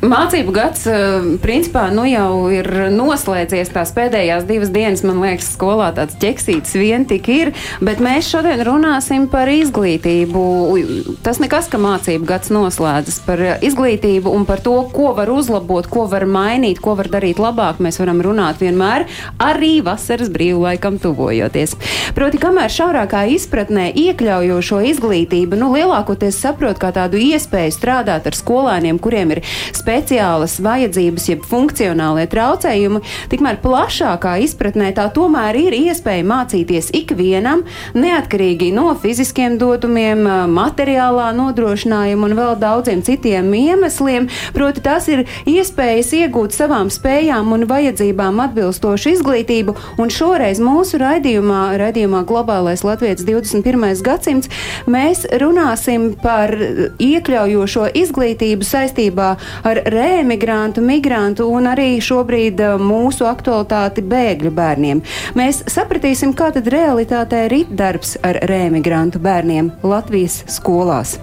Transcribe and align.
Mācību 0.00 0.52
gads, 0.56 0.86
eh, 0.88 1.24
principā, 1.44 1.90
nu 1.92 2.06
jau 2.08 2.48
ir 2.48 2.64
noslēdzies 2.88 3.68
tās 3.68 3.90
pēdējās 3.92 4.46
divas 4.48 4.70
dienas. 4.72 5.02
Man 5.04 5.18
liekas, 5.20 5.50
skolā 5.52 5.90
tāds 5.92 6.16
ķeksīts 6.16 6.72
vien 6.72 7.04
tik 7.04 7.28
ir, 7.28 7.50
bet 7.84 8.00
mēs 8.00 8.30
šodien 8.32 8.62
runāsim 8.64 9.26
par 9.28 9.50
izglītību. 9.52 11.18
Tas 11.22 11.36
nekas, 11.36 11.68
ka 11.68 11.76
mācību 11.76 12.24
gads 12.24 12.48
noslēdzas 12.48 13.18
par 13.26 13.42
izglītību 13.60 14.32
un 14.32 14.46
par 14.48 14.62
to, 14.64 14.88
ko 14.88 15.12
var 15.12 15.28
uzlabot, 15.28 15.84
ko 15.84 16.06
var 16.08 16.24
mainīt, 16.24 16.80
ko 16.80 16.96
var 16.96 17.04
darīt 17.12 17.36
labāk. 17.36 17.76
Mēs 17.76 18.00
varam 18.00 18.24
runāt 18.24 18.56
vienmēr, 18.56 19.04
arī 19.36 19.82
vasaras 19.84 20.32
brīvlaikam 20.32 20.96
tuvojoties. 20.96 21.76
Proti, 22.16 22.40
kamēr 22.40 22.72
šaurākā 22.72 23.26
izpratnē 23.36 23.90
iekļaujošo 23.92 24.80
izglītību, 24.94 25.60
nu 25.60 25.74
lielākoties 25.76 26.40
saprot 26.40 26.80
kā 26.80 26.88
tādu 26.88 27.20
iespēju 27.20 27.76
strādāt 27.76 28.24
ar 28.24 28.40
skolēniem, 28.40 28.96
kuriem 28.96 29.36
ir 29.36 29.44
speciālas 29.90 30.60
vajadzības, 30.62 31.24
jeb 31.32 31.46
funkcionālie 31.50 32.28
traucējumi, 32.30 33.00
tikmēr 33.32 33.58
plašākā 33.62 34.36
izpratnē 34.44 34.92
tā 34.94 35.08
tomēr 35.10 35.56
ir 35.58 35.74
iespēja 35.74 36.22
mācīties 36.30 36.92
ikvienam, 36.94 37.64
neatkarīgi 37.98 38.70
no 38.76 38.92
fiziskiem 39.02 39.56
dotumiem, 39.58 40.22
materiālā 40.54 41.30
nodrošinājuma 41.34 42.28
un 42.28 42.36
vēl 42.38 42.54
daudziem 42.62 43.02
citiem 43.06 43.50
iemesliem. 43.56 44.28
Proti, 44.54 44.84
tas 44.84 45.08
ir 45.10 45.24
iespējas 45.50 46.12
iegūt 46.20 46.54
savām 46.54 46.92
spējām 46.92 47.50
un 47.56 47.66
vajadzībām 47.70 48.38
atbilstošu 48.46 49.16
izglītību, 49.16 49.74
un 49.98 50.14
šoreiz 50.14 50.62
mūsu 50.62 51.02
raidījumā, 51.02 51.64
raidījumā 51.82 52.22
Globālais 52.30 52.86
Latvijas 52.86 53.26
21. 53.26 53.90
gadsimts, 54.06 54.52
mēs 54.86 55.26
runāsim 55.42 56.12
par 56.22 56.54
iekļaujošo 57.02 57.90
izglītību 58.04 58.70
saistībā 58.70 59.34
ar 59.66 59.79
reemigrantu, 59.86 60.84
migrantu 60.84 61.48
un 61.52 61.70
arī 61.70 61.94
šobrīd 62.02 62.60
uh, 62.64 62.76
mūsu 62.82 63.28
aktualitāti 63.30 64.04
bēgļu 64.06 64.54
bērniem. 64.56 65.02
Mēs 65.38 65.64
sapratīsim, 65.70 66.34
kā 66.36 66.50
tad 66.54 66.70
realitātē 66.72 67.46
rit 67.52 67.72
darbs 67.72 68.16
ar 68.26 68.42
reemigrantu 68.50 69.22
bērniem 69.22 69.74
Latvijas 69.86 70.42
skolās. 70.50 71.18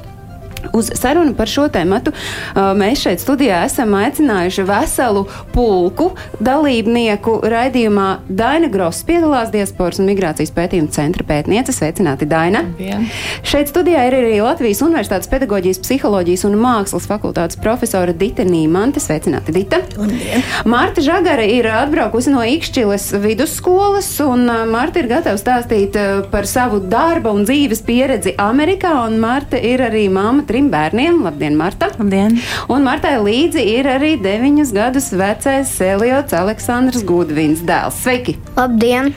Uz 0.78 0.92
sarunu 0.96 1.34
par 1.38 1.50
šo 1.50 1.68
tēmu 1.74 2.00
mēs 2.78 3.02
šeit 3.06 3.22
studijā 3.24 3.64
esam 3.66 3.94
aicinājuši 3.98 4.64
veselu 4.68 5.24
pulku 5.54 6.12
dalībnieku 6.44 7.40
raidījumā. 7.48 8.08
Daina 8.28 8.70
Gross 8.72 9.06
piedalās 9.08 9.52
Diasporas 9.54 10.02
un 10.02 10.10
migrācijas 10.10 10.54
pētījuma 10.56 10.92
centra 10.94 11.26
pētniece. 11.28 11.74
Sveicināti, 11.76 12.28
Daina! 12.30 12.64
Labdien. 12.68 13.08
Šeit 13.48 13.72
studijā 13.72 14.06
ir 14.10 14.18
arī 14.20 14.38
Latvijas 14.44 14.82
Universitātes 14.86 15.30
pedagoģijas, 15.32 15.82
psiholoģijas 15.86 16.46
un 16.50 16.58
mākslas 16.62 17.08
fakultātes 17.10 17.60
profesora 17.62 18.14
Dita 18.14 18.46
Nīmante. 18.48 19.02
Sveicināti, 19.04 19.56
Dita! 19.56 19.82
Labdien. 19.98 20.46
Marta 20.70 21.04
Žagara 21.06 21.46
ir 21.48 21.70
atbraukusi 21.72 22.34
no 22.34 22.44
Ikšķiles 22.48 23.10
vidusskolas, 23.24 24.12
un 24.26 24.46
Marta 24.72 25.02
ir 25.02 25.10
gatava 25.12 25.40
stāstīt 25.40 25.98
par 26.32 26.50
savu 26.50 26.82
darba 26.84 27.34
un 27.36 27.46
dzīves 27.48 27.84
pieredzi 27.88 28.36
Amerikā, 28.42 28.94
un 29.08 29.20
Marta 29.22 29.60
ir 29.60 29.84
arī 29.86 30.08
mamma 30.12 30.47
trim 30.48 30.70
bērniem. 30.74 31.22
Labdien, 31.26 31.58
Marta! 31.60 31.90
Labdien! 32.00 32.38
Un 32.72 32.86
Martai 32.88 33.16
līdzi 33.22 33.64
ir 33.76 33.90
arī 33.92 34.16
deviņus 34.24 34.74
gadus 34.76 35.12
vecais 35.18 35.74
Eliots 35.84 36.36
Aleksandrs 36.38 37.04
Gudvins 37.08 37.64
dēls. 37.68 38.00
Sveiki! 38.04 38.38
Labdien! 38.58 39.14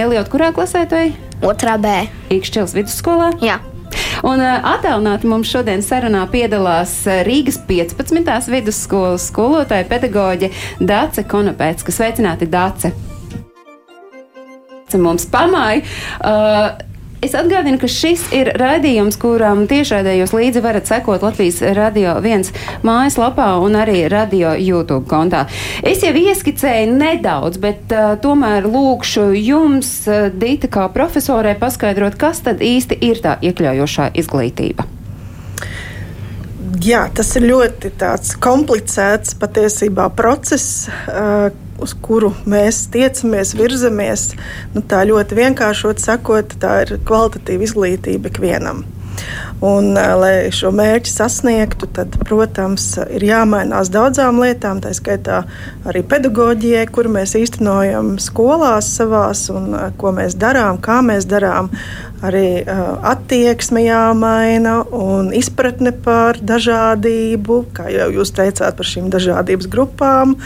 Eliot, 0.00 0.30
kurā 0.32 0.50
klasē 0.56 0.86
tu 0.88 0.98
ej? 0.98 1.12
Otrā 1.46 1.76
B. 1.80 1.92
Ikšķiles 2.32 2.76
vidusskolā? 2.76 3.34
Jā. 3.44 3.60
Un 4.26 4.42
attēlināti 4.42 5.28
mums 5.30 5.48
šodien 5.48 5.80
sarunā 5.84 6.26
piedalās 6.32 6.92
Rīgas 7.26 7.60
15. 7.68 8.50
vidusskolas 8.52 9.30
skolotāja 9.30 9.86
pedagoģe 9.88 10.50
Dāce 10.80 11.24
Konopēts, 11.28 11.86
kas 11.86 12.00
sveicināti 12.00 12.48
Dāce. 12.50 12.92
Mums 14.98 15.26
pamāja. 15.30 15.84
Uh, 16.18 16.89
Es 17.20 17.34
atgādinu, 17.36 17.76
ka 17.76 17.84
šis 17.84 18.22
ir 18.32 18.48
raidījums, 18.56 19.18
kuram 19.20 19.66
tiešraidējos 19.68 20.30
līdzi 20.32 20.62
varat 20.64 20.88
sekot 20.88 21.20
Latvijas 21.20 21.58
radio 21.76 22.14
viens 22.24 22.48
mājaslapā 22.80 23.50
un 23.60 23.76
arī 23.76 24.06
radio 24.08 24.54
YouTube 24.56 25.04
kontā. 25.10 25.42
Es 25.84 26.00
jau 26.00 26.14
ieskicēju 26.16 26.94
nedaudz, 26.94 27.60
bet 27.60 27.92
uh, 27.92 28.14
tomēr 28.24 28.64
lūkšu 28.64 29.26
jums, 29.36 29.92
uh, 30.08 30.30
Dita, 30.32 30.72
kā 30.72 30.86
profesorē, 30.94 31.52
paskaidrot, 31.60 32.16
kas 32.16 32.40
tad 32.48 32.64
īsti 32.64 33.02
ir 33.04 33.20
tā 33.20 33.36
iekļaujošā 33.44 34.14
izglītība. 34.24 34.88
Jā, 36.80 37.04
tas 37.12 37.36
ir 37.36 37.50
ļoti 37.50 37.92
komplicēts 38.40 39.36
patiesībā 39.36 40.08
process, 40.16 40.86
uh, 40.88 41.50
uz 41.82 41.96
kuru 42.04 42.32
mēs 42.48 42.84
tiecamies, 42.94 43.56
virzamies. 43.58 44.30
Nu, 44.74 44.84
tā 44.86 45.02
ļoti 45.08 45.38
vienkāršot 45.40 46.02
sakot, 46.02 46.56
tā 46.62 46.80
ir 46.86 46.96
kvalitatīva 47.08 47.68
izglītība 47.68 48.32
ikvienam. 48.32 48.84
Un, 49.60 49.92
lai 49.92 50.48
šo 50.54 50.70
mērķi 50.72 51.12
sasniegtu, 51.12 51.88
tad, 51.92 52.14
protams, 52.24 52.94
ir 53.12 53.26
jāmainās 53.28 53.90
daudzām 53.92 54.40
lietām, 54.40 54.80
tā 54.80 54.94
skaitā 54.96 55.42
arī 55.88 56.00
pedagoģijai, 56.08 56.86
kuru 56.88 57.12
mēs 57.18 57.36
īstenojam 57.36 58.14
skolās 58.22 58.88
savās, 58.96 59.48
un 59.52 59.74
ko 60.00 60.14
mēs 60.16 60.38
darām, 60.40 60.80
kā 60.80 61.02
mēs 61.04 61.28
darām. 61.28 61.68
Arī 62.26 62.60
uh, 62.60 62.98
attieksme 63.12 63.84
jāmaina 63.86 64.80
un 64.92 65.30
izpratne 65.36 65.94
par 66.04 66.40
dažādību, 66.44 67.62
kā 67.76 67.88
jau 67.92 68.10
jūs 68.18 68.34
teicāt, 68.36 68.76
par 68.76 68.88
šīm 68.88 69.08
dažādības 69.12 69.70
grupām. 69.72 70.36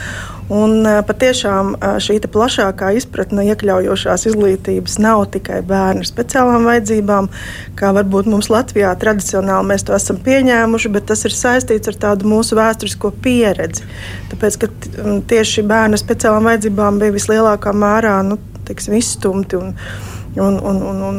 Un 0.53 0.85
patiešām 1.09 1.73
šī 2.05 2.19
plašākā 2.29 2.91
izpratne 2.99 3.47
iekļaujošās 3.49 4.27
izglītības 4.29 4.99
nav 5.01 5.23
tikai 5.33 5.63
bērnu 5.65 6.05
speciālām 6.05 6.67
vajadzībām, 6.69 7.31
kā 7.79 7.93
varbūt 7.97 8.29
mums 8.29 8.51
Latvijā 8.53 8.93
tradicionāli 9.01 9.71
mēs 9.71 9.87
to 9.89 9.97
esam 9.97 10.19
pieņēmuši, 10.21 10.93
bet 10.93 11.09
tas 11.09 11.25
ir 11.25 11.33
saistīts 11.33 11.89
ar 11.89 11.97
tādu 12.03 12.29
mūsu 12.29 12.59
vēsturisko 12.61 13.15
pieredzi. 13.25 13.89
Tāpēc, 14.35 14.59
ka 14.61 14.69
tieši 15.33 15.65
bērnu 15.71 16.01
speciālām 16.01 16.51
vajadzībām 16.51 17.01
bija 17.01 17.17
vislielākā 17.17 17.73
mērā 17.73 18.19
nu, 18.29 18.37
teiksim, 18.69 18.99
izstumti. 19.01 19.57
Un, 19.57 19.73
Un, 20.37 20.57
un, 20.59 20.81
un, 20.83 21.03
un, 21.09 21.19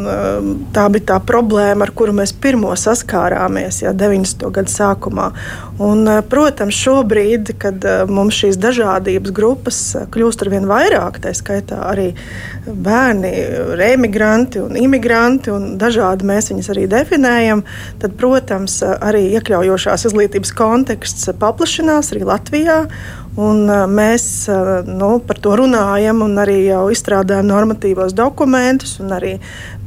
tā 0.76 0.90
bija 0.92 1.14
tā 1.14 1.20
problēma, 1.24 1.86
ar 1.86 1.92
kuru 1.96 2.12
mēs 2.18 2.34
pirmo 2.36 2.74
saskārāmies 2.76 3.80
jau 3.86 3.94
90. 3.96 4.44
gada 4.52 4.72
sākumā. 4.72 5.30
Un, 5.80 6.04
protams, 6.28 6.76
šobrīd, 6.76 7.54
kad 7.62 7.88
mums 8.12 8.36
šīs 8.42 8.60
dažādības 8.60 9.32
grupas 9.36 9.80
kļūst 10.12 10.44
ar 10.44 10.52
vien 10.52 10.68
vairāk, 10.68 11.22
tā 11.24 11.32
skaitā 11.38 11.80
arī 11.94 12.10
bērni, 12.68 13.32
remigranti 13.80 14.60
un 14.66 14.76
imigranti, 14.80 15.54
un 15.56 15.78
dažādi 15.80 16.28
mēs 16.28 16.52
viņus 16.52 16.72
arī 16.76 16.88
definējam, 16.92 17.64
tad, 18.04 18.20
protams, 18.20 18.82
arī 18.84 19.30
iekļaujošās 19.38 20.10
izglītības 20.12 20.52
konteksts 20.60 21.32
paplašinās 21.40 22.12
arī 22.12 22.28
Latvijā. 22.28 22.82
Un 23.36 23.68
mēs 23.92 24.26
nu, 24.88 25.10
par 25.28 25.40
to 25.44 25.58
runājam 25.60 26.22
un 26.24 26.38
arī 26.40 26.62
jau 26.70 26.86
izstrādājam 26.94 27.50
normatīvos 27.50 28.14
dokumentus, 28.16 28.94
un 29.04 29.12
arī 29.12 29.34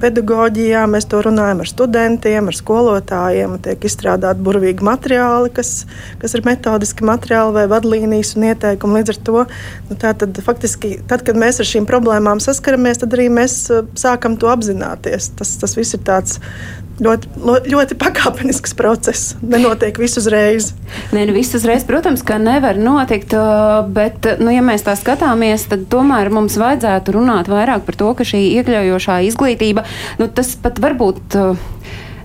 pedagoģijā 0.02 0.82
mēs 0.92 1.08
to 1.08 1.22
runājam 1.24 1.62
ar 1.64 1.70
studentiem, 1.70 2.50
ar 2.50 2.58
skolotājiem. 2.58 3.54
Tiek 3.64 3.86
izstrādāti 3.88 4.44
burvīgi 4.44 4.84
materiāli, 4.84 5.52
kas, 5.56 5.86
kas 6.20 6.36
ir 6.36 6.44
metodiski 6.44 7.08
materiāli 7.08 7.56
vai 7.56 7.64
vadlīnijas 7.72 8.34
un 8.36 8.50
ieteikumi. 8.50 9.00
Līdz 9.00 9.14
ar 9.14 9.22
to 9.30 9.46
nu, 9.48 9.96
tad, 9.96 10.42
faktiski, 10.44 10.98
tad, 11.08 11.24
kad 11.24 11.40
mēs 11.40 11.62
ar 11.62 11.70
šīm 11.72 11.88
problēmām 11.88 12.44
saskaramies, 12.44 13.00
tad 13.00 13.16
arī 13.16 13.30
mēs 13.32 13.62
sākam 13.96 14.36
to 14.36 14.52
apzināties. 14.52 15.32
Tas, 15.40 15.56
tas 15.62 15.78
viss 15.78 15.96
ir 15.96 16.04
tāds 16.04 16.36
ļoti, 17.02 17.30
ļoti 17.70 17.96
pakāpenisks 17.98 18.74
process. 18.78 19.34
Nenotiek 19.42 19.98
viss 20.00 20.18
uzreiz. 20.20 20.72
Nē, 21.14 21.26
nu 21.28 21.36
viss 21.36 21.56
uzreiz, 21.58 21.86
protams, 21.88 22.24
ka 22.26 22.40
nevar 22.42 22.78
notikt, 22.80 23.34
bet, 23.94 24.26
nu, 24.42 24.50
ja 24.54 24.64
mēs 24.64 24.86
tā 24.86 24.96
skatāmies, 24.98 25.68
tad 25.70 25.86
tomēr 25.92 26.32
mums 26.34 26.58
vajadzētu 26.60 27.16
runāt 27.18 27.50
vairāk 27.52 27.86
par 27.86 27.98
to, 27.98 28.12
ka 28.18 28.26
šī 28.26 28.42
iekļaujošā 28.58 29.22
izglītība, 29.30 29.86
nu, 30.20 30.30
tas 30.32 30.54
pat 30.60 30.82
varbūt. 30.82 31.40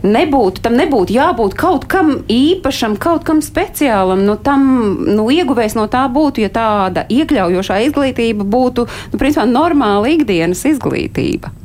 Nebūtu, 0.04 0.60
tam 0.60 0.74
nebūtu 0.76 1.16
jābūt 1.16 1.54
kaut 1.56 1.86
kam 1.88 2.10
īpašam, 2.28 2.98
kaut 3.00 3.24
kam 3.24 3.40
speciālam. 3.40 4.26
Nu, 4.28 4.36
tam 4.36 4.66
nu, 5.08 5.30
ieguvējs 5.32 5.78
no 5.80 5.88
tā 5.88 6.04
būtu, 6.12 6.44
ja 6.44 6.52
tāda 6.52 7.06
iekļaujošā 7.08 7.80
izglītība 7.88 8.44
būtu 8.44 8.84
nu, 8.84 9.22
principā, 9.22 9.48
normāla 9.48 10.12
ikdienas 10.12 10.66
izglītība. 10.68 11.56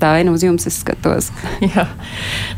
Tā 0.00 0.14
ir 0.22 0.30
uz 0.32 0.44
jums, 0.46 0.66
es 0.70 0.78
skatos. 0.82 1.32
Jā, 1.74 1.88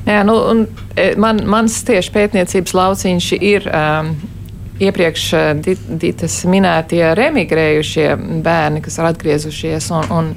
Jā 0.07 0.21
nu, 0.29 0.37
un 0.53 0.67
e, 0.97 1.13
man, 1.21 1.43
mans 1.51 1.81
tieši 1.89 2.15
pētniecības 2.17 2.77
lauciņš 2.83 3.33
ir. 3.41 3.71
Um, 3.71 4.15
iepriekš 4.81 5.25
Dītas 5.61 6.39
minētie 6.49 7.03
remigrējušie 7.19 8.07
bērni, 8.41 8.81
kas 8.81 8.95
ir 8.97 9.09
atgriezušies, 9.11 9.91
un, 9.93 10.07
un 10.09 10.31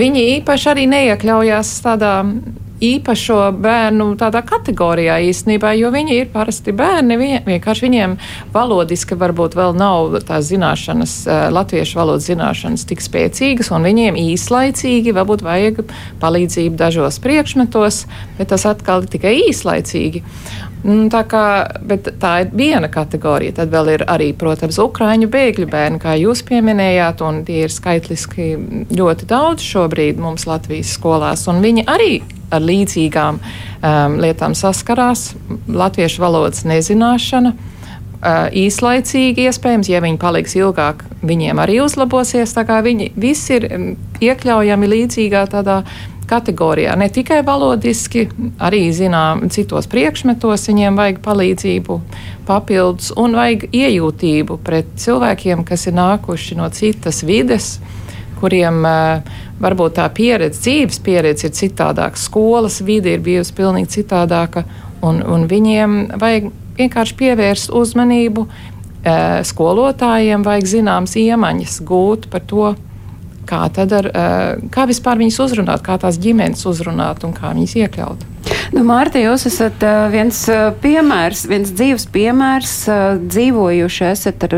viņi 0.00 0.24
īpaši 0.38 0.70
arī 0.72 0.86
neiekļaujās 0.90 1.70
tādā 1.84 2.14
īpašo 2.84 3.38
bērnu 3.58 4.12
tādā 4.20 4.42
kategorijā 4.46 5.18
īstenībā, 5.28 5.72
jo 5.78 5.90
viņi 5.94 6.18
ir 6.20 6.30
parasti 6.32 6.74
bērni. 6.76 7.18
Viņi, 7.18 7.40
vienkārši 7.48 7.86
viņiem 7.86 8.16
valodiski 8.54 9.18
varbūt 9.18 9.56
vēl 9.58 9.74
nav 9.78 10.18
tās 10.28 10.48
zināšanas, 10.50 11.16
latviešu 11.54 11.98
valodas 11.98 12.28
zināšanas 12.30 12.86
tik 12.88 13.02
spēcīgas, 13.04 13.72
un 13.74 13.86
viņiem 13.88 14.18
īslaicīgi 14.22 15.14
varbūt 15.16 15.44
vajag 15.46 15.82
palīdzību 16.22 16.78
dažos 16.78 17.20
priekšmetos, 17.24 18.04
bet 18.38 18.52
tas 18.54 18.66
atkal 18.70 19.04
ir 19.04 19.12
tikai 19.16 19.34
īslaicīgi. 19.48 20.24
Mm, 20.84 21.08
tā, 21.10 21.24
kā, 21.26 21.44
tā 22.22 22.32
ir 22.44 22.50
viena 22.54 22.86
kategorija. 22.92 23.56
Tad 23.56 23.72
vēl 23.72 23.92
ir 23.96 24.04
arī, 24.06 24.30
protams, 24.38 24.78
ukrāņu 24.78 25.26
bēgļu 25.32 25.66
bērni, 25.70 25.98
kā 26.02 26.14
jūs 26.20 26.44
pieminējāt, 26.46 27.22
un 27.26 27.40
tie 27.48 27.64
ir 27.66 27.74
skaitliski 27.74 28.50
ļoti 28.94 29.26
daudz 29.28 29.64
šobrīd 29.66 30.20
mums 30.22 30.46
Latvijas 30.46 30.92
skolās. 30.94 31.48
Viņi 31.48 31.86
arī 31.90 32.12
ar 32.54 32.62
līdzīgām 32.64 33.40
um, 33.40 34.20
lietām 34.22 34.54
saskarās. 34.56 35.32
Latviešu 35.66 36.22
valodas 36.22 36.62
nezināšana. 36.68 37.54
Uh, 38.18 38.48
īslaicīgi, 38.50 39.44
iespējams, 39.46 39.90
ja 39.92 40.00
viņi 40.02 40.18
paliks 40.18 40.56
ilgāk, 40.58 41.04
viņiem 41.22 41.58
arī 41.62 41.78
uzlabosies. 41.84 42.54
Viņi 42.56 43.12
visi 43.18 43.58
ir 43.58 43.68
um, 43.70 43.90
iekļaujami 44.22 44.94
līdzīgā 44.94 45.44
tādā 45.52 45.82
kategorijā. 46.28 46.94
Ne 46.98 47.08
tikai 47.12 47.40
valodiski, 47.46 48.26
arī 48.62 48.88
zinām, 48.94 49.46
citos 49.52 49.88
priekšmetos 49.90 50.68
viņiem 50.70 50.98
vajag 50.98 51.20
palīdzību, 51.24 51.98
papildus 52.48 53.12
un 53.16 53.36
vajag 53.38 53.68
iejūtību 53.72 54.58
pret 54.64 54.94
cilvēkiem, 55.00 55.64
kas 55.68 55.88
ir 55.88 55.96
nākuši 55.98 56.58
no 56.60 56.68
citas 56.74 57.22
vides, 57.26 57.76
kuriem 58.38 58.84
uh, 58.86 59.36
varbūt 59.62 59.98
tā 59.98 60.06
pieredze, 60.14 60.60
dzīves 60.62 61.00
pieredze 61.04 61.48
ir 61.48 61.56
citādāka, 61.58 62.20
skolas 62.20 62.80
vide 62.86 63.16
ir 63.16 63.24
bijusi 63.24 63.54
pilnīgi 63.58 63.98
citādāka, 63.98 64.64
un, 65.02 65.22
un 65.26 65.46
viņiem 65.50 66.00
vajag 66.20 66.50
vienkārši 66.78 67.16
pievērst 67.18 67.74
uzmanību. 67.74 68.46
Uh, 68.98 69.40
skolotājiem 69.46 70.42
vajag 70.44 70.66
zināmas 70.66 71.14
iemaņas 71.16 71.78
gūt 71.86 72.26
par 72.32 72.42
to, 72.50 72.72
kā, 73.48 73.64
ar, 73.98 74.10
kā 74.74 74.86
vispār 74.90 75.20
viņus 75.22 75.40
uzrunāt, 75.46 75.84
kā 75.86 75.98
tās 76.00 76.20
ģimenes 76.22 76.66
uzrunāt 76.68 77.24
un 77.26 77.34
kā 77.36 77.54
viņas 77.56 77.76
iekļaut. 77.84 78.26
Nu, 78.68 78.82
Mārta, 78.84 79.16
jūs 79.16 79.46
esat 79.48 79.80
uh, 79.80 80.10
viens 80.12 80.36
uh, 80.52 80.68
piemērs, 80.82 81.46
viens 81.48 81.70
dzīves 81.72 82.04
piemērs, 82.12 82.72
uh, 82.92 83.16
dzīvojuši 83.16 84.04
esat 84.10 84.44
ar, 84.44 84.56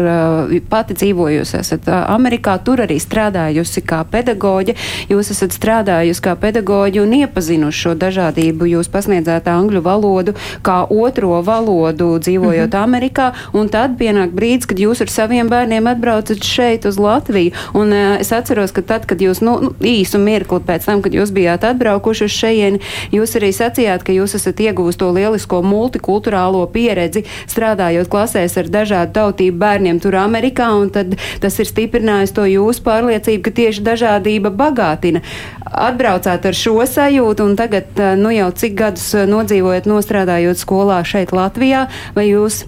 pati 0.71 0.97
dzīvojusi 0.99 1.57
esat 1.61 1.87
Amerikā, 1.91 2.57
tur 2.67 2.83
arī 2.83 2.97
strādājusi 2.99 3.83
kā 3.87 4.01
pedagoģe. 4.11 4.75
Jūs 5.13 5.31
esat 5.35 5.55
strādājusi 5.55 6.25
kā 6.25 6.35
pedagoģe 6.43 7.03
un 7.05 7.15
iepazinuši 7.21 7.85
šo 7.85 7.95
dažādību. 8.01 8.69
Jūs 8.73 8.91
pasniedzāt 8.91 9.47
angļu 9.51 9.83
valodu 9.85 10.35
kā 10.67 10.81
otro 10.91 11.39
valodu 11.47 12.11
dzīvojot 12.19 12.67
mm 12.67 12.77
-hmm. 12.77 12.83
Amerikā, 12.83 13.33
un 13.53 13.69
tad 13.69 13.95
pienāk 14.01 14.35
brīdis, 14.35 14.67
kad 14.67 14.79
jūs 14.79 15.01
ar 15.01 15.09
saviem 15.09 15.49
bērniem 15.49 15.87
atbraucat 15.87 16.43
šeit 16.45 16.85
uz 16.85 16.99
Latviju. 16.99 17.53
Un 17.75 17.93
es 17.93 18.33
atceros, 18.33 18.73
ka 18.73 18.83
tad, 18.83 19.07
kad 19.07 19.23
jūs, 19.23 19.41
nu, 19.41 19.61
nu 19.61 19.71
īsu 19.81 20.19
mirkli 20.19 20.59
pēc 20.59 20.85
tam, 20.85 21.03
kad 21.03 21.15
jūs 21.15 21.31
bijāt 21.31 21.65
atbraukuši 21.65 22.25
uz 22.25 22.31
šejieni, 22.31 22.81
jūs 23.13 23.37
arī 23.37 23.53
sacījāt, 23.53 24.00
sacījāt, 24.01 24.05
ka 24.05 24.13
jūs 24.13 24.35
esat 24.35 24.61
ieguvusi 24.61 24.99
to 24.99 25.11
lielisko 25.13 25.63
multikulturālo 25.63 26.67
pieredzi, 26.73 27.25
strādājot 27.49 28.09
klasēs 28.09 28.57
ar 28.57 28.69
dažādu 28.69 29.13
tautību 29.13 29.59
bērniem 29.59 30.01
tur 30.01 30.17
Amerikā, 30.17 30.71
un 30.75 30.91
tad 30.91 31.17
tas 31.41 31.59
ir 31.59 31.67
stiprinājis 31.67 32.35
to 32.35 32.45
jūsu 32.47 32.83
pārliecību, 32.83 33.43
ka 33.43 33.51
tieši 33.51 33.83
dažādība 33.83 34.51
bagātina. 34.51 35.23
Atbraucāt 35.65 36.45
ar 36.47 36.55
šo 36.55 36.85
sajūtu, 36.85 37.45
un 37.45 37.57
tagad, 37.57 37.87
nu 38.17 38.31
jau 38.31 38.51
cik 38.53 38.75
gadus 38.75 39.15
nodzīvojat, 39.15 39.87
nostrādājot 39.87 40.59
skolā 40.59 41.03
šeit 41.05 41.33
Latvijā, 41.33 41.89
vai 42.15 42.31
jūs 42.31 42.65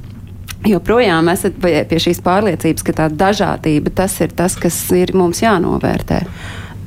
joprojām 0.67 1.29
esat 1.33 1.57
pie 1.59 1.99
šīs 1.99 2.23
pārliecības, 2.23 2.83
ka 2.87 2.93
tā 2.93 3.09
dažādība 3.11 3.91
tas 3.91 4.21
ir 4.23 4.35
tas, 4.37 4.55
kas 4.57 4.79
ir 4.95 5.15
mums 5.15 5.43
jānovērtē? 5.43 6.23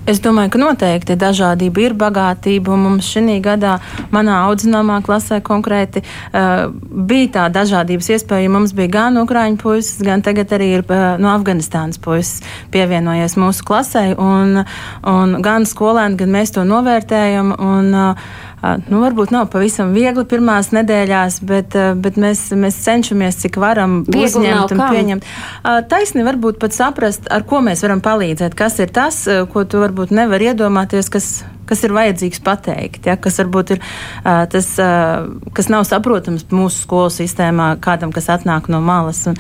Es 0.06 0.20
domāju, 0.22 0.52
ka 0.54 0.60
noteikti 0.62 1.16
dažādība 1.18 1.82
ir 1.82 1.94
bagātība. 1.98 2.76
Mums 2.78 3.08
šī 3.10 3.40
gadā, 3.42 3.80
manā 4.14 4.44
audzināmā 4.46 5.00
klasē, 5.06 5.40
konkrēti 5.42 6.04
uh, 6.06 6.68
bija 6.94 7.32
tā 7.34 7.46
dažādības 7.56 8.12
iespēja. 8.14 8.52
Mums 8.54 8.76
bija 8.78 8.94
gan 9.00 9.18
ukrāņu 9.24 9.58
puisis, 9.64 10.04
gan 10.06 10.22
tagad 10.22 10.54
arī 10.54 10.68
ir 10.78 10.86
uh, 10.86 11.18
no 11.18 11.32
Afganistānas 11.34 11.98
puisis 11.98 12.46
pievienojies 12.76 13.34
mūsu 13.42 13.66
klasē. 13.66 14.12
Un, 14.22 14.62
un 15.10 15.40
gan 15.42 15.66
skolēni, 15.66 16.22
gan 16.22 16.36
mēs 16.38 16.54
to 16.54 16.68
novērtējam. 16.70 17.56
Un, 17.58 17.90
uh, 17.98 18.45
Nu, 18.90 19.02
varbūt 19.04 19.34
nav 19.36 19.50
pavisam 19.54 19.92
viegli 19.94 20.26
pirmās 20.30 20.72
nedēļās, 20.74 21.42
bet, 21.46 21.76
bet 22.02 22.20
mēs, 22.22 22.48
mēs 22.58 22.80
cenšamies, 22.86 23.42
cik 23.44 23.60
varam 23.62 24.00
viegli 24.08 24.30
uzņemt 24.30 24.74
un 24.74 24.82
kam? 24.82 24.96
pieņemt. 24.96 25.28
Taisni 25.92 26.26
varbūt 26.26 26.58
pat 26.62 26.74
saprast, 26.74 27.30
ar 27.34 27.46
ko 27.48 27.62
mēs 27.66 27.84
varam 27.86 28.02
palīdzēt, 28.06 28.58
kas 28.58 28.80
ir 28.82 28.94
tas, 28.96 29.22
ko 29.54 29.66
tu 29.70 29.84
varbūt 29.84 30.16
nevar 30.16 30.42
iedomāties, 30.42 31.12
kas 31.14 31.30
kas 31.70 31.84
ir 31.86 31.94
vajadzīgs 31.96 32.42
pateikt, 32.46 33.10
ja, 33.10 33.16
kas 33.22 33.40
varbūt 33.42 33.76
ir 33.76 33.82
uh, 33.82 34.44
tas, 34.52 34.70
uh, 34.82 35.28
kas 35.56 35.70
nav 35.72 35.86
saprotams 35.88 36.48
mūsu 36.54 36.84
skolu 36.86 37.12
sistēmā, 37.14 37.74
kādam, 37.84 38.14
kas 38.16 38.30
atnāk 38.34 38.70
no 38.72 38.82
malas. 38.86 39.24
Un 39.30 39.38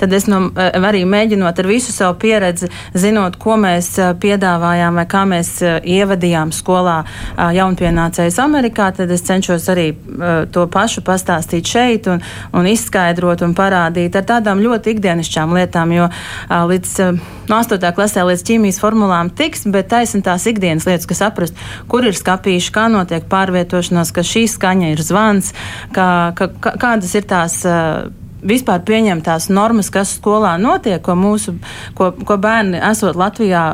tad 0.00 0.12
es 0.16 0.28
no, 0.30 0.48
uh, 0.50 0.88
arī 0.90 1.04
mēģinot 1.08 1.58
ar 1.62 1.70
visu 1.70 1.94
savu 1.94 2.18
pieredzi, 2.22 2.70
zinot, 2.98 3.38
ko 3.40 3.58
mēs 3.60 3.92
uh, 4.00 4.12
piedāvājām 4.18 4.98
vai 5.00 5.06
kā 5.10 5.24
mēs 5.28 5.54
uh, 5.64 5.78
ievadījām 5.82 6.52
skolā 6.54 6.98
uh, 7.04 7.48
jaunpienācējus 7.56 8.40
Amerikā, 8.42 8.90
tad 8.96 9.12
es 9.14 9.24
cenšos 9.28 9.68
arī 9.72 9.90
uh, 9.94 10.44
to 10.52 10.66
pašu 10.72 11.04
pastāstīt 11.06 11.68
šeit 11.68 12.08
un, 12.10 12.22
un 12.56 12.68
izskaidrot 12.68 13.44
un 13.46 13.56
parādīt 13.58 14.16
ar 14.18 14.26
tādām 14.34 14.62
ļoti 14.64 14.96
ikdienišķām 14.96 15.54
lietām, 15.58 15.94
jo 15.96 16.08
uh, 16.10 16.62
līdz 16.68 16.94
uh, 17.04 17.26
no 17.48 17.60
8. 17.62 17.80
klasē 17.96 18.24
līdz 18.28 18.44
ķīmijas 18.48 18.80
formulām 18.82 19.30
tiks, 19.34 19.64
bet 19.72 19.90
taisn 19.92 20.22
tās 20.24 20.46
ikdienas 20.50 20.86
lietas, 20.88 21.08
kas 21.08 21.22
saprast, 21.22 21.56
kur 21.90 22.06
ir 22.08 22.16
skāpīši, 22.18 22.72
kā 22.74 22.86
notiek 22.92 23.26
pārvietošanās, 23.30 24.14
ka 24.14 24.24
šī 24.26 24.46
skaņa 24.50 24.94
ir 24.94 25.04
zvans, 25.04 25.52
ka, 25.96 26.08
ka, 26.38 26.50
ka, 26.60 26.78
kādas 26.80 27.14
ir 27.18 27.28
tās. 27.28 27.60
Uh, 27.66 28.08
vispār 28.38 28.84
pieņemtās 28.86 29.48
normas, 29.50 29.88
kas 29.90 30.12
skolā 30.14 30.52
notiek, 30.62 31.00
ko, 31.02 31.16
mūsu, 31.18 31.56
ko, 31.98 32.12
ko 32.22 32.36
bērni 32.38 32.78
esot 32.86 33.18
Latvijā 33.18 33.64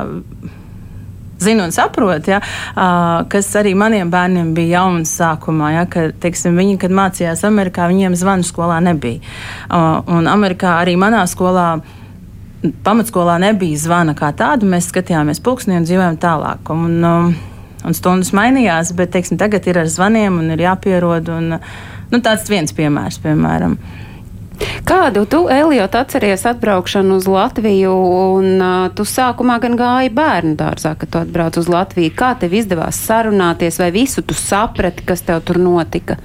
zina 1.39 1.63
un 1.63 1.71
saprot, 1.71 2.27
ja, 2.27 2.39
uh, 2.39 3.25
kas 3.29 3.49
arī 3.59 3.75
maniem 3.77 4.11
bērniem 4.11 4.53
bija 4.55 4.79
jauns 4.79 5.11
sākumā. 5.19 5.71
Ja, 5.75 5.83
ka, 5.89 6.07
teiksim, 6.21 6.57
viņi, 6.57 6.79
kad 6.81 6.95
mācījās 6.95 7.43
Amerikā, 7.47 7.89
viņiem 7.91 8.15
zvanu 8.19 8.47
skolā 8.47 8.79
nebija. 8.83 9.21
Uh, 9.67 9.99
un 10.17 10.31
Amerikā 10.31 10.79
arī 10.81 10.97
manā 10.99 11.25
skolā. 11.29 11.75
Pamatskolā 12.85 13.35
nebija 13.37 13.77
zvana 13.77 14.15
kā 14.17 14.31
tāda. 14.33 14.65
Mēs 14.65 14.87
skatījāmies 14.89 15.43
pulksnī 15.45 15.75
un 15.77 15.83
dzīvojām 15.85 16.15
tālāk. 16.17 16.71
Un, 16.73 16.95
um, 17.05 17.35
un 17.85 17.97
stundas 17.97 18.33
mainījās, 18.35 18.93
bet 18.97 19.13
teiksim, 19.15 19.39
tagad 19.41 19.67
ir 19.69 19.79
ar 19.83 19.91
zvaniem 19.91 20.41
un 20.41 20.49
ir 20.55 20.65
jāpierod. 20.65 21.29
Un, 21.35 21.59
nu, 22.11 22.23
tāds 22.25 22.49
viens 22.51 22.73
piemērs, 22.75 23.21
piemēram. 23.23 23.77
Kādu 24.87 25.25
tu, 25.27 25.41
Elijot, 25.51 25.95
atceries 25.97 26.45
atbraukšanu 26.47 27.17
uz 27.19 27.25
Latviju, 27.27 27.93
un 28.37 28.61
uh, 28.61 28.75
tu 28.95 29.03
sākumā 29.07 29.57
gan 29.63 29.75
gāji 29.79 30.13
bērnu 30.15 30.55
dārzā, 30.59 30.93
kad 30.99 31.11
tu 31.11 31.19
atbrauc 31.19 31.57
uz 31.59 31.67
Latviju. 31.71 32.13
Kā 32.15 32.31
tev 32.39 32.55
izdevās 32.55 33.01
sarunāties, 33.07 33.79
vai 33.81 33.89
visu 33.95 34.23
tu 34.23 34.37
saprati, 34.37 35.03
kas 35.07 35.25
tev 35.27 35.41
tur 35.47 35.59
notika? 35.59 36.19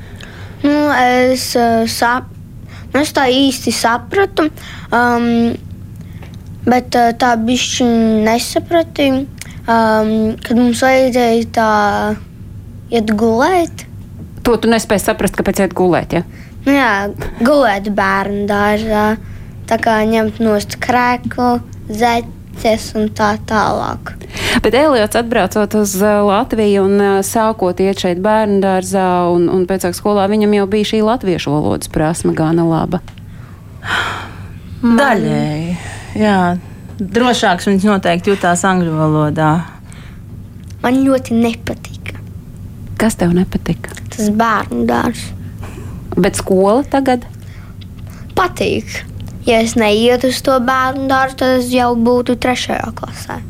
Nu, 0.63 0.77
es, 0.93 1.51
uh, 1.59 1.83
sap, 1.91 2.31
nu, 2.93 3.01
es 3.03 3.11
tā 3.17 3.27
īsti 3.33 3.75
sapratu, 3.75 4.47
um, 4.95 5.51
bet 6.69 7.01
uh, 7.01 7.11
tā 7.19 7.35
bišķi 7.41 7.91
nesapratu 8.29 9.11
um, 9.67 10.37
kad 10.41 10.57
mums 10.59 10.83
vajadzēja 10.85 11.47
tā 11.55 11.71
iet 12.91 13.13
gulēt. 13.19 13.87
To 14.47 14.57
tu 14.57 14.71
nespēji 14.71 15.05
saprast, 15.05 15.37
kāpēc 15.39 15.65
iet 15.65 15.77
gulēt. 15.77 16.17
Ja? 16.17 16.25
Nu, 16.67 16.75
jā, 16.75 16.93
gulēt 17.45 17.91
bērnu 17.97 18.45
dārzā, 18.51 19.05
tā 19.71 19.81
kā 19.81 20.01
ņemt 20.09 20.41
nost 20.45 20.77
krēklu, 20.83 21.61
zeķes 21.89 22.91
un 23.01 23.11
tā 23.17 23.35
tālāk. 23.49 24.15
Bet 24.65 24.77
Eliots 24.77 25.17
atbraucot 25.17 25.77
uz 25.81 25.95
Latviju 26.01 26.85
un 26.89 27.05
sākot 27.27 27.81
iet 27.81 28.03
šeit 28.03 28.21
bērnu 28.25 28.61
dārzā 28.65 29.09
un, 29.33 29.49
un 29.53 29.65
pēc 29.69 29.89
tam 29.89 29.97
skolā, 29.97 30.29
viņam 30.33 30.59
jau 30.61 30.67
bija 30.71 30.93
šī 30.95 31.05
latviešu 31.07 31.55
valodas 31.55 31.93
prasme 31.93 32.35
gana 32.37 32.67
laba. 32.69 33.01
Daļēji, 34.81 35.79
jā 36.21 36.41
drošāks 37.01 37.69
viņš 37.71 37.89
noteikti 37.89 38.35
jutās 38.35 38.65
angļu 38.69 38.95
valodā. 38.97 39.51
Man 40.85 41.03
ļoti 41.05 41.37
nepatika. 41.37 42.21
Kas 43.01 43.17
tev 43.21 43.35
nepatika? 43.37 43.93
Tas 44.13 44.29
bērnu 44.33 44.87
dārzs 44.89 45.31
Bet 46.21 46.37
skola 46.37 46.83
tagad? 46.91 47.25
patīk. 48.41 49.05
Ja 49.49 49.61
es 49.65 49.75
neietu 49.79 50.31
uz 50.31 50.41
to 50.45 50.57
bērnu 50.65 51.09
dārzu, 51.11 51.37
tad 51.43 51.61
es 51.61 51.71
jau 51.73 51.93
būtu 51.97 52.37
trešajā 52.41 52.93
klasē. 52.97 53.41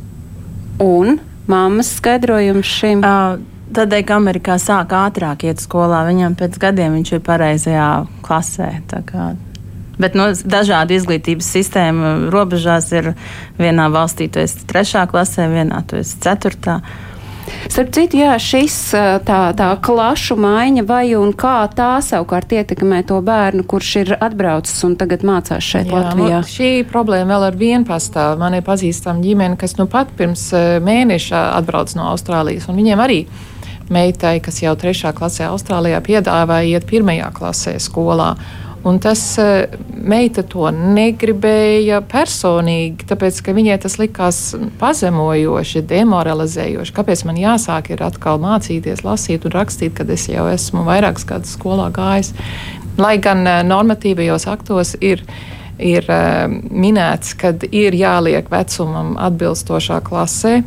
Un 0.83 1.19
mammas 1.51 1.93
skaidrojums 1.99 2.77
šim? 2.79 3.05
Uh, 3.05 3.41
Tādēļ, 3.71 4.01
ka 4.03 4.17
Amerikā 4.19 4.57
sāk 4.59 4.91
ātrāk 4.99 5.45
iet 5.47 5.61
skolā, 5.63 6.01
viņam 6.09 6.35
pēc 6.35 6.57
gadiem 6.59 6.97
viņš 6.99 7.13
ir 7.15 7.21
pareizajā 7.23 7.91
klasē. 8.27 8.73
Bet 10.01 10.17
no 10.17 10.31
dažādu 10.33 10.97
izglītības 10.97 11.53
sistēmu 11.59 12.31
robežās 12.33 12.91
ir 12.97 13.13
vienā 13.61 13.91
valstī 13.93 14.31
tu 14.33 14.43
esi 14.43 14.65
trešā 14.69 15.07
klasē, 15.11 15.51
vienā 15.53 15.85
tu 15.89 16.01
esi 16.01 16.19
ceturtā. 16.25 16.81
Starp 17.71 17.91
citu, 17.95 18.19
jā, 18.21 18.35
šis 18.41 18.75
tā, 19.27 19.39
tā 19.57 19.69
klašu 19.83 20.37
maiņa 20.41 20.85
vai 20.87 21.13
un 21.19 21.33
kā 21.37 21.65
tā 21.75 21.93
savukārt 22.05 22.53
ietekmē 22.55 23.03
to 23.09 23.19
bērnu, 23.25 23.65
kurš 23.69 23.91
ir 24.03 24.13
atbraucis 24.17 24.85
un 24.87 24.97
tagad 25.01 25.25
mācās 25.27 25.65
šeit 25.65 25.91
Jā, 25.91 25.95
Latvijā. 25.97 26.41
nu, 26.41 26.51
šī 26.51 26.71
problēma 26.91 27.35
vēl 27.35 27.47
ar 27.51 27.59
vienu 27.61 27.87
pastāv. 27.89 28.39
Man 28.41 28.57
ir 28.59 28.67
pazīstama 28.67 29.23
ģimene, 29.25 29.59
kas 29.61 29.77
nu 29.81 29.89
pat 29.91 30.13
pirms 30.19 30.49
mēneša 30.87 31.45
atbrauc 31.59 31.95
no 31.99 32.11
Austrālijas, 32.13 32.69
un 32.71 32.79
viņiem 32.81 33.03
arī 33.03 33.21
meitai, 33.91 34.39
kas 34.45 34.63
jau 34.63 34.75
trešā 34.79 35.13
klasē 35.17 35.49
Austrālijā, 35.51 36.01
piedāvāja 36.07 36.77
iet 36.77 36.89
pirmajā 36.91 37.31
klasē 37.37 37.77
skolā. 37.83 38.35
Un 38.85 38.97
tas 39.03 39.21
eh, 39.39 39.69
meita 39.93 40.41
to 40.49 40.71
negribēja 40.73 42.01
personīgi, 42.09 43.05
tāpēc 43.11 43.43
ka 43.45 43.53
viņai 43.57 43.77
tas 43.83 43.99
likās 44.01 44.39
pazemojoši, 44.81 45.83
demoralizējoši. 45.91 46.95
Kāpēc 46.97 47.25
man 47.29 47.41
jāsāk 47.41 47.93
ir 47.93 48.05
atkal 48.07 48.41
mācīties, 48.41 49.05
lasīt 49.05 49.45
un 49.45 49.57
rakstīt, 49.59 49.93
kad 49.99 50.09
es 50.09 50.25
jau 50.33 50.49
esmu 50.49 50.87
vairākus 50.89 51.29
gadus 51.29 51.53
skolā 51.59 51.91
gājis? 51.93 52.33
Lai 53.01 53.19
gan 53.21 53.45
eh, 53.45 53.63
normatīvajos 53.69 54.49
aktos 54.49 54.97
ir 55.01 55.27
ir 55.81 56.05
uh, 56.13 56.45
minēts, 56.53 57.33
ka 57.41 57.55
ir 57.73 57.95
jāliek 57.97 58.51
vecumam 58.53 59.15
atbilstošā 59.17 60.03
klasē. 60.05 60.59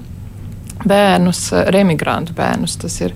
Bērnus, 0.87 1.41
eh, 1.53 1.65
remigrantu 1.71 2.33
bērnus 2.37 2.75
tas 2.81 2.99
ir. 3.01 3.13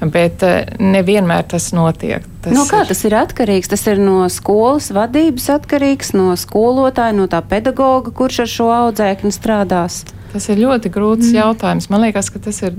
Bet 0.00 0.42
uh, 0.42 0.62
nevienmēr 0.80 1.46
tas 1.48 1.70
notiek. 1.76 2.24
Tas 2.42 2.52
No 2.56 2.64
kā 2.68 2.82
ir- 2.82 2.88
tas 2.90 3.04
ir 3.04 3.14
atkarīgs? 3.18 3.68
Tas 3.72 3.86
ir 3.86 3.98
no 4.02 4.24
skolas 4.28 4.90
vadības 4.92 5.46
atkarīgs, 5.58 6.12
no 6.14 6.32
skolotāja, 6.36 7.14
no 7.14 7.26
tā 7.30 7.40
pedagoga, 7.42 8.10
kurš 8.10 8.40
ar 8.44 8.46
šo 8.56 8.68
audzēkni 8.80 9.32
strādās. 9.32 10.02
Tas 10.34 10.48
ir 10.50 10.58
ļoti 10.58 10.90
grūts 10.90 11.28
mm. 11.28 11.36
jautājums. 11.38 11.86
Man 11.94 12.02
liekas, 12.02 12.26
ka 12.34 12.40
tas 12.42 12.56
ir 12.66 12.74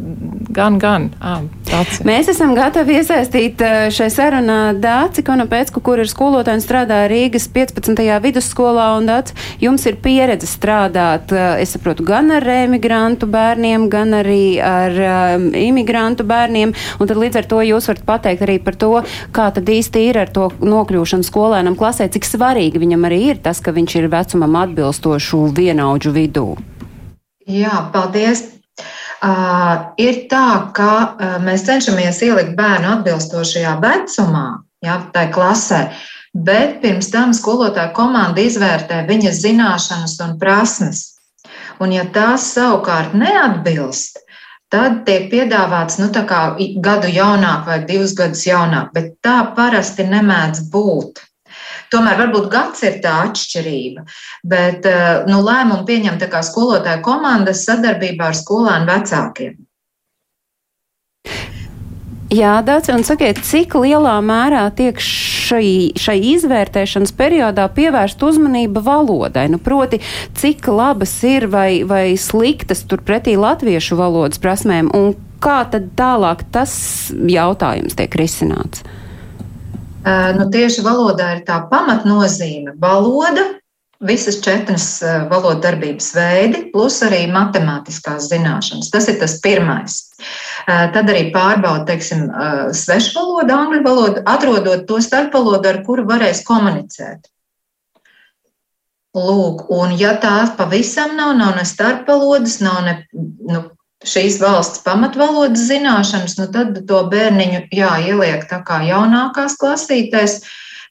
gan, 0.51 0.75
gan. 0.75 1.05
À, 1.24 1.38
tāds. 1.69 2.01
Mēs 2.03 2.27
esam 2.33 2.51
gatavi 2.57 2.97
iesaistīt 3.00 3.63
šai 3.95 4.09
sarunā 4.12 4.57
Dāci 4.75 5.24
Konopēcku, 5.24 5.79
kur 5.85 6.01
ir 6.03 6.12
skolotāja 6.12 6.59
un 6.59 6.63
strādā 6.65 6.97
Rīgas 7.07 7.47
15. 7.55 8.03
vidusskolā. 8.25 8.89
Un 8.97 9.07
Dāci, 9.07 9.38
jums 9.63 9.88
ir 9.88 9.95
pieredze 10.03 10.50
strādāt, 10.51 11.31
es 11.31 11.71
saprotu, 11.77 12.03
gan 12.03 12.33
ar 12.35 12.43
emigrantu 12.57 13.31
bērniem, 13.31 13.88
gan 13.88 14.19
arī 14.19 14.59
ar 14.59 15.00
um, 15.07 15.47
imigrantu 15.55 16.27
bērniem. 16.27 16.75
Un 17.00 17.07
tad 17.07 17.24
līdz 17.24 17.39
ar 17.39 17.51
to 17.55 17.63
jūs 17.71 17.88
varat 17.93 18.05
pateikt 18.12 18.43
arī 18.43 18.59
par 18.67 18.75
to, 18.83 18.93
kā 19.31 19.47
tad 19.55 19.71
īsti 19.71 20.07
ir 20.12 20.24
ar 20.25 20.35
to 20.35 20.51
nokļūšanu 20.59 21.31
skolēnam 21.31 21.79
klasē, 21.79 22.12
cik 22.12 22.27
svarīgi 22.27 22.83
viņam 22.83 23.07
arī 23.07 23.25
ir 23.31 23.43
tas, 23.47 23.63
ka 23.63 23.71
viņš 23.71 24.00
ir 24.03 24.12
vecumam 24.12 24.63
atbilstošu 24.67 25.45
vienaudžu 25.55 26.19
vidū. 26.19 26.50
Jā, 27.46 27.90
paldies. 27.94 28.44
Uh, 29.25 29.94
ir 30.02 30.25
tā, 30.30 30.72
ka 30.75 30.92
uh, 30.92 31.36
mēs 31.42 31.64
cenšamies 31.66 32.20
ielikt 32.25 32.56
bērnu 32.58 32.90
atbilstošajā 32.98 33.78
vecumā, 33.82 34.48
jā, 34.84 34.98
tai 35.14 35.30
klasē, 35.34 35.80
bet 36.36 36.82
pirms 36.84 37.08
tam 37.14 37.32
skolotāja 37.34 37.94
komanda 37.96 38.44
izvērtē 38.44 39.06
viņa 39.08 39.32
zināšanas 39.38 40.18
un 40.25 40.36
prasmes. 40.42 41.06
Un, 41.80 41.94
ja 41.96 42.04
tās 42.12 42.50
savukārt 42.54 43.16
neatbilst, 43.18 44.20
tad 44.74 45.04
tiek 45.08 45.30
piedāvāts 45.32 45.98
nu, 46.02 46.12
gadu 46.12 47.12
jaunāk 47.12 47.66
vai 47.70 47.80
divus 47.88 48.14
gadus 48.18 48.46
jaunāk, 48.48 48.92
bet 48.94 49.16
tā 49.24 49.40
parasti 49.56 50.06
nemēdz 50.12 50.68
būt. 50.74 51.24
Tomēr 51.94 52.18
varbūt 52.24 52.50
gads 52.54 52.82
ir 52.88 53.00
tā 53.04 53.13
atšķirība, 53.27 54.06
bet 54.48 54.88
eh, 54.89 55.06
nu, 55.30 55.42
lēmumu 55.46 55.86
pieņem 55.88 56.20
tā 56.22 56.30
kā 56.32 56.42
skolotāja 56.46 57.04
komandas 57.06 57.65
sadarbībā 57.68 58.32
ar 58.32 58.38
skolēnu 58.38 58.89
vecākiem. 58.89 59.56
Jā, 62.34 62.56
Dārts, 62.65 62.89
un 62.89 63.04
sakiet, 63.06 63.38
cik 63.46 63.75
lielā 63.77 64.15
mērā 64.25 64.63
tiek 64.74 64.98
šai, 64.98 65.94
šai 65.94 66.15
izvērtēšanas 66.34 67.13
periodā 67.15 67.68
pievērsta 67.72 68.25
uzmanība 68.25 68.82
valodai? 68.84 69.46
Nu, 69.54 69.60
proti, 69.62 70.01
cik 70.36 70.65
labas 70.74 71.13
ir 71.27 71.46
vai, 71.54 71.86
vai 71.86 72.18
sliktas 72.18 72.82
turpretī 72.89 73.38
latviešu 73.38 74.01
valodas 74.01 74.42
prasmēm, 74.42 74.89
un 74.98 75.13
kā 75.38 75.62
tad 75.70 75.94
tālāk 76.00 76.48
tas 76.50 76.74
jautājums 77.13 77.94
tiek 77.96 78.18
risināts? 78.18 78.82
Eh, 78.82 79.04
Nu, 80.05 80.45
tieši 80.53 80.83
valodā 80.85 81.31
ir 81.33 81.45
tā 81.47 81.55
pamatnozīme- 81.71 82.75
valoda, 82.85 83.55
visas 84.00 84.41
četras 84.43 85.01
eh, 85.01 85.27
valodas 85.29 85.62
darbības 85.63 86.09
veidi, 86.15 86.63
plus 86.74 87.00
arī 87.05 87.25
matemātiskās 87.31 88.29
zināšanas. 88.31 88.91
Tas 88.91 89.07
ir 89.12 89.19
tas 89.21 89.38
pirmais. 89.43 90.00
Eh, 90.67 90.89
Tad 90.93 91.12
arī 91.12 91.29
pārbauda, 91.33 91.85
teiksim, 91.89 92.27
eh, 92.29 92.74
svešu 92.75 93.15
valodu, 93.19 93.55
angļu 93.55 93.83
valodu, 93.85 94.25
atrodot 94.25 94.85
to 94.88 95.00
starpvalodu, 95.01 95.69
ar 95.69 95.81
kuru 95.88 96.05
varēs 96.09 96.43
komunicēt. 96.47 97.31
Lūk, 99.15 99.69
un 99.71 99.93
ja 99.95 100.17
tā 100.19 100.43
pavisam 100.57 101.15
nav, 101.15 101.38
nav 101.39 101.55
ne 101.55 101.63
starpvalodas, 101.63 102.59
nav 102.59 102.81
ne 102.83 102.95
nu, 103.13 103.62
šīs 104.09 104.38
valsts 104.41 104.83
pamatvalodas 104.85 105.65
zināšanas, 105.69 106.38
nu 106.39 106.47
tad 106.53 106.77
to 106.89 107.01
bērniņu 107.12 107.65
jāieliek 107.74 108.45
tā 108.50 108.62
kā 108.65 108.81
jaunākās 108.85 109.57
klasītēs, 109.62 110.39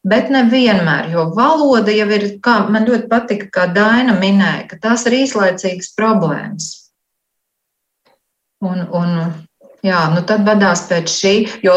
bet 0.05 0.31
nevienmēr, 0.35 1.11
jo 1.15 1.29
valoda 1.37 1.95
jau 1.95 2.09
ir, 2.17 2.27
kā 2.45 2.59
man 2.69 2.89
ļoti 2.89 3.09
patika, 3.11 3.51
kā 3.59 3.67
Daina 3.75 4.17
minēja, 4.19 4.67
ka 4.71 4.81
tās 4.89 5.07
ir 5.09 5.21
īslaicīgas 5.23 5.95
problēmas. 5.99 6.71
Un, 8.65 8.87
un 8.97 9.15
jā, 9.85 10.01
nu 10.15 10.25
tad 10.27 10.45
vadās 10.47 10.87
pēc 10.89 11.13
šī, 11.13 11.35
jo 11.65 11.77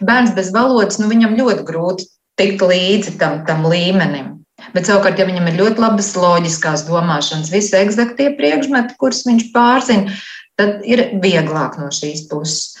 bērns 0.00 0.34
bez 0.36 0.52
valodas, 0.54 1.00
nu 1.00 1.10
viņam 1.12 1.36
ļoti 1.38 1.66
grūti 1.68 2.08
tikt 2.36 2.64
līdzi 2.64 3.16
tam, 3.20 3.42
tam 3.48 3.64
līmenim. 3.68 4.35
Bet 4.72 4.88
savukārt, 4.88 5.20
ja 5.20 5.26
viņam 5.28 5.50
ir 5.50 5.58
ļoti 5.60 5.82
labas 5.82 6.10
loģiskās 6.16 6.86
domāšanas, 6.88 7.52
visi 7.52 7.76
eksaktie 7.78 8.30
priekšmeti, 8.38 8.96
kurus 9.00 9.24
viņš 9.28 9.50
pārzina, 9.54 10.16
tad 10.56 10.84
ir 10.88 11.08
vieglāk 11.22 11.76
no 11.80 11.90
šīs 11.92 12.26
puses. 12.30 12.76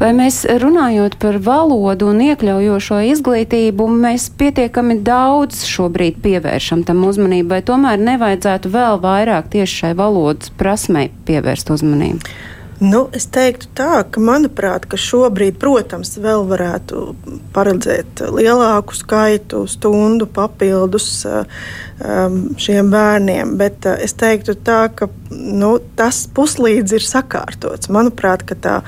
Vai 0.00 0.14
mēs 0.16 0.46
runājot 0.48 1.18
par 1.20 1.36
valodu 1.44 2.06
un 2.08 2.22
iekļaujošo 2.24 3.02
izglītību, 3.10 3.88
mēs 4.00 4.30
pietiekami 4.40 4.96
daudz 5.04 5.66
šobrīd 5.68 6.22
pievēršam 6.24 6.86
tam 6.88 7.02
uzmanību, 7.04 7.50
vai 7.52 7.60
tomēr 7.66 8.00
nevajadzētu 8.00 8.72
vēl 8.72 8.96
vairāk 9.02 9.50
tieši 9.52 9.82
šai 9.82 9.92
valodas 9.98 10.54
prasmei 10.56 11.10
pievērst 11.28 11.74
uzmanību? 11.76 12.32
Nu, 12.80 13.02
es 13.12 13.26
teiktu, 13.28 13.68
tā, 13.76 14.00
ka 14.08 14.22
manuprāt, 14.24 14.86
ka 14.88 14.96
šobrīd, 14.96 15.58
protams, 15.60 16.14
vēl 16.16 16.46
varētu 16.48 17.10
paredzēt 17.52 18.22
lielāku 18.32 18.96
skaitu 18.96 19.66
stundu 19.68 20.24
papildus 20.24 21.10
um, 21.28 22.38
šiem 22.56 22.88
bērniem. 22.88 23.52
Bet 23.60 23.84
uh, 23.84 23.98
es 24.00 24.16
teiktu, 24.16 24.54
tā, 24.64 24.86
ka 24.96 25.10
nu, 25.28 25.74
tas 25.98 26.22
puslīdz 26.32 26.96
ir 26.96 27.04
sakārtots. 27.04 27.90
Manuprāt, 27.92 28.46
tā, 28.64 28.78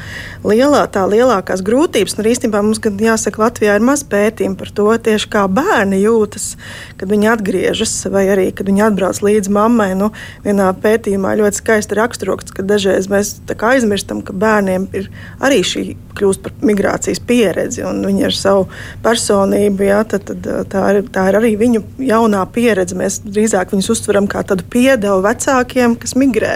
lielā, 0.40 0.86
tā 0.88 1.04
lielākās 1.12 1.60
grūtības, 1.60 2.16
un 2.16 2.30
īstenībā 2.32 2.64
mums, 2.64 2.80
gan 2.80 2.96
jāsaka, 2.96 3.44
Latvijā 3.44 3.76
ir 3.76 3.84
maz 3.84 4.06
pētījumu 4.08 4.56
par 4.56 4.72
to, 4.72 4.88
tieši 5.04 5.30
kā 5.36 5.44
bērni 5.52 6.00
jūtas, 6.00 6.54
kad 6.96 7.12
viņi 7.12 7.30
atgriežas, 7.34 7.94
vai 8.08 8.24
arī 8.32 8.48
kad 8.56 8.72
viņi 8.72 8.86
atbrauc 8.88 9.20
līdz 9.20 9.52
mammai. 9.52 9.92
Nu, 10.00 10.14
vienā 10.48 10.72
pētījumā 10.80 11.36
ļoti 11.44 11.60
skaisti 11.60 12.00
raksturots, 12.00 12.56
ka 12.56 12.64
dažreiz 12.64 13.12
mēs 13.12 13.36
kā 13.52 13.76
aizmirstam, 13.82 14.22
ka 14.24 14.34
bērniem 14.36 14.86
ir 14.96 15.10
arī 15.42 15.60
šī 15.66 15.84
kļūst 16.16 16.42
par 16.44 16.54
migrācijas 16.66 17.20
pieredzi, 17.26 17.82
un 17.88 18.02
viņi 18.04 18.26
ar 18.28 18.36
savu 18.36 18.66
personību, 19.04 19.86
jā, 19.86 20.00
tad, 20.08 20.26
tad, 20.28 20.48
tā, 20.72 20.82
ir, 20.92 21.06
tā 21.12 21.26
ir 21.30 21.38
arī 21.40 21.52
viņu 21.60 21.82
jaunā 22.04 22.42
pieredze. 22.52 22.96
Mēs 22.98 23.20
drīzāk 23.24 23.72
viņus 23.72 23.90
uztveram 23.94 24.28
kā 24.30 24.44
tādu 24.46 24.66
piedevu 24.72 25.22
vecākiem, 25.24 25.96
kas 26.00 26.16
migrē 26.18 26.54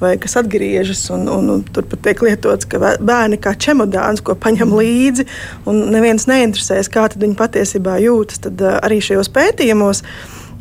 vai 0.00 0.14
kas 0.22 0.38
atgriežas, 0.40 1.04
un, 1.14 1.26
un, 1.32 1.50
un 1.56 1.64
tur 1.74 1.86
pat 1.90 2.04
tiek 2.06 2.22
lietots, 2.26 2.68
ka 2.70 2.80
bērni 2.80 3.40
kā 3.42 3.54
čemodāns, 3.58 4.22
ko 4.24 4.36
paņem 4.38 4.76
līdzi, 4.78 5.26
un 5.70 5.84
neviens 5.94 6.28
neinteresēs, 6.30 6.90
kā 6.92 7.08
viņi 7.12 7.38
patiesībā 7.38 7.98
jūtas. 8.02 8.44
Tad 8.46 8.62
arī 8.78 9.02
šajos 9.04 9.30
pētījumos 9.34 10.02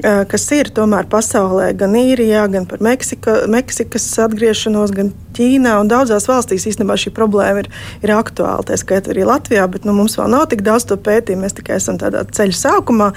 kas 0.01 0.45
ir 0.55 0.71
tomēr 0.74 1.07
pasaulē, 1.12 1.71
gan 1.77 1.95
īrijā, 1.98 2.45
gan 2.51 2.65
par 2.69 2.81
Meksika, 2.83 3.41
Meksikas 3.51 4.07
atgriešanos, 4.25 4.93
gan 4.95 5.12
Ķīnā 5.31 5.77
un 5.79 5.88
daudzās 5.88 6.25
valstīs 6.27 6.65
īstenībā 6.67 6.98
šī 7.00 7.13
problēma 7.15 7.63
ir, 7.63 7.69
ir 8.03 8.12
aktuāla. 8.15 8.65
Tā 8.67 8.75
skaitā 8.79 9.13
arī 9.13 9.24
Latvijā, 9.27 9.63
bet 9.71 9.86
nu, 9.88 9.93
mums 9.95 10.17
vēl 10.19 10.27
nav 10.33 10.50
tik 10.51 10.63
daudz 10.65 10.89
to 10.89 10.98
pētījumu, 11.00 11.45
mēs 11.45 11.55
tikai 11.60 11.77
esam 11.79 12.00
tādā 12.01 12.25
ceļa 12.27 12.57
sākumā. 12.57 13.12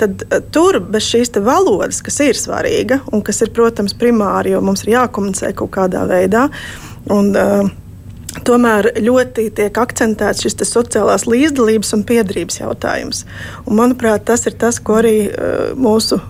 Tad 0.00 0.24
tur 0.54 0.80
bez 0.82 1.06
šīs 1.06 1.36
valodas, 1.46 2.02
kas 2.02 2.18
ir 2.26 2.38
svarīga 2.38 3.02
un 3.14 3.22
kas 3.26 3.42
ir, 3.44 3.52
protams, 3.54 3.94
primāri, 3.94 4.56
jo 4.56 4.64
mums 4.64 4.82
ir 4.86 4.96
jākomunicē 4.96 5.52
kaut 5.58 5.70
kādā 5.78 6.02
veidā. 6.10 6.48
Un, 7.10 7.30
uh, 7.38 7.70
Tomēr 8.46 8.92
ļoti 9.02 9.48
tiek 9.58 9.78
akcentēts 9.82 10.44
šis 10.44 10.54
sociālās 10.68 11.26
līdzdalības 11.26 11.94
un 11.96 12.04
piedarības 12.06 12.60
jautājums. 12.60 13.24
Un, 13.64 13.74
manuprāt, 13.80 14.22
tas 14.28 14.46
ir 14.46 14.54
tas, 14.60 14.78
ko 14.78 15.00
arī 15.00 15.16
uh, 15.28 15.72
mūsu 15.74 16.20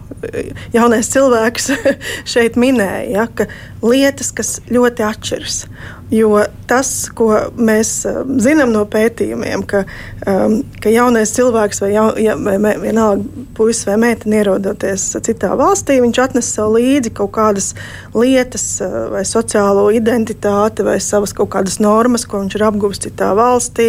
jaunais 0.74 1.10
cilvēks 1.12 1.70
šeit 2.32 2.58
minēja, 2.60 3.04
ja, 3.12 3.26
ka 3.28 3.46
lietas, 3.84 4.32
kas 4.36 4.58
ļoti 4.72 5.06
atšķiras. 5.06 5.62
Jo 6.10 6.40
tas, 6.66 6.88
ko 7.14 7.28
mēs 7.58 7.90
um, 8.06 8.32
zinām 8.42 8.72
no 8.74 8.82
pētījumiem, 8.90 9.62
ka, 9.66 9.84
um, 10.26 10.56
ka 10.82 10.90
jaunais 10.90 11.30
cilvēks 11.34 11.80
vai, 11.82 11.90
jau, 11.94 12.06
ja, 12.18 12.34
vai 12.38 12.74
vienalga 12.82 13.44
puisis 13.54 13.86
vai 13.86 13.96
meitene 14.02 14.40
ierodoties 14.40 15.04
citā 15.26 15.52
valstī, 15.58 16.00
viņš 16.02 16.20
atnes 16.22 16.50
sev 16.54 16.72
līdzi 16.74 17.12
kaut 17.14 17.30
kādas 17.36 17.72
lietas, 18.14 18.64
uh, 18.82 18.96
vai 19.12 19.22
sociālo 19.26 19.88
identitāti, 19.94 20.86
vai 20.86 20.96
savas 21.02 21.34
kaut 21.36 21.52
kādas 21.54 21.78
normas, 21.82 22.26
ko 22.26 22.42
viņš 22.42 22.58
ir 22.58 22.66
apguvis 22.66 23.02
citā 23.06 23.30
valstī. 23.38 23.88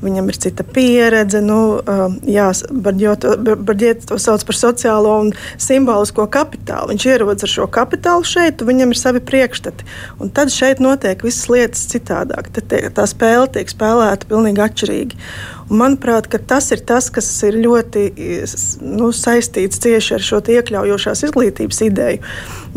Viņam 0.00 0.28
ir 0.32 0.40
cita 0.40 0.64
pieredze. 0.64 1.44
Nu, 1.44 1.60
um, 1.80 2.16
jā, 2.28 2.48
Barģiet 2.68 4.06
to 4.08 4.16
sauc 4.20 4.44
par 4.48 4.56
sociālo 4.56 5.18
un 5.26 5.34
simbolisko 5.60 6.28
kapitālu. 6.32 6.94
Viņš 6.94 7.08
ierodas 7.12 7.44
ar 7.44 7.54
šo 7.58 7.68
kapitālu 7.72 8.24
šeit, 8.28 8.64
viņam 8.64 8.96
ir 8.96 9.00
savi 9.00 9.24
priekšstati. 9.24 9.88
Un 10.22 10.32
tad 10.32 10.52
šeit 10.54 10.80
notiek 10.84 11.20
visas 11.24 11.44
lietas 11.48 11.57
lietas 11.58 11.84
citādāk. 11.92 12.52
Tad 12.54 12.70
tie, 12.72 12.82
tā 12.94 13.06
spēle 13.10 13.50
tiek 13.54 13.70
spēlēta 13.70 14.30
pavisam 14.30 14.64
atšķirīgi. 14.64 15.18
Un 15.68 15.82
manuprāt, 15.82 16.30
tas 16.48 16.70
ir 16.72 16.80
tas, 16.88 17.10
kas 17.12 17.28
ir 17.44 17.58
ļoti 17.60 18.06
nu, 18.88 19.10
saistīts 19.12 19.82
tieši 19.84 20.14
ar 20.16 20.24
šo 20.24 20.40
iekļaujošās 20.40 21.26
izglītības 21.28 21.82
ideju. 21.84 22.22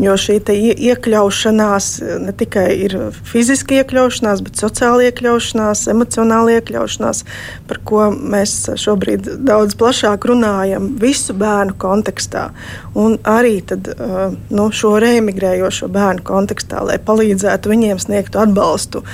Jo 0.02 0.16
šī 0.18 0.38
iekļaušanās 0.72 1.86
ne 2.24 2.32
tikai 2.36 2.66
ir 2.84 2.96
fiziski 3.28 3.78
iekļaušanās, 3.80 4.42
bet 4.44 4.60
sociāli 4.60 5.08
iekļaušanās, 5.08 5.86
emocionāli 5.92 6.56
iekļaušanās, 6.58 7.22
par 7.68 7.80
ko 7.88 8.08
mēs 8.12 8.54
šobrīd 8.80 9.28
daudz 9.46 9.76
plašāk 9.80 10.26
runājam 10.28 10.90
visu 11.00 11.36
bērnu 11.38 11.76
kontekstā. 11.80 12.48
Un 12.98 13.16
arī 13.28 13.60
tad, 13.68 13.88
nu, 14.52 14.68
šo 14.72 14.94
reimigrējošo 15.02 15.88
bērnu 15.92 16.24
kontekstā, 16.28 16.82
lai 16.88 16.98
palīdzētu 17.00 17.72
viņiem 17.72 18.00
sniegtu 18.02 18.42
atbalstu, 18.42 19.04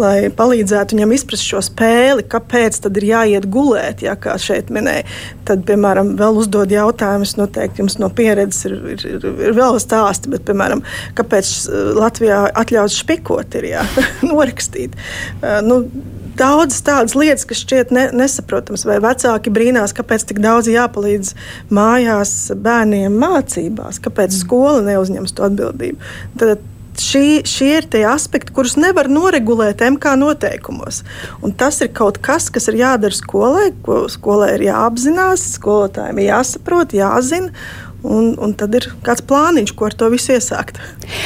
lai 0.00 0.30
palīdzētu 0.32 0.96
viņam 0.96 1.16
izprast 1.16 1.48
šo 1.48 1.64
spēli, 1.64 2.24
kāpēc 2.32 2.80
tad 2.86 2.96
ir 3.00 3.10
jāiet 3.26 3.48
gulēt, 3.52 4.02
ja, 4.06 4.16
kā 4.18 4.36
šeit 4.40 4.70
minēja. 4.74 5.06
Tad, 5.46 5.64
piemēram, 5.68 6.14
vēl 6.18 6.40
uzdod 6.40 6.72
jautājumus, 6.72 7.36
noteikti 7.38 7.82
jums 7.82 7.98
no 8.02 8.10
pieredzes 8.14 8.68
ir, 8.68 8.76
ir, 8.94 9.06
ir, 9.16 9.26
ir 9.48 9.56
vēl 9.56 9.80
stāsti 9.82 10.32
bet, 10.32 10.46
piemēram, 10.48 10.82
kāpēc 11.18 11.54
uh, 11.68 11.88
Latvijā 11.98 12.44
atļauts 12.62 13.00
špikot, 13.02 13.58
ir 13.60 13.72
jā, 13.74 13.88
norakstīt. 14.30 14.96
Uh, 15.40 15.58
nu, 15.66 15.82
Daudzas 16.36 16.82
tādas 16.84 17.14
lietas, 17.16 17.46
kas 17.48 17.62
šķiet 17.64 17.92
ne, 17.96 18.02
nesaprotamas, 18.12 18.82
vai 18.84 18.98
vecāki 19.00 19.48
brīnās, 19.48 19.94
kāpēc 19.96 20.26
tik 20.28 20.42
daudz 20.44 20.68
jāpalīdz 20.68 21.30
mājās 21.72 22.32
bērniem 22.60 23.16
mācībās, 23.22 24.02
kāpēc 24.04 24.36
skola 24.36 24.82
neuzņemas 24.84 25.32
to 25.32 25.46
atbildību. 25.46 26.10
Tad, 26.36 26.60
šī, 27.02 27.42
šie 27.48 27.70
ir 27.80 27.88
tie 27.92 28.04
aspekti, 28.08 28.54
kurus 28.56 28.76
nevar 28.80 29.10
noregulēt 29.12 29.84
MK 29.86 30.16
noteikumos. 30.20 31.02
Un 31.44 31.54
tas 31.58 31.80
ir 31.84 31.92
kaut 31.96 32.20
kas, 32.24 32.48
kas 32.52 32.68
ir 32.70 32.80
jādara 32.80 33.16
skolai, 33.16 33.70
ko 33.86 34.04
skolai 34.12 34.54
ir 34.56 34.68
jāapzinās, 34.68 35.44
skolotājiem 35.58 36.22
ir 36.22 36.30
jāsaprot, 36.30 36.96
jāzina. 36.96 37.52
Un, 38.06 38.34
un 38.38 38.52
tad 38.54 38.74
ir 38.78 38.86
kāds 39.02 39.24
plāniņš, 39.26 39.72
ko 39.74 39.88
ar 39.88 39.94
to 39.98 40.08
visu 40.12 40.36
iesākt. 40.36 40.78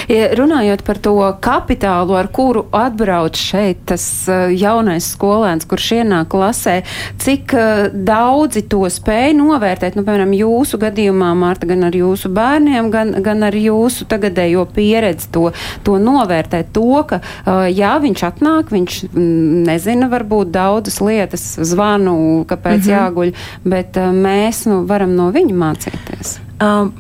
Ja 0.09 0.31
runājot 0.39 0.81
par 0.87 1.01
to 1.03 1.13
kapitālu, 1.45 2.15
ar 2.17 2.31
kuru 2.33 2.63
atbrauc 2.77 3.37
šeit 3.37 3.83
tas 3.91 4.05
eh, 4.31 4.55
jaunais 4.57 5.11
skolēns, 5.13 5.69
kurš 5.69 5.91
ienāk 5.99 6.31
klasē, 6.33 6.79
cik 7.21 7.55
eh, 7.57 7.83
daudzi 7.93 8.65
to 8.73 8.87
spēj 8.89 9.35
novērtēt, 9.37 9.99
nu, 9.99 10.07
piemēram, 10.07 10.33
jūsu 10.39 10.81
gadījumā, 10.81 11.35
Mārta, 11.41 11.69
gan 11.69 11.85
ar 11.91 11.97
jūsu 11.97 12.33
bērniem, 12.37 12.91
gan, 12.93 13.13
gan 13.25 13.45
ar 13.47 13.57
jūsu 13.57 14.09
tagadējo 14.11 14.65
pieredzi 14.73 15.31
to, 15.35 15.47
to 15.87 16.01
novērtēt, 16.01 16.73
to, 16.77 17.05
ka, 17.11 17.21
eh, 17.21 17.65
jā, 17.77 17.95
viņš 18.01 18.27
atnāk, 18.33 18.73
viņš 18.73 19.01
mm, 19.11 19.65
nezina 19.69 20.09
varbūt 20.13 20.53
daudzas 20.57 21.01
lietas, 21.05 21.51
zvanu, 21.61 22.47
kāpēc 22.49 22.79
mm 22.79 22.87
-hmm. 22.87 22.95
jāguļ, 22.97 23.35
bet 23.65 24.01
mēs 24.17 24.65
nu, 24.71 24.85
varam 24.89 25.17
no 25.17 25.29
viņa 25.35 25.61
mācīties. 25.65 26.39
Um, 26.61 26.93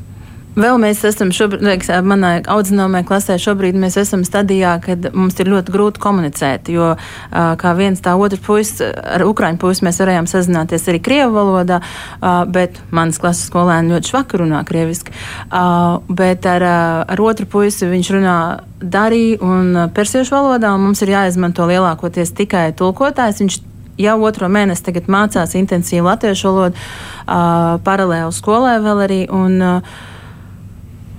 Vēl 0.59 0.81
mēs 0.83 1.05
esam 1.07 1.31
šobrīd, 1.31 1.85
manā 2.03 2.31
audzināmajā 2.51 3.07
klasē, 3.07 3.37
šobrīd 3.38 3.77
mēs 3.79 3.94
esam 4.01 4.25
stadijā, 4.27 4.75
kad 4.83 5.07
mums 5.14 5.38
ir 5.38 5.51
ļoti 5.53 5.70
grūti 5.70 6.03
komunicēt, 6.03 6.73
jo 6.75 6.88
uh, 6.96 7.53
kā 7.61 7.75
viens 7.79 8.03
tā 8.03 8.16
otrs 8.18 8.42
puisis, 8.42 8.83
ar 8.83 9.23
ukraiņu 9.29 9.61
puisi 9.62 9.87
mēs 9.87 10.01
varējām 10.03 10.27
sazināties 10.31 10.88
arī 10.90 11.03
krievu 11.07 11.37
valodā, 11.38 11.79
uh, 11.79 12.42
bet 12.51 12.83
manas 12.90 13.23
klases 13.23 13.46
skolēni 13.46 13.94
ļoti 13.94 14.11
švaki 14.11 14.42
runā 14.42 14.64
krieviski. 14.66 15.14
Uh, 15.14 16.03
bet 16.11 16.51
ar, 16.51 16.66
ar 17.07 17.23
otru 17.23 17.46
puisi 17.46 17.87
viņš 17.87 18.12
runā 18.18 18.37
darī 18.83 19.37
un 19.38 19.87
persiešu 19.94 20.35
valodā, 20.35 20.75
un 20.75 20.88
mums 20.88 21.07
ir 21.07 21.14
jāizmanto 21.14 21.70
lielākoties 21.70 22.35
tikai 22.35 22.73
tulkotājs. 22.75 23.44
Viņš 23.44 23.62
jau 24.00 24.16
otro 24.26 24.48
mēnesi 24.52 24.86
tagad 24.88 25.10
mācās 25.12 25.56
intensīvi 25.58 26.04
latviešu 26.06 26.48
valodu, 26.48 26.80
uh, 26.80 27.76
paralēli 27.86 28.32
skolē 28.34 28.78
vēl 28.84 29.04
arī. 29.06 29.20
Un, 29.34 29.58
uh, 29.60 30.06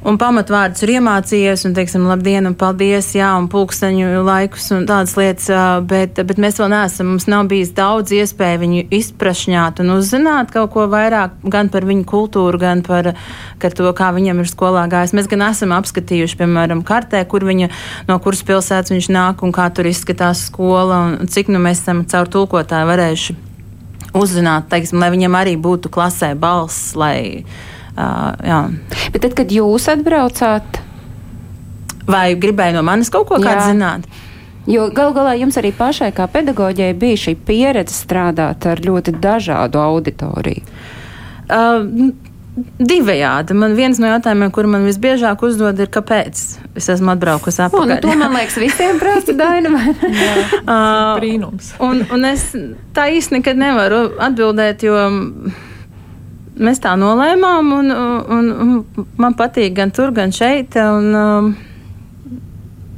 Un 0.02 0.16
pamatvārdus 0.18 0.82
ir 0.82 0.96
iemācījies, 0.96 1.62
un, 1.68 1.76
teiksim, 1.78 2.08
labdien, 2.10 2.48
un 2.50 2.56
paldies, 2.58 3.12
jā, 3.14 3.28
un 3.38 3.46
pulksteņu 3.52 4.24
laikus, 4.26 4.72
un 4.74 4.88
tādas 4.90 5.14
lietas, 5.14 5.46
bet, 5.86 6.18
bet 6.26 6.40
mēs 6.42 6.58
vēl 6.58 6.72
neesam, 6.74 7.12
mums 7.12 7.28
nav 7.30 7.46
bijis 7.52 7.70
daudz 7.78 8.10
iespēju 8.18 8.64
viņu 8.64 8.80
izprašņāt 8.98 9.84
un 9.84 9.92
uzzināt 10.00 10.50
kaut 10.56 10.72
ko 10.74 10.88
vairāk 10.90 11.36
gan 11.54 11.70
par 11.70 11.86
viņu 11.86 12.08
kultūru, 12.10 12.58
gan 12.64 12.82
par, 12.88 13.12
par 13.62 13.78
to, 13.78 13.92
kā 13.94 14.10
viņam 14.16 14.42
ir 14.42 14.50
skolā 14.50 14.88
gājis. 14.90 15.14
Mēs 15.14 15.30
gan 15.30 15.46
esam 15.52 15.76
apskatījuši, 15.78 16.40
piemēram, 16.40 16.82
kartē, 16.88 17.22
kur 17.30 17.46
viņa, 17.46 17.70
no 18.10 18.18
kuras 18.26 18.42
pilsētas 18.48 18.96
viņš 18.96 19.12
nāk 19.14 19.46
un 19.46 19.54
kā 19.54 19.68
tur 19.70 19.86
izskatās 19.92 20.48
skola, 20.50 20.98
un, 21.06 21.30
cik 21.30 21.54
nu 21.54 21.62
mēs 21.62 21.84
esam 21.84 22.08
caur 22.10 22.32
tulkotāju 22.40 22.90
varējuši 22.90 23.38
uzzināt, 24.18 24.66
teiksim, 24.74 24.98
lai 24.98 25.12
viņam 25.14 25.38
arī 25.38 25.54
būtu 25.62 25.94
klasē 25.94 26.34
balss, 26.34 26.96
lai 26.98 27.46
jā. 27.96 28.62
Bet 29.12 29.22
tad, 29.26 29.36
kad 29.38 29.54
jūs 29.54 29.88
atbraucāt, 29.92 30.82
vai 32.10 32.32
gribēja 32.40 32.78
no 32.78 32.86
manis 32.88 33.12
kaut 33.14 33.30
ko 33.30 33.40
zināt? 33.42 34.08
Jo 34.70 34.92
gal 34.94 35.14
galā 35.16 35.34
jums 35.40 35.58
arī 35.58 35.72
pašai, 35.74 36.12
kā 36.14 36.28
pedagoģijai, 36.30 36.98
bija 36.98 37.20
šī 37.24 37.36
pieredze 37.48 37.96
strādāt 37.98 38.68
ar 38.70 38.82
ļoti 38.86 39.16
dažādu 39.22 39.82
auditoriju. 39.82 40.76
Uh, 41.52 42.12
Divējādi. 42.52 43.56
Man 43.56 43.78
viens 43.78 43.96
no 44.02 44.10
jautājumiem, 44.10 44.50
kur 44.52 44.68
man 44.68 44.84
visbiežāk 44.84 45.40
uzdod, 45.48 45.80
ir, 45.80 45.88
kāpēc 45.88 46.42
es 46.76 46.90
esmu 46.92 47.14
atbraukusi 47.14 47.62
atpakaļ. 47.64 47.86
O, 47.86 47.88
nu, 47.88 47.98
to 48.04 48.16
man 48.20 48.36
liekas, 48.36 48.58
visiem 48.60 49.00
prasa 49.00 49.36
Daina. 49.40 49.72
Brīnums. 51.22 51.72
Uh, 51.78 51.86
un, 51.88 52.04
un 52.12 52.28
es 52.28 52.50
tā 52.96 53.08
īsti 53.16 53.38
nekad 53.38 53.62
nevaru 53.62 54.02
atbildēt, 54.28 54.84
jo 54.84 54.98
mēs 56.60 56.82
tā 56.84 56.96
nolēmām, 57.00 57.74
un, 57.80 57.92
un, 58.38 58.48
un 58.64 59.10
man 59.22 59.36
patīk 59.40 59.76
gan 59.78 59.94
tur, 59.96 60.14
gan 60.16 60.34
šeit. 60.36 60.78
Un, 60.80 61.12
um, 61.16 61.52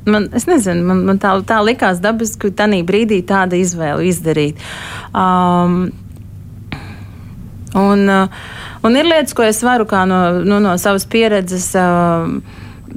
Man, 0.04 0.26
es 0.36 0.44
nezinu, 0.50 0.82
man, 0.84 1.06
man 1.08 1.16
tā, 1.16 1.30
tā 1.48 1.62
likās 1.64 2.02
dabiski, 2.04 2.50
ka 2.50 2.66
tajā 2.66 2.82
brīdī 2.84 3.22
tāda 3.24 3.56
izvēle 3.56 4.04
izdarīt. 4.10 4.60
Um, 5.16 5.86
un, 7.80 8.04
uh, 8.12 8.42
un 8.84 8.98
ir 9.00 9.08
lietas, 9.08 9.32
ko 9.32 9.46
es 9.48 9.62
varu 9.64 9.88
no, 10.12 10.20
nu, 10.44 10.60
no 10.60 10.76
savas 10.76 11.08
pieredzes. 11.08 11.70
Uh, 11.80 12.36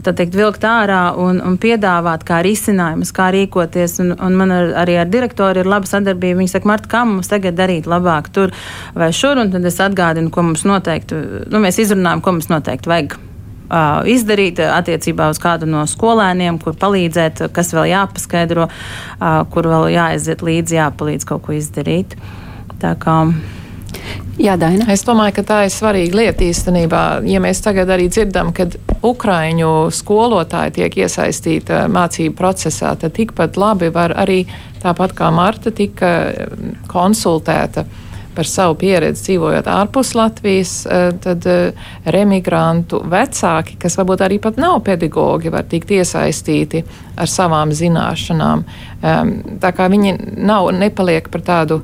teikt, 0.05 0.35
vilkt 0.37 0.65
ārā 0.67 1.01
un, 1.21 1.39
un 1.45 1.57
piedāvāt 1.61 2.25
kā 2.27 2.41
risinājumus, 2.45 3.13
kā 3.17 3.31
rīkoties. 3.35 3.99
Un, 4.05 4.15
un 4.23 4.39
man 4.39 4.55
ar, 4.55 4.73
arī 4.85 4.99
ar 5.01 5.11
direktoru 5.11 5.63
ir 5.63 5.71
laba 5.71 5.89
sadarbība. 5.89 6.41
Viņi 6.43 6.53
saka, 6.53 6.71
Marta, 6.71 6.91
kā 6.93 7.05
mums 7.09 7.31
tagad 7.33 7.57
darīt 7.59 7.89
labāk 7.91 8.31
tur 8.35 8.55
vai 8.97 9.11
šur, 9.17 9.41
un 9.43 9.53
tad 9.55 9.67
es 9.69 9.81
atgādinu, 9.83 10.33
ko 10.35 10.47
mums 10.51 10.67
noteikti, 10.69 11.21
nu, 11.53 11.63
mēs 11.63 11.81
izrunājam, 11.83 12.25
ko 12.25 12.37
mums 12.37 12.51
noteikti 12.53 12.93
vajag. 12.93 13.19
Izdarīt 14.07 14.61
attiecībā 14.63 15.27
uz 15.33 15.41
kādu 15.43 15.67
no 15.67 15.81
skolēniem, 15.91 16.61
kur 16.63 16.77
palīdzēt, 16.79 17.49
kas 17.55 17.73
vēl 17.75 17.89
jāpaskaidro, 17.91 18.69
kur 19.51 19.71
vēl 19.73 19.89
jāaiziet 19.97 20.45
līdzi, 20.47 20.79
jāpalīdz 20.79 21.27
kaut 21.27 21.43
ko 21.49 21.57
izdarīt. 21.57 22.15
Tā 22.79 22.95
kā 23.03 23.25
Jā, 24.37 24.57
Daina. 24.61 24.91
Es 24.93 25.05
domāju, 25.07 25.39
ka 25.39 25.45
tā 25.49 25.59
ir 25.65 25.73
svarīga 25.73 26.19
lieta 26.19 26.45
īstenībā. 26.45 27.03
Ja 27.25 27.41
mēs 27.41 27.63
tagad 27.65 27.89
arī 27.95 28.11
dzirdam, 28.13 28.53
ka 28.57 28.69
Ukraiņu 29.07 29.71
skolotāji 29.97 30.75
tiek 30.81 30.99
iesaistīti 31.07 31.85
mācību 31.93 32.37
procesā, 32.37 32.93
tad 33.01 33.17
tikpat 33.17 33.57
labi 33.57 33.89
var 33.95 34.13
arī 34.17 34.43
tāpat 34.83 35.17
kā 35.17 35.31
Marta 35.33 35.73
tika 35.73 36.11
konsultēta 36.91 37.87
par 38.37 38.45
savu 38.45 38.77
pieredzi 38.77 39.31
dzīvojot 39.31 39.69
ārpus 39.73 40.13
Latvijas, 40.19 40.75
tad 41.25 41.47
remigrantu 42.13 43.01
vecāki, 43.09 43.79
kas 43.81 43.97
varbūt 43.97 44.27
arī 44.27 44.37
pat 44.45 44.61
nav 44.61 44.83
pedagogi, 44.85 45.49
var 45.53 45.65
tikt 45.71 45.95
iesaistīti 45.97 46.85
ar 47.17 47.33
savām 47.33 47.73
zināšanām. 47.73 48.65
Tā 49.65 49.73
kā 49.73 49.89
viņi 49.93 50.19
nav, 50.37 50.69
nepaliek 50.77 51.33
par 51.33 51.47
tādu 51.47 51.81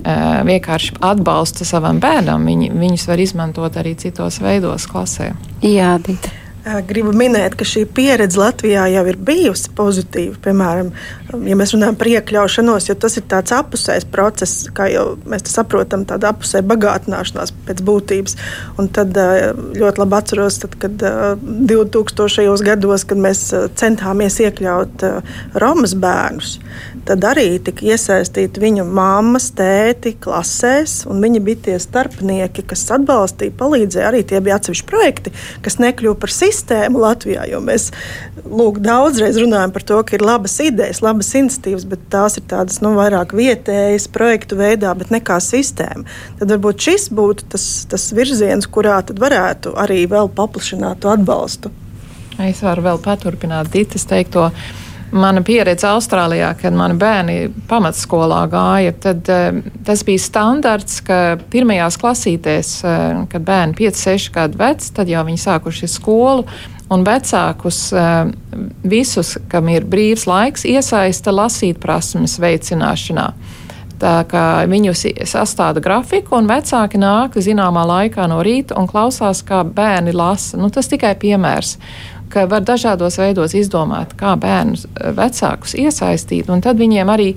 vienkārši 0.00 0.98
atbalsta 1.00 1.66
savam 1.68 2.00
bērnam, 2.02 2.44
viņi, 2.48 2.72
viņus 2.76 3.06
var 3.10 3.22
izmantot 3.22 3.78
arī 3.80 3.96
citos 3.98 4.40
veidos 4.44 4.88
klasē. 4.90 5.32
Jā, 5.64 5.96
Dita. 6.02 6.34
Gribu 6.66 7.12
minēt, 7.14 7.54
ka 7.54 7.62
šī 7.62 7.84
pieredze 7.94 8.40
Latvijā 8.40 8.88
jau 8.90 9.04
ir 9.06 9.16
bijusi 9.22 9.70
pozitīva. 9.78 10.34
Piemēram, 10.42 10.88
ja 11.46 11.54
mēs 11.58 11.76
runājam 11.76 11.94
par 12.00 12.10
iekļaušanos, 12.10 12.88
jo 12.88 12.96
tas 12.98 13.14
ir 13.20 13.22
tāds 13.30 13.54
apusējs 13.54 14.08
process, 14.10 14.64
kā 14.74 14.88
jau 14.90 15.04
mēs 15.30 15.46
saprotam, 15.46 16.02
tāda 16.10 16.32
apusēja 16.34 16.66
bagātināšanās 16.66 17.54
pēc 17.68 17.84
būtības. 17.86 18.34
Un 18.82 18.90
tad 18.98 19.14
ļoti 19.14 20.02
labi 20.02 20.18
atceros, 20.18 20.58
tad, 20.64 20.74
kad 20.82 21.06
2000. 21.70 22.66
gados, 22.66 23.06
kad 23.06 23.22
mēs 23.22 23.46
centāmies 23.78 24.40
iekļaut 24.42 25.06
Romas 25.62 25.94
bērnus, 25.94 26.56
tad 27.06 27.24
arī 27.26 27.46
tika 27.62 27.86
iesaistīti 27.92 28.62
viņu 28.62 28.84
mammas, 28.88 29.48
tēti 29.56 30.14
klasēs, 30.22 31.04
viņi 31.08 31.42
bija 31.44 31.62
tie 31.68 31.76
starpnieki, 31.82 32.64
kas 32.66 32.84
atbalstīja, 32.96 33.54
palīdzēja. 33.58 34.08
Arī 34.10 34.22
tie 34.26 34.40
bija 34.44 34.58
atsevišķi 34.58 34.86
projekti, 34.88 35.32
kas 35.64 35.78
nekļuva 35.82 36.18
par 36.22 36.34
sistēmu 36.34 37.02
Latvijā. 37.02 37.46
Mēs 37.64 37.88
lūk, 38.44 38.80
daudzreiz 38.84 39.38
runājam 39.40 39.74
par 39.74 39.86
to, 39.86 40.00
ka 40.06 40.18
ir 40.18 40.26
labas 40.26 40.58
idejas, 40.64 41.02
labas 41.04 41.32
iniciatīvas, 41.38 41.86
bet 41.90 42.06
tās 42.12 42.38
ir 42.40 42.46
tādas 42.50 42.82
nu, 42.84 42.94
vairāk 42.98 43.34
vietējas, 43.36 44.08
projektu 44.12 44.58
veidā, 44.60 44.92
bet 44.98 45.12
nekā 45.14 45.38
sistēma. 45.42 46.06
Tad 46.40 46.54
varbūt 46.56 46.88
šis 46.88 47.08
būtu 47.14 47.50
tas, 47.54 47.66
tas 47.90 48.10
virziens, 48.16 48.68
kurā 48.70 48.98
varētu 49.06 49.74
arī 49.78 50.04
vēl 50.10 50.30
paplašināt 50.34 51.04
atbalstu. 51.06 51.72
Es 52.42 52.60
varu 52.64 52.84
vēl 52.84 52.98
paturpināt 53.00 53.70
Dītas 53.72 54.04
teikto. 54.08 54.50
Mana 55.14 55.40
pieredze 55.46 55.86
Austrālijā, 55.86 56.48
kad 56.58 56.74
mani 56.74 56.96
bērni 56.98 57.36
pamatskolā 57.70 58.40
gāja, 58.50 58.94
tad 59.00 59.28
uh, 59.30 59.60
tas 59.86 60.02
bija 60.06 60.22
standarts, 60.22 60.98
ka 61.06 61.36
pirmajās 61.52 61.98
klasītēs, 62.02 62.72
uh, 62.82 63.20
kad 63.30 63.44
bērni 63.46 63.76
5, 63.78 64.00
6 64.02 64.32
gadu 64.34 64.58
veci, 64.58 64.90
tad 64.96 65.12
jau 65.12 65.22
viņi 65.28 65.42
sākuši 65.44 65.90
skolu. 65.92 66.46
Un 66.90 67.02
vecākus 67.06 67.78
uh, 67.94 68.32
visus, 68.86 69.36
kam 69.50 69.70
ir 69.70 69.86
brīvs 69.86 70.26
laiks, 70.26 70.66
iesaista 70.66 71.34
lasīt 71.34 71.78
prasmes 71.82 72.38
veicināšanā. 72.42 73.30
Tā 73.96 74.16
kā 74.28 74.44
viņus 74.68 75.06
sastāda 75.24 75.80
grafiku, 75.80 76.34
un 76.36 76.50
vecāki 76.50 76.98
nāk 77.00 77.38
zināmā 77.40 77.86
laikā 77.88 78.26
no 78.28 78.42
rīta 78.44 78.76
un 78.76 78.90
klausās, 78.90 79.40
kā 79.46 79.62
bērni 79.64 80.12
lasa. 80.12 80.58
Nu, 80.60 80.68
tas 80.68 80.90
tikai 80.92 81.14
piemērs 81.16 81.78
ka 82.32 82.46
var 82.50 82.64
dažādos 82.66 83.18
veidos 83.20 83.54
izdomāt, 83.56 84.16
kā 84.18 84.34
bērnus 84.40 84.86
eh, 84.88 85.12
vecākus 85.16 85.76
iesaistīt, 85.78 86.50
un 86.52 86.64
tad 86.64 86.80
viņiem 86.80 87.12
arī 87.12 87.30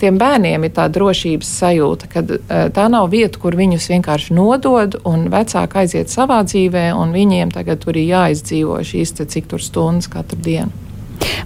tiem 0.00 0.18
bērniem 0.20 0.66
ir 0.66 0.74
tā 0.76 0.88
drošības 0.92 1.52
sajūta, 1.60 2.10
ka 2.12 2.24
eh, 2.24 2.64
tā 2.74 2.88
nav 2.92 3.10
vieta, 3.12 3.40
kur 3.42 3.58
viņus 3.58 3.90
vienkārši 3.94 4.36
nodod, 4.36 4.98
un 5.08 5.28
vecāki 5.32 5.84
aiziet 5.84 6.12
savā 6.12 6.42
dzīvē, 6.46 6.88
un 6.96 7.14
viņiem 7.16 7.54
tagad 7.54 7.84
tur 7.84 7.98
ir 7.98 8.10
jāizdzīvo 8.10 8.80
šīs 8.84 9.16
cik 9.22 9.48
tur 9.50 9.62
stundas 9.62 10.10
katru 10.12 10.40
dienu. 10.42 10.86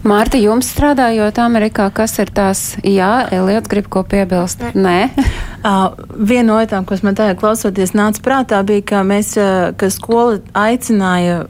Mārta, 0.02 0.38
jums 0.40 0.70
strādājot 0.72 1.38
Amerikā, 1.42 1.90
kas 1.94 2.16
ir 2.22 2.30
tās? 2.34 2.60
Jā, 2.86 3.28
Eliots 3.34 3.70
grib 3.70 3.90
ko 3.92 4.02
piebilst. 4.08 4.62
Nē. 4.74 5.10
Uh, 5.60 5.92
viena 6.30 6.46
no 6.48 6.58
lietām, 6.60 6.86
kas 6.88 7.04
man 7.06 7.18
tajā 7.18 7.36
klausoties 7.38 7.92
nāca 7.96 8.22
prātā, 8.24 8.62
bija, 8.66 8.86
ka 8.92 9.02
mēs, 9.06 9.34
uh, 9.38 9.70
ka 9.78 9.90
skola 9.92 10.40
aicināja 10.56 11.44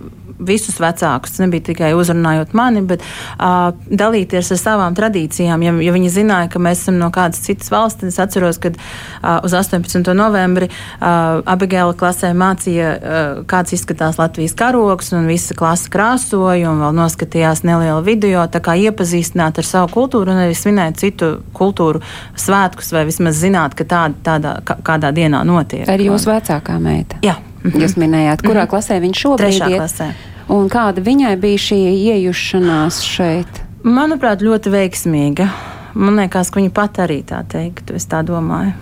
visus 0.47 0.81
vecākus. 0.81 1.39
Nebija 1.43 1.69
tikai 1.71 1.93
uzrunājot 1.99 2.55
mani, 2.57 2.83
bet 2.87 3.05
uh, 3.05 3.71
dalīties 3.87 4.53
ar 4.55 4.61
savām 4.61 4.97
tradīcijām. 4.99 5.63
Ja, 5.65 5.75
ja 5.85 5.95
viņi 5.95 6.13
zināja, 6.15 6.51
ka 6.53 6.63
mēs 6.63 6.85
esam 6.85 6.99
no 7.01 7.11
kādas 7.15 7.43
citas 7.45 7.71
valsts, 7.73 8.01
tad 8.01 8.13
es 8.13 8.21
atceros, 8.23 8.61
ka 8.63 8.73
uh, 8.73 9.41
uz 9.47 9.55
18. 9.57 10.13
novembri 10.17 10.71
uh, 10.71 11.41
Abigēla 11.51 11.97
klasē 11.99 12.33
mācīja, 12.37 12.91
uh, 12.97 13.43
kāds 13.51 13.75
izskatās 13.77 14.21
Latvijas 14.21 14.57
karoks, 14.59 15.13
un 15.17 15.29
visa 15.31 15.57
klase 15.59 15.91
krāsoja 15.93 16.71
un 16.71 16.83
vēl 16.85 16.97
noskatījās 16.97 17.65
nelielu 17.69 18.01
video, 18.07 18.47
tā 18.51 18.63
kā 18.65 18.77
iepazīstināt 18.81 19.61
ar 19.61 19.69
savu 19.69 19.93
kultūru 19.95 20.35
un 20.35 20.45
arī 20.47 20.57
svinēt 20.57 21.01
citu 21.03 21.37
kultūru 21.57 22.03
svētkus 22.39 22.93
vai 22.97 23.07
vismaz 23.09 23.39
zināt, 23.41 23.77
ka 23.79 23.87
tāda, 23.89 24.19
tādā, 24.25 24.57
kādā 24.65 25.13
dienā 25.15 25.45
notiek. 25.47 25.87
Arī 25.91 26.11
jūsu 26.11 26.33
vecākā 26.33 26.81
meita? 26.83 27.21
Jā. 27.27 27.39
Jūs 27.61 27.99
minējāt, 28.01 28.41
kurā 28.41 28.63
mm 28.63 28.65
-hmm. 28.65 28.71
klasē 28.73 29.01
viņš 29.01 29.19
šobrīd 29.21 29.53
ir? 29.53 29.61
Trešā 29.61 29.77
klasē. 29.77 30.07
Un 30.51 30.67
kāda 30.71 31.03
viņai 31.07 31.37
bija 31.39 31.61
šī 31.63 31.79
iejušanās 32.11 33.05
šeit? 33.07 33.61
Manuprāt, 33.87 34.43
ļoti 34.43 34.73
veiksmīga. 34.73 35.47
Man 35.95 36.19
liekas, 36.19 36.51
ka 36.51 36.61
viņa 36.61 36.73
pat 36.75 36.99
arī 37.05 37.21
tā 37.27 37.45
teiktu. 37.47 37.95
Es 37.99 38.09
tā 38.11 38.25
domāju. 38.27 38.75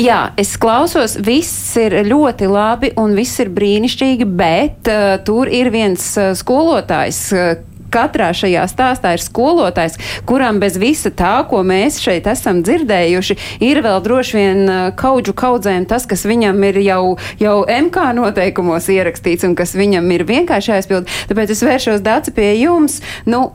Jā, 0.00 0.34
es 0.40 0.54
klausos, 0.60 1.16
viss 1.20 1.74
ir 1.80 1.96
ļoti 2.08 2.48
labi 2.50 2.90
un 3.00 3.12
viss 3.16 3.40
ir 3.40 3.50
brīnišķīgi, 3.56 4.26
bet 4.36 4.88
uh, 4.90 5.16
tur 5.24 5.48
ir 5.52 5.68
viens 5.72 6.06
uh, 6.20 6.32
skolotājs, 6.36 7.20
uh, 7.36 7.52
katrā 7.94 8.32
šajā 8.34 8.64
stāstā 8.70 9.14
ir 9.16 9.22
skolotājs, 9.22 9.98
kuram 10.28 10.60
bez 10.62 10.78
visa 10.80 11.12
tā, 11.14 11.36
ko 11.50 11.62
mēs 11.66 12.00
šeit 12.02 12.26
esam 12.30 12.62
dzirdējuši, 12.66 13.36
ir 13.64 13.82
vēl 13.84 14.00
droši 14.04 14.38
vien 14.38 14.72
kaudžu 14.98 15.34
kaudzēm 15.38 15.86
tas, 15.90 16.06
kas 16.10 16.24
viņam 16.28 16.58
ir 16.70 16.80
jau, 16.84 17.02
jau 17.40 17.56
MK 17.70 18.10
noteikumos 18.18 18.88
ierakstīts 18.92 19.46
un 19.46 19.56
kas 19.58 19.74
viņam 19.78 20.10
ir 20.16 20.26
vienkārši 20.28 20.72
jāizpild. 20.74 21.10
Tāpēc 21.30 21.54
es 21.54 21.62
vēršos 21.66 22.04
dāci 22.04 22.34
pie 22.34 22.50
jums, 22.60 23.00
nu, 23.30 23.46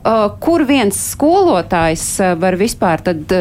kur 0.42 0.64
viens 0.68 0.96
skolotājs 1.12 2.06
var 2.40 2.56
vispār 2.60 3.04
tad 3.04 3.34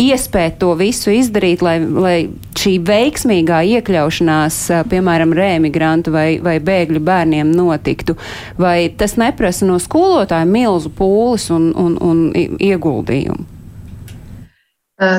iespēt 0.00 0.58
to 0.62 0.72
visu 0.78 1.14
izdarīt, 1.14 1.62
lai, 1.64 1.78
lai 1.80 2.16
šī 2.56 2.76
veiksmīgā 2.86 3.60
iekļaušanās, 3.76 4.60
piemēram, 4.90 5.34
rēmigrantu 5.36 6.14
vai, 6.14 6.28
vai 6.42 6.56
bēgļu 6.64 7.02
bērniem 7.04 7.52
notiktu? 7.54 8.16
Vai 8.60 8.88
tas 8.96 9.16
neprasa 9.20 9.68
no 9.68 9.78
skolotāja? 9.82 10.15
Skolotāju 10.16 10.48
milzu 10.48 10.90
pūles 10.96 11.50
un, 11.52 11.72
un, 11.76 11.96
un 12.00 12.32
ieguldījumu? 12.32 13.44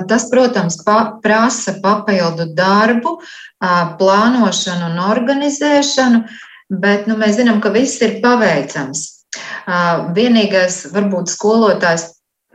Tas, 0.10 0.26
protams, 0.32 0.80
pa, 0.82 1.20
prasa 1.22 1.76
papildu 1.84 2.48
darbu, 2.58 3.20
plānošanu 4.00 4.88
un 4.90 4.98
organizēšanu, 5.06 6.24
bet 6.82 7.06
nu, 7.06 7.18
mēs 7.22 7.38
zinām, 7.38 7.62
ka 7.62 7.70
viss 7.70 8.02
ir 8.02 8.18
paveicams. 8.24 9.06
Vienīgais, 10.18 10.88
varbūt 10.96 11.30
skolotājs 11.30 12.08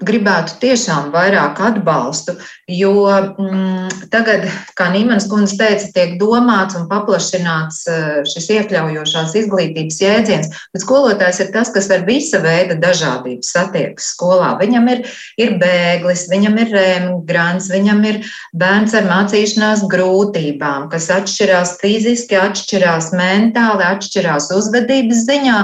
gribētu 0.06 0.56
tiešām 0.62 1.10
vairāk 1.14 1.60
atbalstu, 1.62 2.34
jo 2.70 3.06
mm, 3.06 4.08
tagad, 4.12 4.48
kā 4.78 4.88
Nīmanas 4.92 5.28
kundze 5.30 5.56
teica, 5.60 5.88
tiek 5.94 6.16
domāts 6.20 6.76
un 6.78 6.88
paplašināts 6.90 7.82
eh, 7.90 8.18
šis 8.28 8.48
iekļaujošās 8.56 9.36
izglītības 9.42 10.00
jēdziens, 10.02 10.50
bet 10.74 10.84
skolotājs 10.84 11.42
ir 11.44 11.52
tas, 11.54 11.72
kas 11.74 11.90
ar 11.94 12.04
visa 12.08 12.42
veida 12.44 12.76
dažādību 12.82 13.46
satiekas 13.46 14.12
skolā. 14.16 14.52
Viņam 14.60 14.90
ir, 14.96 15.06
ir 15.40 15.56
bēglis, 15.62 16.26
viņam 16.32 16.60
ir 16.64 16.76
emigrants, 16.82 17.70
viņam 17.72 18.04
ir 18.10 18.20
bērns 18.58 18.96
ar 18.98 19.08
mācīšanās 19.08 19.86
grūtībām, 19.92 20.90
kas 20.92 21.10
atšķirās 21.14 21.78
fiziski, 21.82 22.38
atšķirās 22.40 23.12
mentāli, 23.16 23.88
atšķirās 23.94 24.52
uzvedības 24.58 25.26
ziņā. 25.30 25.58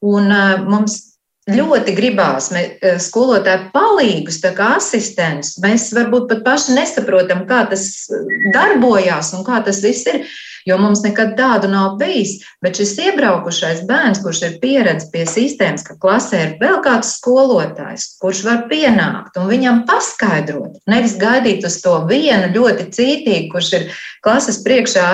Un 0.00 0.32
uh, 0.32 0.62
mums 0.64 1.09
ļoti 1.48 1.94
gribās 1.96 2.50
eh, 2.52 2.98
skolotāju 3.00 3.70
palīgus, 3.72 4.40
tā 4.42 4.52
kā 4.56 4.74
asistents. 4.76 5.56
Mēs 5.62 5.90
varbūt 5.96 6.28
pat 6.28 6.44
paši 6.44 6.76
nesaprotam, 6.76 7.46
kā 7.48 7.64
tas 7.70 7.86
eh, 8.12 8.30
darbojās 8.54 9.32
un 9.36 9.44
kā 9.46 9.62
tas 9.64 9.80
viss 9.84 10.08
ir, 10.10 10.26
jo 10.68 10.76
mums 10.76 11.00
nekad 11.00 11.32
tādu 11.38 11.70
nav 11.72 11.96
bijis. 12.00 12.38
Bet 12.60 12.76
šis 12.76 12.92
iebraukušais 13.06 13.82
bērns, 13.88 14.20
kurš 14.24 14.42
ir 14.46 14.56
pieredzējis 14.60 15.10
pie 15.14 15.24
sistēmas, 15.24 15.86
ka 15.86 15.96
klasē 16.02 16.42
ir 16.44 16.54
vēl 16.60 16.80
kāds 16.84 17.14
skolotājs, 17.16 18.10
kurš 18.20 18.44
var 18.44 18.64
pienākt 18.70 19.40
un 19.40 19.48
viņam 19.48 19.84
paskaidrot, 19.88 20.82
nevis 20.90 21.16
gaidīt 21.20 21.64
uz 21.64 21.80
to 21.80 21.96
vienu 22.10 22.52
ļoti 22.52 22.90
cītīgu, 22.92 23.48
kurš 23.54 23.72
ir 23.78 23.88
klases 24.20 24.60
priekšā 24.66 25.08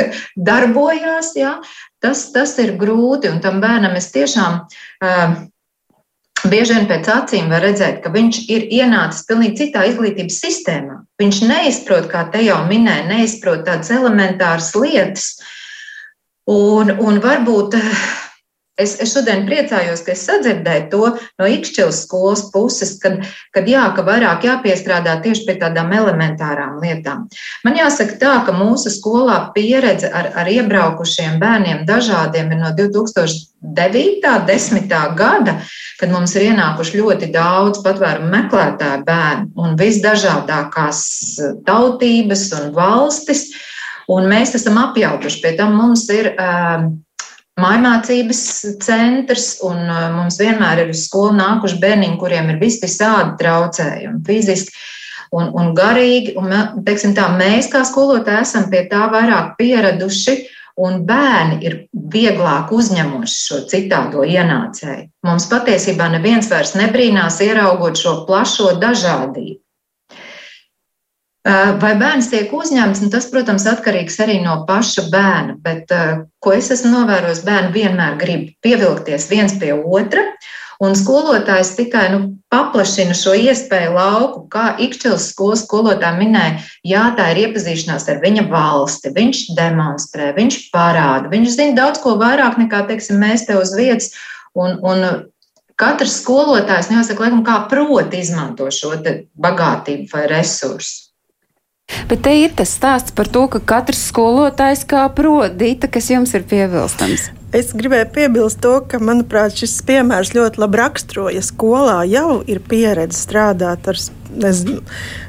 darbojās, 0.48 1.34
jā, 1.34 1.56
tas, 2.02 2.28
tas 2.34 2.54
ir 2.62 2.76
grūti 2.78 3.34
un 3.34 3.42
tam 3.42 3.58
bērnam 3.62 3.98
es 3.98 4.12
tiešām. 4.14 4.62
Uh, 5.02 5.42
bieži 6.50 6.76
vien 6.76 6.88
pēc 6.90 7.08
acīm 7.12 7.50
var 7.52 7.62
redzēt, 7.66 8.00
ka 8.02 8.12
viņš 8.14 8.38
ir 8.52 8.66
ienācis 8.80 9.26
pilnīgi 9.28 9.58
citā 9.60 9.84
izglītības 9.90 10.40
sistēmā. 10.42 10.98
Viņš 11.22 11.42
neizprot, 11.46 12.08
kā 12.10 12.24
te 12.32 12.42
jau 12.46 12.62
minēja, 12.68 13.08
neizprot 13.10 13.66
tādas 13.68 13.92
elementāras 13.94 14.72
lietas. 14.78 15.28
Un, 16.50 16.90
un 16.98 17.20
varbūt 17.22 17.76
Es, 18.80 18.94
es 19.04 19.10
šodien 19.12 19.42
priecājos, 19.44 20.00
ka 20.00 20.14
es 20.14 20.22
sadzirdēju 20.24 20.84
to 20.88 21.08
no 21.12 21.48
Ikšķilas 21.48 21.98
skolas 22.06 22.46
puses, 22.54 22.94
kad, 23.02 23.18
kad, 23.52 23.66
jā, 23.68 23.82
ka 23.92 24.00
vairāk 24.06 24.46
jāpiestrādā 24.48 25.18
tieši 25.20 25.44
pie 25.44 25.56
tādām 25.60 25.92
elementārām 25.92 26.78
lietām. 26.80 27.26
Man 27.66 27.76
jāsaka 27.76 28.16
tā, 28.22 28.38
ka 28.46 28.54
mūsu 28.56 28.88
skolā 28.94 29.36
pieredze 29.52 30.08
ar, 30.08 30.30
ar 30.40 30.48
iebraukušiem 30.48 31.36
bērniem 31.42 31.84
dažādiem 31.84 32.48
ir 32.56 32.62
no 32.62 32.72
2009. 32.80 34.32
10. 34.48 34.96
gada, 35.20 35.58
kad 36.00 36.16
mums 36.16 36.32
ir 36.40 36.48
ienākuši 36.48 36.96
ļoti 37.02 37.28
daudz 37.36 37.84
patvērumu 37.84 38.32
meklētāju 38.32 39.04
bērnu 39.04 39.66
un 39.66 39.76
visdažādākās 39.76 41.04
tautības 41.68 42.48
un 42.56 42.72
valstis. 42.80 43.50
Un 44.10 44.32
mēs 44.32 44.56
esam 44.56 44.80
apjaukuši, 44.80 45.44
pie 45.44 45.56
tam 45.60 45.76
mums 45.78 46.08
ir 46.10 46.32
uh, 46.32 46.88
Mājmācības 47.60 48.40
centrs, 48.80 49.58
un 49.66 49.76
uh, 49.84 50.08
mums 50.14 50.38
vienmēr 50.40 50.86
ir 50.86 50.92
uz 50.94 51.04
skolu 51.08 51.34
nākuši 51.36 51.76
bērniņi, 51.82 52.16
kuriem 52.20 52.48
ir 52.54 52.60
visādi 52.62 53.36
traucējumi, 53.42 54.22
fiziski 54.24 54.72
un, 55.36 55.50
un 55.52 55.72
garīgi. 55.76 56.32
Un, 56.40 56.54
teiksim, 56.86 57.12
tā, 57.16 57.28
mēs, 57.36 57.68
kā 57.72 57.84
skolotāji, 57.88 58.46
esam 58.46 58.68
pie 58.72 58.86
tā 58.88 59.04
vairāk 59.12 59.54
pieraduši, 59.60 60.38
un 60.80 61.02
bērni 61.08 61.60
ir 61.66 61.76
vieglāk 61.92 62.72
uzņemuši 62.72 63.40
šo 63.46 63.60
citādo 63.68 64.24
ienācēju. 64.24 65.10
Mums 65.28 65.48
patiesībā 65.52 66.08
neviens 66.14 66.48
vairs 66.50 66.72
nebrīnās 66.78 67.40
ieraugot 67.44 68.00
šo 68.00 68.22
plašo 68.28 68.72
dažādību. 68.80 69.61
Vai 71.42 71.96
bērns 71.98 72.28
tiek 72.30 72.52
uzņemts, 72.54 73.00
nu, 73.02 73.08
tas, 73.10 73.24
protams, 73.26 73.64
atkarīgs 73.66 74.20
arī 74.22 74.36
no 74.44 74.60
paša 74.68 75.08
bērna. 75.10 75.56
Bet, 75.64 75.90
ko 76.38 76.52
es 76.54 76.70
esmu 76.70 76.92
novērojis, 76.92 77.42
bērni 77.46 77.74
vienmēr 77.74 78.14
grib 78.20 78.52
pievilkties 78.62 79.26
viens 79.30 79.56
pie 79.58 79.72
otra. 79.74 80.22
Un 80.82 80.96
skolotājs 80.98 81.74
tikai 81.76 82.08
nu, 82.10 82.20
paplašina 82.50 83.14
šo 83.14 83.34
iespēju 83.38 83.92
lauku, 83.94 84.40
kā 84.50 84.72
Ikčels 84.82 85.28
skolas 85.30 85.62
skolotāja 85.66 86.16
minēja, 86.16 86.56
jā, 86.86 87.04
tā 87.18 87.28
ir 87.34 87.44
iepazīšanās 87.44 88.08
ar 88.10 88.18
viņa 88.22 88.48
valsti. 88.50 89.12
Viņš 89.14 89.44
demonstrē, 89.58 90.32
viņš 90.38 90.58
parāda, 90.74 91.30
viņš 91.30 91.54
zina 91.54 91.78
daudz 91.78 92.02
ko 92.02 92.16
vairāk 92.22 92.58
nekā, 92.58 92.82
teiksim, 92.90 93.22
mēs 93.22 93.46
te 93.46 93.58
uz 93.58 93.74
vietas. 93.78 94.10
Un, 94.58 94.78
un 94.82 95.06
katrs 95.78 96.18
skolotājs, 96.22 96.90
nu, 96.90 96.98
jāsaka, 96.98 97.26
laikam, 97.26 97.46
kā 97.46 97.62
proti 97.70 98.22
izmanto 98.22 98.66
šo 98.74 98.96
bagātību 98.98 100.10
vai 100.10 100.28
resursu. 100.34 101.11
Bet 102.10 102.24
te 102.26 102.34
ir 102.40 102.54
tas 102.56 102.72
stāsts 102.78 103.14
par 103.16 103.30
to, 103.32 103.46
ka 103.52 103.60
katrs 103.74 104.02
skolotājs 104.10 104.86
kā 104.88 105.04
prodīta, 105.16 105.90
kas 105.92 106.10
jums 106.12 106.34
ir 106.36 106.46
piebilstams. 106.48 107.30
Es 107.52 107.74
gribēju 107.76 108.06
piebilst 108.14 108.62
to, 108.64 108.78
ka, 108.88 108.96
manuprāt, 109.02 109.58
šis 109.60 109.74
piemērs 109.84 110.32
ļoti 110.32 110.62
labi 110.62 110.78
raksturoja. 110.80 111.42
Skolā 111.44 111.98
jau 112.08 112.40
ir 112.48 112.62
pieredze 112.64 113.18
strādāt 113.18 113.90
ar 113.92 113.98
nezinu, 114.36 114.80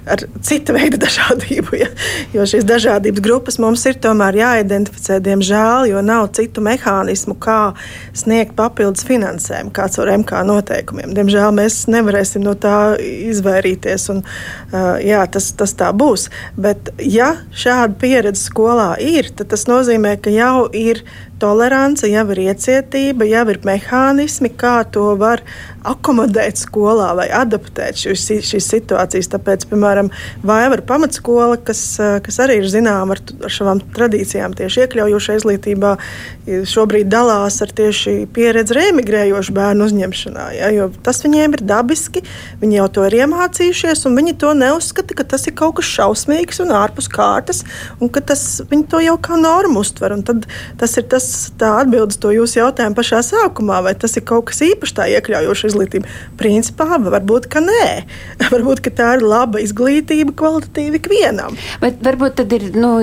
ar 0.10 0.24
citu 0.46 0.76
veidu 0.76 1.00
dažādību. 1.06 1.78
Ja? 1.80 1.90
Jo 2.36 2.48
šīs 2.50 2.68
dažādības 2.68 3.24
grupas 3.24 3.60
mums 3.62 3.84
ir 3.90 4.00
tomēr 4.04 4.38
jāidentificē, 4.40 5.20
diemžēl, 5.24 5.90
jo 5.92 6.04
nav 6.06 6.30
citu 6.38 6.64
mehānismu, 6.66 7.36
kā 7.42 7.74
sniegt 8.18 8.56
papildus 8.60 9.06
finansējumu, 9.08 9.74
kāds 9.76 10.00
ar 10.02 10.14
MK 10.18 10.44
noteikumiem. 10.50 11.16
Diemžēl 11.18 11.54
mēs 11.56 11.84
nevarēsim 11.92 12.46
no 12.46 12.56
tā 12.60 12.96
izvairīties, 13.02 14.10
un 14.14 14.24
uh, 14.24 14.96
jā, 15.04 15.24
tas, 15.32 15.52
tas 15.58 15.76
tā 15.80 15.92
būs. 15.96 16.30
Bet, 16.60 16.94
ja 17.00 17.34
šāda 17.52 17.98
pieredze 18.02 18.44
skolā 18.48 18.94
ir, 19.02 19.32
tad 19.36 19.54
tas 19.54 19.68
nozīmē, 19.70 20.18
ka 20.24 20.34
jau 20.34 20.68
ir 20.74 21.04
tolerance, 21.44 22.08
jau 22.08 22.24
ir 22.34 22.42
iecietība, 22.48 23.28
jau 23.28 23.44
ir 23.52 23.60
mehānismi, 23.68 24.52
kā 24.56 24.80
to 24.96 25.12
var 25.20 25.44
akomodēt 25.84 26.62
skolā 26.62 27.10
vai 27.18 27.28
adaptēt 27.36 28.00
šīs, 28.00 28.24
šīs 28.48 28.70
situācijas. 28.72 29.30
Tāpēc, 29.34 29.66
piemēram, 29.68 30.10
Vaivara 30.48 30.86
pamatskola, 30.88 31.58
kas, 31.68 31.82
kas 32.24 32.40
arī 32.44 32.62
ir 32.62 32.70
zināma 32.72 33.18
ar, 33.18 33.22
ar 33.44 33.54
savām 33.54 33.82
tradīcijām 33.96 34.56
tieši 34.56 34.86
iekļaujošā 34.86 35.36
izglītībā, 35.42 35.96
šobrīd 36.72 37.12
dalās 37.12 37.60
ar 37.66 37.74
tieši 37.76 38.16
pieredzi 38.34 38.78
remigrējošu 38.78 39.56
bērnu 39.58 39.90
uzņemšanā. 39.90 40.48
Ja, 40.56 40.88
tas 41.04 41.20
viņiem 41.26 41.58
ir 41.58 41.66
dabiski, 41.68 42.24
viņi 42.64 42.80
jau 42.80 42.88
to 42.96 43.08
ir 43.10 43.20
iemācījušies, 43.24 44.06
un 44.08 44.18
viņi 44.20 44.38
to 44.40 44.54
neuzskata, 44.58 45.20
ka 45.20 45.28
tas 45.36 45.48
ir 45.52 45.58
kaut 45.60 45.82
kas 45.82 45.92
šausmīgs 45.92 46.64
un 46.64 46.72
ārpus 46.80 47.12
kārtas, 47.12 47.64
un 48.00 48.12
ka 48.14 48.24
tas, 48.32 48.62
viņi 48.72 48.88
to 48.92 49.04
jau 49.04 49.20
kā 49.24 49.40
normu 49.40 49.84
uztver. 49.84 50.16
Tad 50.24 50.48
tas 50.80 50.98
ir 51.00 51.08
tas 51.12 51.33
atbildes 51.58 52.20
to 52.22 52.32
jūsu 52.34 52.60
jautājumu 52.60 52.98
pašā 52.98 53.22
sākumā, 53.26 53.82
vai 53.86 53.94
tas 54.00 54.18
ir 54.20 54.26
kaut 54.28 54.50
kas 54.52 54.64
īpašs 54.66 54.96
tā 54.98 55.08
iekļaujoša 55.18 55.72
izglītība. 55.72 56.12
Principā 56.40 57.00
varbūt, 57.04 57.48
ka 57.52 57.64
nē. 57.64 57.88
varbūt, 58.54 58.84
ka 58.86 58.94
tā 58.94 59.10
ir 59.18 59.26
laba 59.26 59.62
izglītība 59.64 60.36
kvalitatīvi 60.38 61.02
ikvienam. 61.02 61.58
Bet 61.82 62.02
varbūt 62.06 62.38
tad 62.42 62.54
ir, 62.56 62.70
nu, 62.78 62.94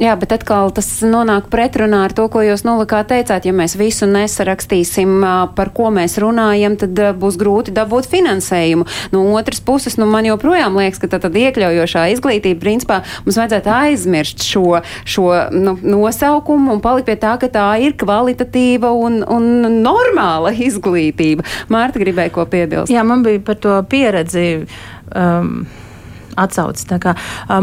jā, 0.00 0.14
bet 0.20 0.34
atkal 0.38 0.72
tas 0.74 0.88
nonāk 1.04 1.48
pretrunā 1.52 2.04
ar 2.08 2.14
to, 2.16 2.28
ko 2.32 2.42
jūs 2.44 2.64
nolikā 2.66 3.02
teicāt. 3.08 3.48
Ja 3.48 3.54
mēs 3.56 3.76
visu 3.78 4.08
nesarakstīsim, 4.10 5.20
par 5.56 5.72
ko 5.76 5.92
mēs 5.94 6.18
runājam, 6.22 6.78
tad 6.80 7.02
būs 7.18 7.38
grūti 7.40 7.74
dabūt 7.76 8.08
finansējumu. 8.10 8.88
No 9.14 9.24
otras 9.38 9.62
puses, 9.64 9.98
nu, 10.00 10.08
man 10.10 10.28
joprojām 10.28 10.76
liekas, 10.78 11.00
ka 11.02 11.10
tad 11.12 11.28
iekļaujošā 11.38 12.08
izglītība, 12.14 12.60
principā, 12.62 13.00
mums 13.26 13.38
vajadzētu 13.40 13.72
aizmirst 13.74 14.44
šo, 14.46 14.80
šo 15.08 15.28
nu, 15.54 15.76
nosaukumu 15.82 16.74
un 16.74 16.82
palikt 16.84 17.08
pie 17.08 17.16
tā, 17.20 17.36
ka 17.40 17.50
tā 17.52 17.67
ir 17.82 17.96
kvalitatīva 18.00 18.90
un, 18.96 19.20
un 19.28 19.82
normāla 19.84 20.54
izglītība. 20.56 21.44
Mārta 21.72 22.00
gribēja 22.02 22.34
ko 22.34 22.46
piebilst. 22.50 22.92
Jā, 22.92 23.04
man 23.06 23.26
bija 23.26 23.42
par 23.44 23.60
to 23.62 23.76
pieredzi. 23.90 24.46
Um, 25.12 25.66
atsaucis. 26.38 26.86
Kā, 27.02 27.14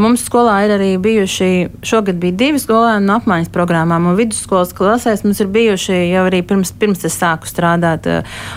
mums 0.02 0.26
skolā 0.28 0.58
ir 0.66 0.76
arī 0.78 0.92
bijuši, 1.02 1.50
šogad 1.86 2.20
bija 2.22 2.38
divi 2.46 2.62
skolēni 2.62 3.08
no 3.08 3.18
apmaiņas 3.20 3.52
programmām, 3.56 4.10
un 4.12 4.20
vidusskolas 4.20 4.76
klasēs 4.76 5.26
mums 5.26 5.42
ir 5.44 5.52
bijuši 5.54 5.98
jau 6.12 6.28
arī 6.30 6.44
pirms, 6.48 6.74
pirms 6.80 7.06
es 7.08 7.18
sāku 7.20 7.50
strādāt. 7.50 8.08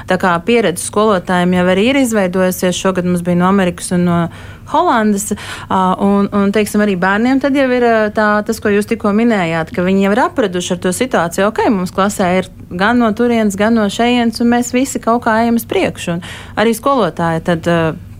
Tā 0.09 0.21
kā 0.21 0.35
pieredze 0.45 0.85
skolotājiem 0.85 1.59
jau 1.59 1.67
arī 1.75 1.89
ir 1.93 2.03
izveidojusies. 2.05 2.79
Šogad 2.79 3.09
mums 3.09 3.25
bija 3.27 3.41
no 3.43 3.51
Amerikas 3.51 3.93
un 3.97 4.07
no 4.09 4.21
Holandas. 4.69 5.33
Un, 5.71 6.29
un 6.33 6.53
teiksim, 6.53 6.83
arī 6.85 6.97
bērniem 7.01 7.41
tad 7.41 7.57
jau 7.57 7.69
ir 7.73 7.87
tā, 8.17 8.29
tas, 8.45 8.61
ko 8.61 8.73
jūs 8.73 8.89
tikko 8.91 9.15
minējāt, 9.17 9.73
ka 9.75 9.85
viņi 9.87 10.05
jau 10.07 10.13
ir 10.17 10.25
apraduši 10.27 10.75
ar 10.75 10.83
to 10.85 10.93
situāciju. 10.97 11.47
Ok, 11.49 11.63
mums 11.73 11.95
klasē 11.95 12.35
ir 12.43 12.51
gan 12.69 13.01
no 13.01 13.09
turienes, 13.17 13.57
gan 13.59 13.79
no 13.79 13.89
šejienes, 13.93 14.43
un 14.45 14.53
mēs 14.53 14.75
visi 14.77 15.01
kaut 15.01 15.25
kā 15.25 15.39
ejam 15.45 15.61
uz 15.61 15.65
priekšu. 15.69 16.19
Un 16.19 16.61
arī 16.61 16.77
skolotāji 16.77 17.47
tad 17.49 17.73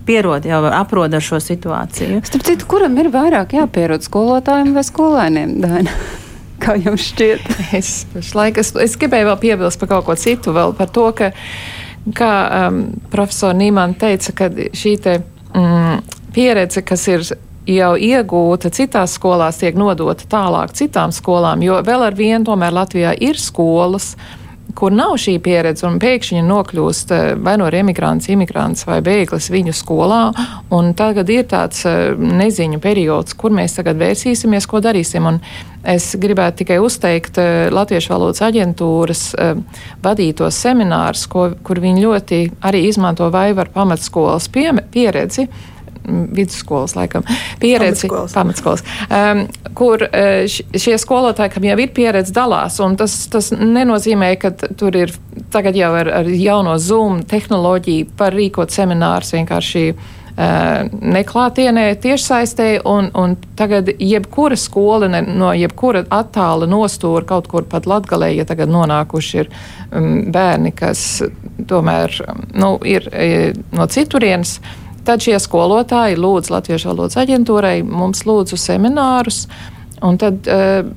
pierod, 0.09 0.47
jau 0.49 0.63
aprod 0.73 1.15
ar 1.15 1.25
šo 1.25 1.41
situāciju. 1.43 2.23
Starp 2.27 2.47
citu, 2.49 2.69
kuram 2.71 2.97
ir 3.01 3.11
vairāk 3.13 3.53
jāpierod 3.59 4.07
skolotājiem 4.07 4.73
vai 4.77 4.85
skolēniem? 4.87 5.59
Daina? 5.65 5.97
Kā 6.63 6.75
jums 6.81 7.11
šķiet? 7.13 7.51
Es, 7.77 7.93
laik, 8.35 8.59
es, 8.63 8.73
es 8.83 8.97
gribēju 8.99 9.29
vēl 9.31 9.43
piebilst 9.43 9.81
par 9.81 9.93
kaut 9.93 10.09
ko 10.09 10.17
citu, 10.19 10.55
vēl 10.57 10.73
par 10.79 10.91
to, 10.91 11.05
ka, 11.17 11.31
kā 12.19 12.33
um, 12.67 12.81
profesora 13.13 13.55
Nīmana 13.55 13.95
teica, 14.01 14.35
ka 14.41 14.49
šī 14.51 14.95
te, 15.05 15.21
mm, 15.53 16.17
pieredze, 16.35 16.83
kas 16.83 17.07
ir 17.13 17.29
jau 17.69 17.93
iegūta 18.01 18.73
citās 18.75 19.15
skolās, 19.19 19.61
tiek 19.61 19.77
nodota 19.79 20.27
tālāk 20.31 20.73
citām 20.77 21.13
skolām, 21.15 21.63
jo 21.63 21.79
vēl 21.85 22.07
ar 22.09 22.17
vienu 22.19 22.43
tomēr 22.49 22.75
Latvijā 22.75 23.13
ir 23.23 23.39
skolas, 23.41 24.15
kur 24.79 24.93
nav 24.95 25.17
šī 25.19 25.39
pieredze, 25.43 25.83
un 25.89 25.97
pēkšņi 25.99 26.45
nokļūst 26.47 27.15
eh, 27.15 27.31
vai 27.43 27.57
no 27.59 27.67
emigrants, 27.75 28.29
imigrants 28.31 28.87
vai 28.87 29.01
bēglis 29.03 29.51
viņu 29.51 29.75
skolā, 29.75 30.21
tagad 30.99 31.31
ir 31.35 31.49
tāds 31.51 31.83
eh, 31.89 32.13
neziņu 32.15 32.79
periods, 32.83 33.35
kur 33.39 33.55
mēs 33.55 33.75
tagad 33.79 33.99
vērsīsimies, 33.99 34.69
ko 34.71 34.79
darīsim. 34.85 35.27
Un 35.27 35.41
es 35.83 36.13
gribētu 36.21 36.63
tikai 36.63 36.79
uzteikt 36.85 37.41
eh, 37.43 37.67
Latviešu 37.75 38.15
valodas 38.15 38.45
aģentūras 38.47 39.25
vadītos 40.05 40.63
seminārus, 40.63 41.27
kur 41.29 41.83
viņi 41.83 42.05
ļoti 42.05 42.41
arī 42.71 42.85
izmanto 42.87 43.27
Vaivaru 43.35 43.75
pamatskolas 43.75 44.47
pie, 44.55 44.71
pieredzi 44.95 45.49
vidusskolas, 46.09 46.97
laikam, 46.99 47.27
pieredzi, 47.61 48.09
pamatskolas, 48.09 48.35
pamatskolas 48.35 48.85
um, 49.09 49.45
kur 49.79 50.05
uh, 50.07 50.45
šie 50.49 50.99
skolotāji, 51.01 51.55
kam 51.55 51.69
jau 51.69 51.79
ir 51.79 51.95
pieredze, 51.95 52.35
dalās. 52.35 52.79
Tas, 52.99 53.19
tas 53.33 53.51
nenozīmē, 53.55 54.33
ka 54.41 54.53
tur 54.53 54.97
ir 54.97 55.15
tagad 55.53 55.77
jau 55.79 55.93
ar, 55.99 56.13
ar 56.23 56.31
jauno 56.33 56.79
Zoom 56.83 57.23
tehnoloģiju 57.29 58.13
par 58.19 58.37
rīkot 58.37 58.75
seminārus 58.75 59.35
vienkārši 59.37 59.85
neklātienē, 60.39 61.97
tiešsaistē, 61.99 62.69
un, 62.87 63.11
un 63.19 63.35
tagad 63.59 63.91
jebkura 63.99 64.57
skola 64.57 65.09
ne, 65.11 65.23
no 65.35 65.51
jebkura 65.57 66.05
attāla 66.15 66.69
nostūra 66.71 67.27
kaut 67.27 67.49
kur 67.51 67.67
pat 67.67 67.89
latgalē, 67.91 68.31
ja 68.37 68.47
tagad 68.47 68.71
nonākuši 68.71 69.41
ir 69.41 69.51
um, 69.91 70.29
bērni, 70.33 70.71
kas 70.79 71.25
tomēr 71.67 72.21
nu, 72.55 72.77
ir 72.87 73.11
no 73.75 73.89
citurienes. 73.91 74.61
Tad 75.09 75.25
šie 75.25 75.39
skolotāji 75.41 76.19
lūdz 76.21 76.51
Latviešu 76.53 76.91
valodas 76.91 77.17
aģentūrai, 77.23 77.81
mums 77.87 78.27
lūdzu 78.29 78.59
seminārus, 78.61 79.47
un 80.05 80.19
tad 80.21 80.45
uh, 80.53 80.91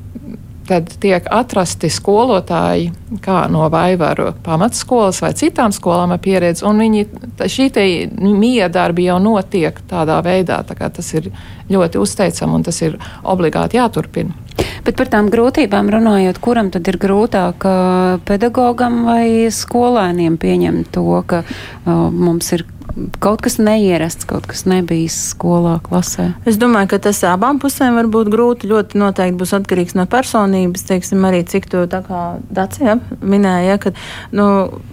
kad 0.71 0.87
tiek 1.03 1.25
atrasti 1.31 1.89
skolotāji, 1.91 2.91
kā 3.23 3.41
no 3.51 3.65
Vaivaru 3.71 4.29
pamatskolas 4.45 5.21
vai 5.23 5.33
citām 5.35 5.73
skolām 5.75 6.13
ar 6.15 6.21
pieredzi, 6.23 6.63
un 6.67 6.79
viņi, 6.79 7.05
šī 7.39 7.67
te 7.75 7.83
miedarbi 8.15 9.09
jau 9.09 9.17
notiek 9.19 9.81
tādā 9.89 10.21
veidā, 10.23 10.61
tā 10.67 10.77
kā 10.79 10.87
tas 10.93 11.09
ir 11.17 11.31
ļoti 11.71 11.99
uzteicam 11.99 12.55
un 12.55 12.63
tas 12.63 12.79
ir 12.85 12.95
obligāti 13.23 13.81
jāturpina. 13.81 14.35
Bet 14.85 14.95
par 14.97 15.11
tām 15.11 15.27
grūtībām 15.33 15.89
runājot, 15.91 16.39
kuram 16.41 16.71
tad 16.73 16.87
ir 16.87 16.97
grūtāk 17.01 17.67
pedagogam 18.27 19.03
vai 19.09 19.25
skolēniem 19.53 20.39
pieņemt 20.41 20.93
to, 20.95 21.07
ka 21.27 21.43
uh, 21.43 22.07
mums 22.11 22.53
ir 22.55 22.65
kaut 23.23 23.41
kas 23.45 23.57
neierasts, 23.61 24.25
kaut 24.27 24.45
kas 24.49 24.63
nebijis 24.69 25.15
skolā, 25.31 25.77
klasē? 25.83 26.31
Es 26.49 26.57
domāju, 26.61 26.91
ka 26.93 26.99
tas 27.07 27.21
abām 27.27 27.59
pusēm 27.61 27.97
var 27.97 28.09
būt 28.11 28.31
grūti. 28.33 28.69
Ļoti 28.71 28.99
noteikti 28.99 29.39
būs 29.39 29.53
atkarīgs 29.57 29.95
no 29.97 30.05
personības. 30.11 30.85
Teiksim, 30.89 31.23
arī 31.27 31.43
cik 31.47 31.69
to 31.71 31.85
Dacija 31.87 32.97
minēja, 33.21 33.77
ka 33.81 33.93
nu, 34.35 34.45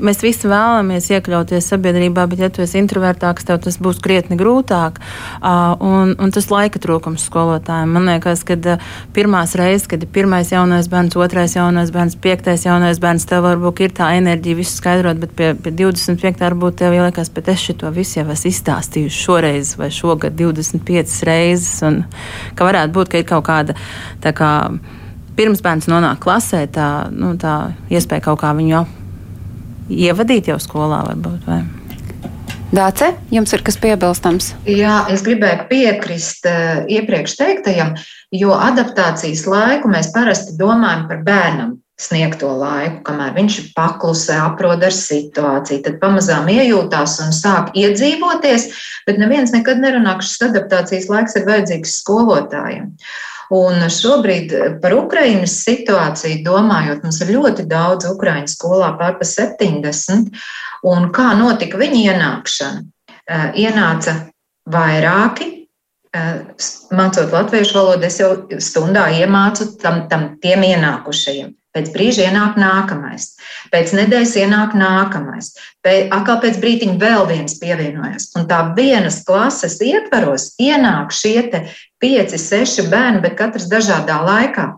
mēs 0.02 0.22
visi 0.24 0.50
vēlamies 0.50 1.10
iekļauties 1.12 1.70
sabiedrībā, 1.72 2.26
bet, 2.30 2.42
ja 2.44 2.50
tu 2.52 2.62
esi 2.64 2.80
introvertāks, 2.80 3.46
tev 3.48 3.60
tas 3.66 3.78
būs 3.82 4.00
krietni 4.04 4.38
grūtāk. 4.40 5.00
Uh, 5.38 5.74
un, 5.84 6.14
un 6.18 6.34
tas 6.34 6.48
laika 6.52 6.80
trūkums 6.82 7.26
skolotājiem. 7.28 7.94
Man 7.96 8.08
liekas, 8.12 8.44
ka 8.48 8.58
uh, 8.58 8.88
pirmās 9.16 9.56
reizes, 9.58 9.88
kad 9.90 10.04
ir 10.04 10.12
pirmais 10.14 10.52
jaunais 10.54 10.90
bērns, 10.90 11.18
otrais 11.18 11.56
jaunais 11.58 11.92
bērns, 11.94 12.18
piektais 12.22 12.66
jaunais 12.68 13.00
bērns, 13.02 13.26
tev 13.28 13.44
varbūt 13.46 13.84
ir 13.86 13.96
tā 13.98 14.12
enerģija 14.18 14.60
visu 14.62 14.78
skaidrot, 14.78 15.20
bet 15.22 15.34
pie, 15.38 15.52
pie 15.58 15.74
25. 15.74 16.38
varbūt 16.44 16.80
tev 16.82 16.96
liekas, 16.96 17.32
bet 17.34 17.50
es 17.52 17.62
šito 17.64 17.87
to 17.88 17.94
visu 17.96 18.20
jau 18.20 18.28
esmu 18.32 18.50
izstāstījusi 18.52 19.22
šoreiz 19.24 19.72
vai 19.78 19.88
šogad 19.94 20.36
25 20.36 21.24
reizes. 21.28 21.80
Un, 21.86 22.02
ka 22.56 22.68
varētu 22.68 22.94
būt, 22.94 23.10
ka 23.12 23.22
ir 23.22 23.26
kaut 23.28 23.46
kāda 23.48 23.76
tā 24.24 24.34
kā 24.36 24.52
pirms 25.38 25.62
bērns 25.64 25.88
nonāk 25.88 26.20
klasē, 26.20 26.66
tā, 26.72 27.08
nu, 27.14 27.34
tā 27.40 27.72
iespēja 27.92 28.26
kaut 28.28 28.42
kā 28.42 28.52
viņu 28.58 28.84
ievadīt 29.88 30.50
jau 30.52 30.58
skolā 30.60 31.00
varbūt. 31.06 31.48
Vai? 31.48 31.62
Dāce, 32.74 33.14
jums 33.32 33.54
ir 33.56 33.64
kas 33.64 33.78
piebilstams? 33.80 34.52
Jā, 34.68 35.06
es 35.08 35.24
gribēju 35.24 35.68
piekrist 35.70 36.44
uh, 36.50 36.82
iepriekš 36.92 37.38
teiktajam, 37.38 37.94
jo 38.36 38.52
adaptācijas 38.52 39.46
laiku 39.48 39.88
mēs 39.88 40.12
parasti 40.12 40.58
domājam 40.60 41.06
par 41.08 41.24
bērnam 41.24 41.78
sniegto 41.98 42.50
laiku, 42.54 43.00
kamēr 43.08 43.32
viņš 43.34 43.56
paklusē, 43.76 44.36
aprod 44.46 44.84
ar 44.86 44.94
situāciju, 44.94 45.82
tad 45.84 45.96
pamazām 46.02 46.46
iejūtās 46.52 47.18
un 47.24 47.34
sāk 47.34 47.72
iedzīvoties, 47.78 48.68
bet 49.08 49.18
neviens 49.18 49.52
nekad 49.54 49.82
nerunā, 49.82 50.14
ka 50.18 50.26
šis 50.26 50.46
adaptācijas 50.50 51.08
laiks 51.10 51.34
ir 51.38 51.48
vajadzīgs 51.48 51.96
skolotājiem. 52.04 52.92
Un 53.58 53.80
šobrīd 53.90 54.52
par 54.82 54.94
Ukrainas 54.94 55.56
situāciju 55.64 56.42
domājot, 56.44 57.02
mums 57.02 57.20
ir 57.24 57.32
ļoti 57.32 57.64
daudz 57.66 58.06
Ukraiņu 58.12 58.52
skolā, 58.52 58.92
pārpa 59.00 59.26
70, 59.26 60.34
un 60.86 61.08
kā 61.16 61.32
notika 61.38 61.80
viņa 61.80 62.02
ienākšana? 62.12 62.84
Ienāca 63.60 64.14
vairāki, 64.72 65.48
mācot 66.92 67.32
latviešu 67.32 67.76
valodu, 67.76 68.06
es 68.08 68.20
jau 68.20 68.30
stundā 68.64 69.08
iemācu 69.18 69.72
tam, 69.80 70.06
tam 70.12 70.30
tiem 70.44 70.64
ienākušajiem. 70.68 71.57
Pēc 71.76 71.90
brīža 71.92 72.30
ienāk 72.30 72.56
nākamais, 72.56 73.34
pēc 73.72 73.92
nedēļas 73.92 74.34
ienāk 74.40 74.72
nākamais, 74.78 75.50
pēc, 75.84 76.06
atkal 76.16 76.38
pēc 76.40 76.56
brīdiņa 76.62 76.96
vēl 77.02 77.26
viens 77.28 77.58
pievienojas. 77.60 78.30
Un 78.40 78.46
tā 78.48 78.62
vienas 78.76 79.20
klases 79.28 79.76
ietvaros 79.84 80.54
ienāk 80.56 81.12
šie 81.12 81.44
pieci, 82.00 82.40
seši 82.40 82.88
bērni, 82.88 83.20
bet 83.20 83.36
katrs 83.36 83.68
dažādā 83.68 84.16
laikā. 84.24 84.70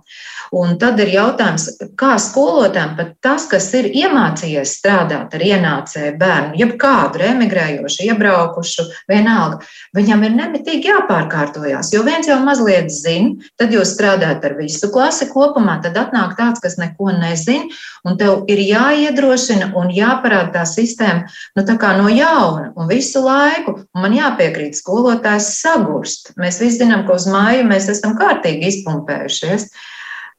Un 0.57 0.75
tad 0.83 0.99
ir 0.99 1.13
jautājums, 1.15 1.69
kā 1.99 2.17
skolotājiem 2.19 2.97
pat 2.99 3.13
tas, 3.23 3.45
kas 3.51 3.69
ir 3.79 3.87
iemācījies 3.87 4.73
strādāt 4.81 5.37
ar 5.37 5.45
ienācēju 5.47 6.17
bērnu, 6.19 6.57
jeb 6.59 6.73
kādu 6.81 7.23
emigrējošu, 7.23 8.09
iebraukušu, 8.09 8.87
vienalga, 9.11 9.61
viņam 9.95 10.25
ir 10.27 10.35
nemitīgi 10.35 10.91
jāpārkārtojās. 10.91 11.93
Jo 11.95 12.03
viens 12.07 12.27
jau 12.27 12.41
mazliet 12.43 12.91
zina, 12.91 13.37
tad 13.61 13.71
jūs 13.75 13.95
strādājat 13.95 14.49
ar 14.49 14.57
visu 14.59 14.91
klasi 14.91 15.29
kopumā, 15.31 15.79
tad 15.85 15.99
atnāk 16.03 16.35
tāds, 16.39 16.63
kas 16.65 16.79
neko 16.83 17.13
nezina, 17.15 17.71
un 18.03 18.19
tev 18.19 18.51
ir 18.51 18.63
jāiedrošina 18.65 19.71
un 19.79 19.95
jāparāda 19.95 20.61
tā 20.61 20.67
sistēma 20.67 21.29
nu, 21.55 21.63
tā 21.67 21.95
no 22.01 22.11
jauna 22.11 22.73
un 22.75 22.91
visu 22.91 23.23
laiku. 23.25 23.77
Un 23.95 24.05
man 24.05 24.15
jāpiekrīt, 24.17 24.79
skolotājs 24.79 25.53
sagurst. 25.61 26.35
Mēs 26.41 26.61
visi 26.63 26.83
zinām, 26.83 27.07
ka 27.07 27.17
uz 27.19 27.29
māju 27.31 27.67
mēs 27.71 27.89
esam 27.93 28.19
kārtīgi 28.19 28.71
izpumpējušies. 28.71 29.71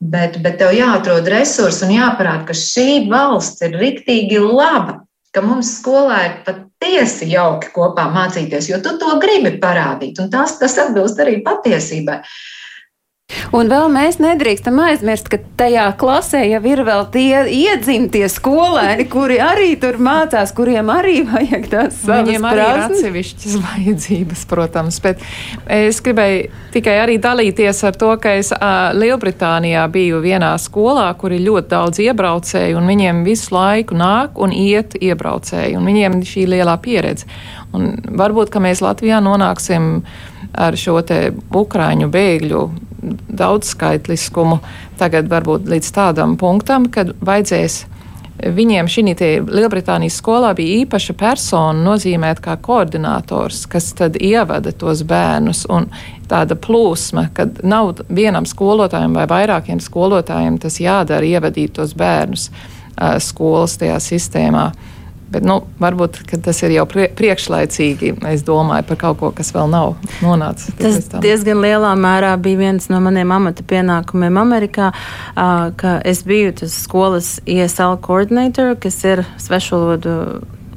Bet, 0.02 0.40
bet 0.42 0.58
tev 0.58 0.72
jāatrod 0.74 1.28
resursi 1.30 1.86
un 1.86 1.94
jāparāda, 1.94 2.48
ka 2.48 2.56
šī 2.58 3.06
valsts 3.12 3.62
ir 3.68 3.76
riktīgi 3.78 4.40
laba, 4.42 5.04
ka 5.30 5.44
mums 5.46 5.76
skolā 5.78 6.18
ir 6.26 6.34
patiesi 6.48 7.28
jauki 7.30 7.70
kopā 7.76 8.08
mācīties, 8.10 8.72
jo 8.72 8.80
tu 8.82 8.96
to 8.98 9.20
gribi 9.22 9.54
parādīt, 9.62 10.18
un 10.24 10.32
tas, 10.34 10.58
tas 10.58 10.80
atbilst 10.82 11.22
arī 11.22 11.38
patiesībai. 11.46 12.18
Un 13.56 13.72
vēl 13.72 13.88
mēs 13.94 14.20
nedrīkstam 14.22 14.80
aizmirst, 14.84 15.30
ka 15.32 15.40
tajā 15.60 15.88
klasē 16.00 16.44
jau 16.48 16.62
ir 16.68 16.84
vēl 16.88 17.06
tie 17.14 17.44
iedzimtie 17.52 18.26
skolēni, 18.32 19.08
kuri 19.12 19.40
arī 19.44 19.74
tur 19.82 20.00
mācās, 20.02 20.54
kuriem 20.56 20.92
arī 20.94 21.22
vajag 21.28 21.68
tās 21.72 22.00
savas 22.02 22.28
Viņiem 22.28 22.48
arī 22.52 22.66
ir 22.66 22.82
atsevišķas 22.88 23.58
vajadzības, 23.68 24.46
protams, 24.52 25.00
bet 25.04 25.24
es 25.72 26.02
gribēju 26.04 26.50
tikai 26.76 26.98
arī 27.04 27.18
dalīties 27.22 27.84
ar 27.88 27.98
to, 28.00 28.12
ka 28.22 28.36
es 28.40 28.52
uh, 28.56 28.92
Lielbritānijā 28.98 29.86
biju 29.92 30.22
vienā 30.24 30.54
skolā, 30.62 31.10
kur 31.20 31.36
ir 31.36 31.44
ļoti 31.46 31.72
daudz 31.72 32.04
iebraucēju, 32.04 32.80
un 32.80 32.92
viņiem 32.92 33.24
visu 33.28 33.56
laiku 33.56 33.98
nāk 34.00 34.40
un 34.42 34.56
iet 34.56 34.96
iebraucēji, 35.00 35.76
un 35.80 35.88
viņiem 35.88 36.22
šī 36.28 36.48
lielā 36.56 36.78
pieredze. 36.84 37.30
Un 37.76 37.94
varbūt, 38.20 38.52
ka 38.52 38.62
mēs 38.64 38.84
Latvijā 38.84 39.22
nonāksim 39.24 40.02
ar 40.52 40.76
šo 40.80 41.00
te 41.08 41.30
ukrāņu 41.56 42.10
bēgļu 42.12 42.64
daudzskaitliskumu 43.02 44.60
tagad 45.00 45.30
varbūt 45.32 45.70
līdz 45.72 45.90
tādam 45.96 46.38
punktam, 46.40 46.90
kad 46.94 47.16
vajadzēs 47.22 47.86
Viņiem 48.42 48.88
šī 48.90 49.04
Lielbritānijas 49.46 50.16
skolā 50.18 50.56
bija 50.58 50.80
īpaša 50.82 51.14
persona 51.14 51.84
nozīmēt 51.86 52.40
kā 52.42 52.56
koordinators, 52.58 53.68
kas 53.70 53.92
tad 53.94 54.18
ievada 54.18 54.72
tos 54.72 55.04
bērnus 55.06 55.68
un 55.70 55.86
tāda 56.32 56.58
plūsma, 56.58 57.28
kad 57.38 57.60
nav 57.62 58.02
vienam 58.10 58.48
skolotājam 58.50 59.14
vai 59.14 59.28
vairākiem 59.30 59.78
skolotājiem 59.84 60.58
tas 60.64 60.80
jādara 60.82 61.28
ievadīt 61.28 61.76
tos 61.78 61.94
bērnus 61.94 62.48
uh, 62.50 63.20
skolas 63.22 63.78
tajā 63.78 64.00
sistēmā. 64.02 64.66
Uh, 64.72 65.01
Bet, 65.32 65.46
nu, 65.48 65.62
varbūt 65.80 66.20
tas 66.44 66.58
ir 66.66 66.74
jau 66.76 66.84
priekšlaicīgi. 66.92 68.18
Es 68.28 68.44
domāju 68.48 68.88
par 68.90 69.00
kaut 69.00 69.20
ko, 69.22 69.32
kas 69.36 69.54
vēl 69.56 69.70
nav 69.72 69.94
nonācis. 70.20 70.74
Tas 70.80 71.08
diezgan 71.24 71.62
lielā 71.64 71.94
mērā 72.00 72.34
bija 72.42 72.60
viens 72.60 72.90
no 72.92 73.00
maniem 73.04 73.32
amata 73.32 73.64
pienākumiem 73.68 74.40
Amerikā, 74.42 74.92
ka 75.36 75.94
es 76.08 76.26
biju 76.28 76.58
tas 76.64 76.76
skolas 76.84 77.38
ESL 77.48 78.02
koordinātors, 78.04 78.80
kas 78.84 79.00
ir 79.08 79.24
svešvalodu 79.40 80.18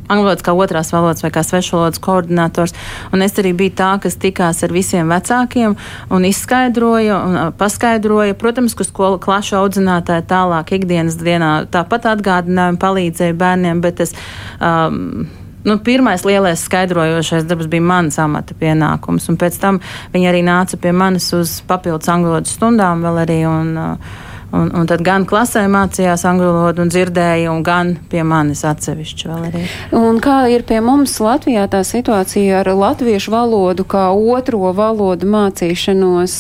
angļu 0.09 0.27
valodas 0.27 0.45
kā 0.45 0.55
otrās 0.57 0.93
valodas 0.95 1.25
vai 1.25 1.31
kā 1.35 1.45
svešvalodas 1.47 2.03
koordinators. 2.05 2.75
Un 3.13 3.25
es 3.25 3.37
arī 3.41 3.55
biju 3.57 3.75
tā, 3.79 3.93
kas 4.03 4.19
tikās 4.21 4.63
ar 4.67 4.75
visiem 4.75 5.13
vecākiem 5.13 5.77
un 6.15 6.27
izskaidroja 6.29 7.21
un 7.21 7.39
paskaidroja. 7.59 8.37
Protams, 8.41 8.77
ka 8.77 8.87
skolu 8.87 9.21
klašu 9.23 9.59
audzinātāji 9.63 10.27
tālāk 10.31 10.75
ikdienas 10.79 11.17
dienā 11.21 11.55
tāpat 11.73 12.11
atgādināja 12.15 12.75
un 12.75 12.83
palīdzēja 12.83 13.39
bērniem, 13.41 13.81
bet 13.85 14.05
es. 14.05 14.15
Um, 14.61 15.27
nu, 15.65 15.79
pirmais 15.81 16.27
lielais 16.29 16.61
skaidrojošais 16.61 17.47
darbs 17.49 17.71
bija 17.73 17.83
mans 17.83 18.19
amata 18.21 18.57
pienākums, 18.61 19.31
pēc 19.41 19.57
tam 19.63 19.81
viņi 20.13 20.29
arī 20.29 20.45
nāca 20.45 20.77
pie 20.81 20.93
manis 20.93 21.31
uz 21.33 21.57
papildus 21.69 22.11
angļu 22.13 22.35
valodas 22.35 22.57
stundām 22.59 23.05
vēl 23.07 23.25
arī. 23.25 23.41
Un, 23.49 23.75
uh, 23.81 24.23
Un, 24.55 24.69
un 24.77 24.87
tad 24.87 25.03
gan 25.03 25.25
klasē 25.27 25.65
mācījās 25.71 26.23
angļu 26.31 26.51
valodu 26.55 26.85
un 26.85 26.91
dzirdēja, 26.93 27.51
un 27.51 27.65
gan 27.67 27.95
pie 28.11 28.23
manis 28.27 28.63
atsevišķi 28.69 29.31
vēl 29.31 29.47
arī. 29.49 29.63
Un 29.99 30.21
kā 30.23 30.37
ir 30.53 30.63
pie 30.69 30.79
mums 30.85 31.17
Latvijā 31.25 31.65
tā 31.73 31.81
situācija 31.87 32.61
ar 32.61 32.71
latviešu 32.71 33.35
valodu 33.35 33.87
kā 33.89 34.07
otro 34.15 34.71
valodu 34.77 35.27
mācīšanos? 35.35 36.37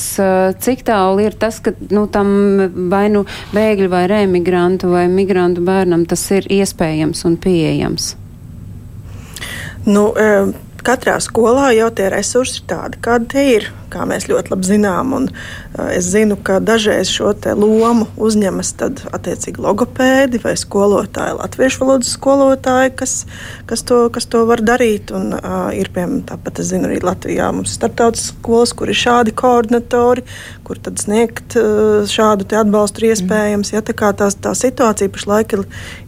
Cik 0.62 0.84
tālu 0.86 1.24
ir 1.26 1.34
tas, 1.40 1.58
ka 1.64 1.74
nu, 1.90 2.06
tam 2.06 2.28
vai 2.92 3.08
nu 3.10 3.24
bēgļu 3.54 3.90
vai 3.90 4.04
remigrantu 4.10 4.92
vai 4.94 5.08
migrantu 5.10 5.64
bērnam 5.66 6.06
tas 6.06 6.22
ir 6.36 6.46
iespējams 6.60 7.24
un 7.26 7.40
pieejams? 7.40 8.12
Nu, 9.84 10.06
katrā 10.84 11.16
skolā 11.22 11.70
jau 11.76 11.88
tie 11.96 12.10
resursi 12.12 12.60
ir 12.60 12.68
tādi, 12.70 13.00
kādi 13.04 13.30
tie 13.32 13.44
ir, 13.56 13.68
kā 13.92 14.04
mēs 14.08 14.26
ļoti 14.28 14.52
labi 14.52 14.68
zinām. 14.68 15.12
Un, 15.16 15.28
uh, 15.30 15.88
es 15.94 16.08
zinu, 16.12 16.36
ka 16.36 16.60
dažreiz 16.64 17.10
šo 17.12 17.32
lomu 17.58 18.06
uzņemas 18.20 18.74
attiecīgi 18.84 19.62
logopēdi 19.64 20.40
vai 20.42 20.54
skolotāji, 20.60 21.38
latviešu 21.40 21.82
valodas 21.82 22.12
skolotāji, 22.16 22.94
kas, 23.00 23.14
kas, 23.70 23.84
to, 23.86 24.04
kas 24.14 24.28
to 24.30 24.44
var 24.48 24.62
darīt. 24.64 25.12
Un, 25.14 25.32
uh, 25.36 25.70
ir 25.76 25.90
piemēram, 25.94 26.24
tāpat 26.28 26.60
es 26.62 26.72
zinu, 26.72 26.88
arī 26.90 27.00
Latvijā 27.04 27.50
mums 27.54 27.72
ir 27.72 27.78
starptautiskas 27.80 28.34
skolas, 28.34 28.74
kur 28.76 28.92
ir 28.92 28.98
šādi 28.98 29.34
koordinatori, 29.36 30.24
kur 30.66 30.80
tad 30.82 31.00
sniegt 31.02 31.56
uh, 31.60 32.04
šādu 32.08 32.48
atbalstu 32.58 33.02
ir 33.02 33.14
iespējams. 33.14 33.74
Ja, 33.74 33.82
tā, 33.84 34.12
tās, 34.16 34.36
tā 34.42 34.54
situācija 34.58 35.12
pašlaik 35.12 35.56
ir, 35.56 35.64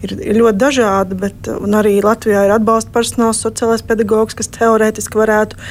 ir, 0.07 0.17
ir 0.21 0.41
ļoti 0.43 0.61
dažāda, 0.63 1.19
bet 1.27 1.51
arī 1.77 1.99
Latvijā 2.05 2.47
ir 2.47 2.55
atbalsta 2.57 2.93
personāls, 2.95 3.43
sociālais 3.43 3.85
pedagogs, 3.87 4.37
kas 4.37 4.51
teorētiski 4.67 5.23
varētu 5.23 5.63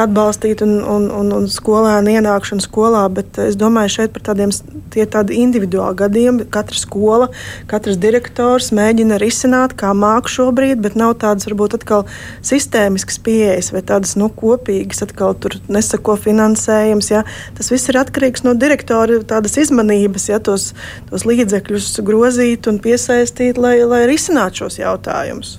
atbalstīt 0.00 0.60
un, 0.64 0.76
un, 0.84 1.06
un, 1.12 1.32
un 1.32 1.46
skolēnu 1.50 2.12
ienākšanu 2.18 2.64
skolā, 2.64 3.04
bet 3.12 3.38
es 3.40 3.56
domāju, 3.58 3.94
šeit 3.96 4.12
par 4.14 4.26
tādiem 4.28 4.52
tādi 4.92 5.40
individuāli 5.40 6.00
gadījumi. 6.02 6.48
Katra 6.52 6.78
skola, 6.78 7.28
katrs 7.70 7.98
direktors 8.00 8.70
mēģina 8.76 9.18
risināt, 9.22 9.76
kā 9.80 9.92
māk 9.96 10.30
šobrīd, 10.32 10.80
bet 10.84 10.98
nav 11.00 11.16
tādas 11.24 11.48
varbūt 11.48 11.78
atkal 11.80 12.06
sistēmiskas 12.44 13.20
pieejas 13.24 13.72
vai 13.74 13.84
tādas 13.88 14.16
nu, 14.20 14.28
kopīgas, 14.28 15.02
atkal 15.06 15.36
tur 15.40 15.58
nesako 15.72 16.18
finansējums. 16.28 17.12
Ja. 17.12 17.24
Tas 17.56 17.72
viss 17.72 17.92
ir 17.92 18.00
atkarīgs 18.00 18.44
no 18.46 18.56
direktora 18.56 19.22
tādas 19.24 19.56
izmanības, 19.60 20.30
ja 20.32 20.40
tos, 20.44 20.72
tos 21.10 21.28
līdzekļus 21.28 21.94
grozīt 22.06 22.68
un 22.70 22.82
piesaistīt, 22.84 23.60
lai, 23.60 23.78
lai 23.88 24.04
risinātu 24.10 24.66
šos 24.66 24.82
jautājumus. 24.82 25.56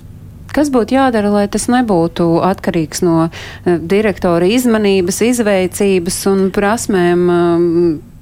Kas 0.54 0.70
būtu 0.72 0.96
jādara, 0.96 1.30
lai 1.32 1.46
tas 1.52 1.68
nebūtu 1.70 2.28
atkarīgs 2.46 3.04
no 3.04 3.28
uh, 3.28 3.76
direktora 3.78 4.48
izmanības, 4.48 5.20
izveicības 5.28 6.22
un 6.30 6.48
prasmēm 6.54 7.28
um, 7.28 7.68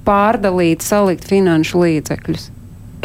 pārdalīt, 0.07 0.85
salikt 0.85 1.27
finanšu 1.29 1.83
līdzekļus? 1.83 2.51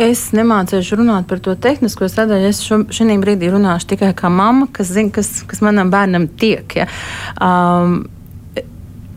Es 0.03 0.31
nemācīšu 0.33 0.97
runāt 1.03 1.27
par 1.29 1.43
to 1.45 1.53
tehnisko 1.53 2.09
sadaļu. 2.09 2.49
Es 2.49 2.63
šī 2.65 3.17
brīdī 3.21 3.51
runāšu 3.53 3.91
tikai 3.93 4.15
kā 4.17 4.31
mamma, 4.33 4.71
kas 4.73 4.89
zina, 4.95 5.13
kas, 5.13 5.43
kas 5.49 5.61
manam 5.65 5.93
bērnam 5.93 6.31
tiek. 6.41 6.79
Ja. 6.81 6.89
Um, 7.37 8.07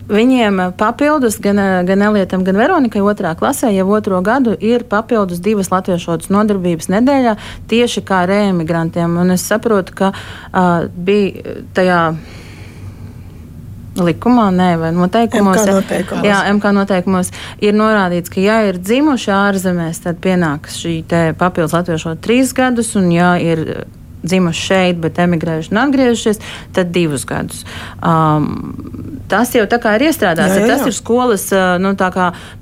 Viņiem 0.05 0.59
papildus 0.77 1.39
gan, 1.41 1.57
gan 1.87 2.05
Elietam, 2.05 2.43
gan 2.45 2.59
Veronikai 2.59 3.01
otrā 3.01 3.33
klasē 3.37 3.71
jau 3.73 3.87
otro 3.97 4.21
gadu 4.25 4.53
ir 4.61 4.85
papildus 4.85 5.41
divas 5.41 5.71
latviešu 5.73 6.19
nodarbības 6.29 6.91
nedēļā 6.93 7.35
tieši 7.71 8.05
kā 8.05 8.21
reemigrantiem. 8.29 9.17
Un 9.17 9.33
es 9.33 9.45
saprotu, 9.49 9.95
ka 9.97 10.11
uh, 10.13 10.85
bija 10.93 11.57
tajā 11.73 12.01
likumā, 13.95 14.49
nē, 14.53 14.69
vai 14.79 14.91
noteikumos. 14.93 15.57
MK 15.63 15.75
noteikumos. 15.79 16.27
Jā, 16.27 16.39
MK 16.53 16.71
noteikumos 16.75 17.31
ir 17.63 17.75
norādīts, 17.77 18.31
ka, 18.31 18.41
ja 18.43 18.61
ir 18.67 18.79
dzimuši 18.81 19.31
ārzemēs, 19.33 20.01
tad 20.03 20.19
pienāks 20.23 20.81
šī 20.83 20.97
papildus 21.39 21.75
latviešu 21.77 22.17
trīs 22.23 22.53
gadus, 22.55 22.93
un 22.99 23.09
ja 23.15 23.35
ir 23.41 23.85
dzimuši 24.26 24.65
šeit, 24.69 24.99
bet 25.01 25.19
emigrējuši 25.23 25.73
un 25.73 25.82
atgriežušies, 25.86 26.41
tad 26.76 26.91
divus 26.95 27.26
gadus. 27.30 27.63
Um, 28.01 29.23
tas 29.32 29.53
jau 29.55 29.65
tā 29.69 29.80
kā 29.82 29.95
ir 29.97 30.07
iestrādāts. 30.09 30.55
Jā, 30.55 30.63
jā, 30.63 30.65
jā. 30.65 30.73
Tas 30.73 30.89
ir 30.89 30.97
skolas 30.97 31.47
uh, 31.55 31.78
nu, 31.82 31.93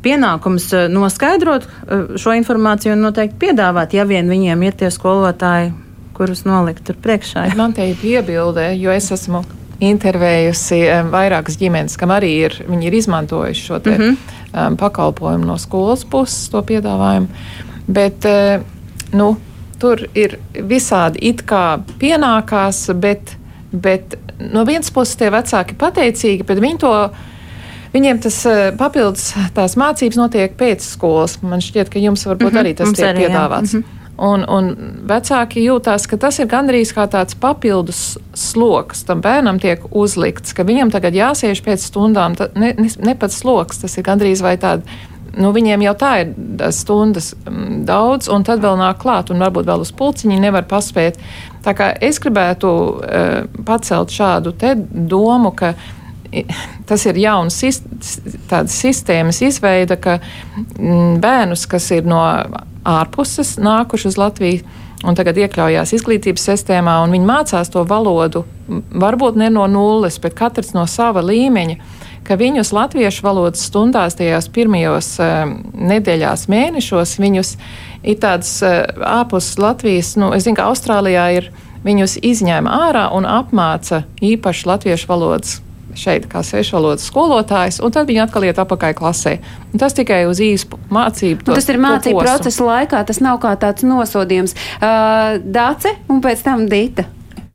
pienākums 0.03 0.69
uh, 0.75 0.85
noskaidrot 0.91 1.67
uh, 1.67 2.13
šo 2.19 2.35
informāciju 2.39 2.95
un 2.95 3.07
noteikti 3.07 3.39
piedāvāt, 3.47 3.95
ja 3.97 4.07
vien 4.09 4.29
viņiem 4.29 4.67
ir 4.67 4.77
tie 4.83 4.91
skolotāji, 4.93 5.73
kurus 6.13 6.45
nolikt 6.45 6.85
tur 6.87 6.99
priekšā. 7.01 7.49
Man 7.59 7.75
te 7.75 7.89
ir 7.89 7.99
piebilde, 7.99 8.71
jo 8.77 8.93
es 8.93 9.11
esmu 9.13 9.43
intervējusi 9.83 10.79
um, 10.87 11.09
vairākas 11.13 11.57
ģimenes, 11.59 11.97
kam 11.99 12.13
arī 12.15 12.33
ir, 12.47 12.59
ir 12.77 12.99
izmantojuši 12.99 13.65
šo 13.67 13.79
te, 13.83 13.97
mm 13.97 14.03
-hmm. 14.03 14.67
um, 14.67 14.77
pakalpojumu 14.77 15.45
no 15.45 15.57
skolas 15.57 16.05
puses, 16.05 16.49
to 16.49 16.61
piedāvājumu. 16.61 17.27
Bet, 17.87 18.25
uh, 18.25 18.63
nu, 19.11 19.35
tur 19.83 20.05
ir 20.15 20.37
visādi 20.55 21.19
it 21.29 21.43
kā 21.49 21.81
pienākās, 21.99 22.85
bet, 23.03 23.35
bet 23.71 24.15
no 24.39 24.63
vienas 24.67 24.91
puses 24.95 25.19
tie 25.19 25.31
vecāki 25.33 25.77
pateicīgi, 25.79 26.47
bet 26.47 26.63
viņi 26.63 26.83
to. 26.85 26.95
Viņiem 27.93 28.23
tas 28.23 28.39
eh, 28.49 28.71
papildus 28.73 29.27
tās 29.53 29.75
mācības 29.77 30.17
notiek 30.17 30.55
pēc 30.57 30.81
skolas. 30.81 31.35
Man 31.45 31.61
šķiet, 31.61 31.91
ka 31.93 32.01
jums 32.01 32.23
varbūt 32.25 32.47
mm 32.47 32.55
-hmm, 32.55 32.63
arī 32.63 32.71
tas 32.79 32.89
tiek 32.97 33.11
arī, 33.11 33.27
piedāvāts. 33.27 33.75
Mm 33.75 33.83
-hmm. 33.83 33.99
Un, 34.17 34.43
un 34.49 34.67
vecāki 35.09 35.63
jūtās, 35.65 36.07
ka 36.09 36.17
tas 36.17 36.39
ir 36.39 36.45
gandrīz 36.47 36.91
kā 36.93 37.07
tāds 37.09 37.33
papildus 37.33 38.17
sloks 38.33 39.03
tam 39.03 39.21
bērnam 39.21 39.59
tiek 39.59 39.81
uzlikts, 39.91 40.53
ka 40.53 40.63
viņam 40.63 40.91
tagad 40.91 41.13
jāsiež 41.13 41.61
pēc 41.65 41.81
stundām. 41.81 42.35
Ne, 42.55 42.73
ne, 42.77 42.89
ne 42.99 43.15
pats 43.15 43.39
sloks, 43.41 43.77
tas 43.77 43.97
ir 43.97 44.03
gandrīz 44.03 44.41
vai 44.41 44.57
tāds 44.57 44.85
nu, 45.39 45.51
viņiem 45.55 45.83
jau 45.87 45.95
tā 45.97 46.11
ir 46.23 46.33
stundas 46.75 47.31
mm, 47.35 47.81
daudz, 47.87 48.29
un 48.31 48.45
tad 48.45 48.63
vēl 48.63 48.77
nāk 48.79 49.01
klāt, 49.01 49.31
un 49.33 49.41
varbūt 49.43 49.67
vēl 49.69 49.83
uz 49.85 49.91
pulciņu 49.97 50.39
nevar 50.41 50.67
paspēt. 50.69 51.19
Tā 51.63 51.73
kā 51.77 51.91
es 52.03 52.19
gribētu 52.21 52.69
uh, 52.69 53.59
pacelt 53.65 54.13
šādu 54.13 54.55
domu, 54.91 55.53
ka 55.55 55.73
tas 56.89 57.03
ir 57.05 57.19
jauns 57.21 57.59
tādas 58.49 58.73
sistēmas 58.73 59.41
izveida, 59.45 59.97
ka 60.01 60.17
mm, 60.19 61.19
bērnus, 61.23 61.67
kas 61.69 61.91
ir 61.93 62.07
no 62.09 62.21
ārpuses 62.83 63.55
nākuši 63.61 64.09
uz 64.09 64.17
Latviju, 64.19 64.63
un 65.03 65.17
tagad 65.19 65.37
iekļaujās 65.39 65.93
izglītības 65.97 66.47
sistēmā, 66.49 66.99
un 67.03 67.13
viņi 67.13 67.27
mācās 67.27 67.71
to 67.71 67.83
valodu, 67.87 68.45
varbūt 68.67 69.37
ne 69.39 69.49
no 69.53 69.67
nulles, 69.71 70.19
bet 70.23 70.35
katrs 70.37 70.73
no 70.75 70.85
sava 70.89 71.23
līmeņa 71.25 71.77
ka 72.27 72.37
viņus 72.39 72.73
latviešu 72.75 73.25
valodas 73.25 73.65
stundās 73.69 74.17
tajās 74.19 74.49
pirmajos 74.53 75.13
uh, 75.21 75.51
nedēļās, 75.73 76.47
mēnešos, 76.51 77.17
viņus 77.23 77.55
ir 78.03 78.17
tāds 78.23 78.55
uh, 78.65 78.83
ārpus 79.19 79.53
Latvijas, 79.61 80.15
nu, 80.19 80.33
es 80.35 80.47
zinu, 80.47 80.59
ka 80.59 80.69
Austrālijā 80.71 81.27
ir 81.39 81.51
viņus 81.83 82.17
izņēma 82.23 82.79
ārā 82.87 83.09
un 83.15 83.27
apmāca 83.27 84.03
īpaši 84.23 84.67
latviešu 84.71 85.11
valodas 85.11 85.59
šeit 85.97 86.25
kā 86.29 86.41
svešvalodas 86.45 87.05
skolotājs, 87.09 87.79
un 87.83 87.93
tad 87.93 88.09
viņi 88.09 88.23
atkal 88.25 88.47
iet 88.47 88.59
apakaļ 88.61 88.95
klasē. 88.97 89.35
Un 89.73 89.81
tas 89.81 89.93
tikai 89.93 90.23
uz 90.29 90.41
īsu 90.43 90.79
mācību. 90.93 91.45
To, 91.45 91.57
tas 91.57 91.69
ir 91.69 91.79
mācību 91.81 92.23
procesa 92.23 92.65
laikā, 92.65 93.03
tas 93.09 93.21
nav 93.23 93.39
kā 93.43 93.53
tāds 93.61 93.85
nosodījums. 93.85 94.55
Uh, 94.79 95.37
Dace 95.43 95.93
un 96.09 96.23
pēc 96.23 96.41
tam 96.45 96.65
Dita. 96.71 97.05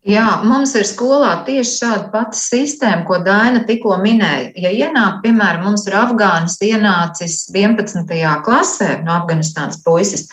Jā, 0.06 0.44
mums 0.46 0.76
ir 0.78 0.84
skolā 0.86 1.32
tieši 1.42 1.72
šāda 1.80 2.04
pati 2.12 2.38
sistēma, 2.38 3.02
ko 3.08 3.18
Daina 3.24 3.64
tikko 3.66 3.96
minēja. 3.98 4.52
Ja 4.54 4.70
ienāk, 4.70 5.18
piemēram, 5.24 5.64
mums 5.66 5.88
ir 5.88 5.96
Afgānis 5.98 6.54
ienācis 6.62 7.48
11. 7.50 8.06
klasē 8.46 9.00
no 9.02 9.16
Afganistānas 9.16 9.80
puisis, 9.82 10.28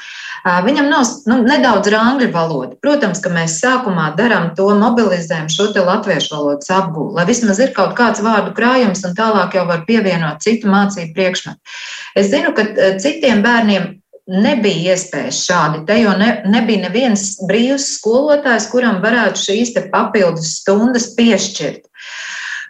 viņam 0.46 0.92
nav 0.94 1.10
nu, 1.26 1.40
nedaudz 1.50 1.90
rāngļu 1.90 2.30
valoda. 2.36 2.78
Protams, 2.86 3.24
ka 3.26 3.34
mēs 3.34 3.58
sākumā 3.64 4.12
darām 4.20 4.52
to, 4.56 4.70
mobilizējam 4.78 5.50
šo 5.50 5.72
te 5.74 5.82
latviešu 5.82 6.36
valodas 6.38 6.70
apgūlu, 6.70 7.16
lai 7.18 7.26
vismaz 7.26 7.60
ir 7.66 7.74
kaut 7.74 7.98
kāds 7.98 8.22
vārdu 8.22 8.54
krājums 8.56 9.02
un 9.10 9.18
tālāk 9.18 9.58
jau 9.58 9.66
var 9.66 9.82
pievienot 9.90 10.46
citu 10.46 10.70
mācību 10.70 11.18
priekšmetu. 11.18 11.78
Es 12.16 12.30
zinu, 12.30 12.54
ka 12.54 12.70
citiem 13.02 13.42
bērniem 13.42 13.96
nebija 14.30 14.96
iespējas 14.96 15.44
šādi 15.46 15.84
te, 15.88 16.00
jo 16.02 16.16
ne, 16.18 16.30
nebija 16.50 16.88
neviens 16.88 17.36
brīvs 17.46 17.92
skolotājs, 18.00 18.70
kuram 18.72 19.02
varētu 19.04 19.44
šīs 19.48 19.76
papildus 19.92 20.58
stundas 20.62 21.12
piešķirt. 21.18 21.86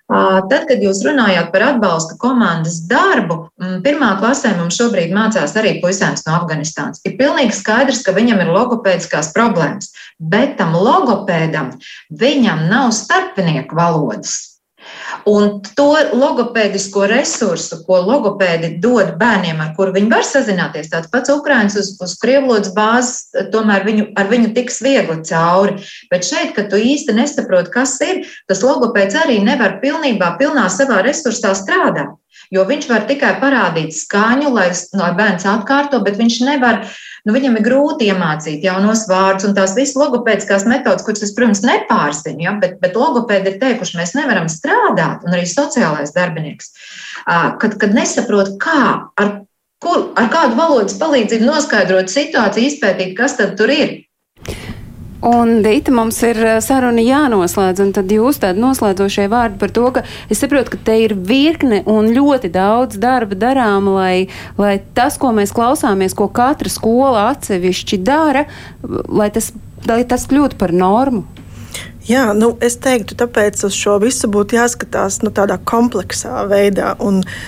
Tad, 0.06 0.68
kad 0.70 0.84
jūs 0.86 1.00
runājāt 1.02 1.48
par 1.50 1.64
atbalsta 1.66 2.14
komandas 2.22 2.78
darbu, 2.86 3.48
pirmā 3.82 4.12
klasē 4.20 4.52
mums 4.54 4.78
šobrīd 4.78 5.16
mācās 5.16 5.56
arī 5.58 5.80
puisēns 5.82 6.28
no 6.28 6.36
Afganistānas. 6.38 7.02
Ir 7.10 7.16
pilnīgi 7.18 7.56
skaidrs, 7.58 8.04
ka 8.06 8.14
viņam 8.14 8.44
ir 8.44 8.52
logopēdiskās 8.54 9.32
problēmas, 9.34 9.90
bet 10.20 10.60
tam 10.60 10.78
logopēdam 10.78 11.74
viņam 12.22 12.68
nav 12.70 12.94
starpnieku 12.94 13.80
valodas. 13.80 14.55
Un 15.26 15.56
to 15.74 15.88
logopēdisko 16.14 17.08
resursu, 17.10 17.80
ko 17.88 17.98
logopēdi 18.06 18.76
dod 18.82 19.16
bērniem, 19.18 19.58
ar 19.64 19.72
kuru 19.78 19.96
viņi 19.96 20.12
var 20.12 20.26
sazināties, 20.28 20.92
tāds 20.92 21.10
pats 21.10 21.34
Ukrāņš 21.34 21.78
uz, 21.82 21.90
uz 22.06 22.14
krievlodas 22.22 22.70
bāzes, 22.76 23.32
tomēr 23.54 23.88
viņu, 23.88 24.06
ar 24.22 24.30
viņu 24.30 24.52
tiks 24.54 24.78
viegli 24.86 25.18
cauri. 25.26 25.80
Bet 26.14 26.30
šeit, 26.30 26.54
kad 26.58 26.70
tu 26.70 26.78
īsti 26.78 27.18
nesaproti, 27.18 27.74
kas 27.74 27.96
ir, 28.06 28.22
tas 28.46 28.62
logopēds 28.62 29.18
arī 29.24 29.40
nevar 29.42 29.80
pilnībā, 29.82 30.36
pilnā 30.38 30.68
savā 30.70 31.02
resursā 31.08 31.56
strādāt. 31.58 32.14
Jo 32.54 32.66
viņš 32.70 32.88
var 32.90 33.06
tikai 33.10 33.34
parādīt 33.42 33.96
skaņu, 33.96 34.52
lai, 34.54 34.70
lai 34.94 35.12
bērns 35.18 35.48
atkārto, 35.50 36.02
bet 36.06 36.20
viņš 36.20 36.40
nevar 36.46 36.84
nu, 37.26 37.34
viņam 37.34 37.58
ir 37.58 37.66
grūti 37.66 38.10
iemācīt 38.12 38.66
jaunos 38.66 39.06
vārdus 39.10 39.50
un 39.50 39.56
tās 39.58 39.74
visas 39.78 39.98
logopēdiskās 40.00 40.68
metodas, 40.70 41.06
kuras 41.06 41.26
es, 41.26 41.34
protams, 41.36 41.64
nepārzinu, 41.66 42.46
ja, 42.46 42.54
bet, 42.62 42.78
bet 42.84 42.98
logopēdi 43.00 43.54
ir 43.54 43.60
teikuši, 43.64 43.98
mēs 44.00 44.14
nevaram 44.18 44.50
strādāt, 44.52 45.26
un 45.26 45.34
arī 45.34 45.48
sociālais 45.50 46.14
darbinieks, 46.16 46.72
kad, 47.26 47.78
kad 47.82 47.98
nesaprot, 47.98 48.56
kā, 48.62 48.86
ar, 49.18 49.34
kur, 49.84 50.10
ar 50.20 50.30
kādu 50.34 50.60
valodas 50.60 50.98
palīdzību 51.02 51.50
noskaidrot 51.50 52.14
situāciju, 52.14 52.70
izpētīt, 52.70 53.16
kas 53.18 53.40
tad 53.42 53.58
tur 53.60 53.74
ir. 53.74 53.98
Un, 55.24 55.62
Dita, 55.64 55.94
mums 55.96 56.18
ir 56.28 56.38
eh, 56.44 56.58
saruna 56.62 57.02
jānoslēdz, 57.02 57.82
un 57.86 57.94
tad 57.96 58.12
jūs 58.12 58.42
tādi 58.44 58.60
noslēdzošie 58.60 59.30
vārdi 59.32 59.60
par 59.62 59.72
to, 59.74 59.86
ka 59.96 60.04
es 60.30 60.42
saprotu, 60.44 60.74
ka 60.76 60.82
te 60.90 60.98
ir 61.06 61.16
virkne 61.16 61.82
un 61.90 62.12
ļoti 62.14 62.52
daudz 62.52 63.00
darba 63.02 63.38
darām, 63.40 63.88
lai, 63.96 64.28
lai 64.60 64.76
tas, 64.98 65.16
ko 65.22 65.32
mēs 65.36 65.56
klausāmies, 65.56 66.18
ko 66.18 66.28
katra 66.28 66.72
skola 66.72 67.30
atsevišķi 67.32 68.02
dara, 68.04 68.46
lai 68.84 69.32
tas, 69.34 69.54
lai 69.88 70.04
tas 70.04 70.28
kļūtu 70.30 70.60
par 70.60 70.76
normu. 70.76 71.24
Jā, 72.06 72.36
nu, 72.38 72.52
es 72.62 72.76
teiktu, 72.78 73.16
tāpēc 73.18 73.64
uz 73.66 73.74
šo 73.74 73.96
visu 73.98 74.28
būtu 74.30 74.60
jāskatās 74.60 75.24
nu, 75.26 75.32
tādā 75.34 75.56
kompleksā 75.58 76.44
veidā. 76.46 76.92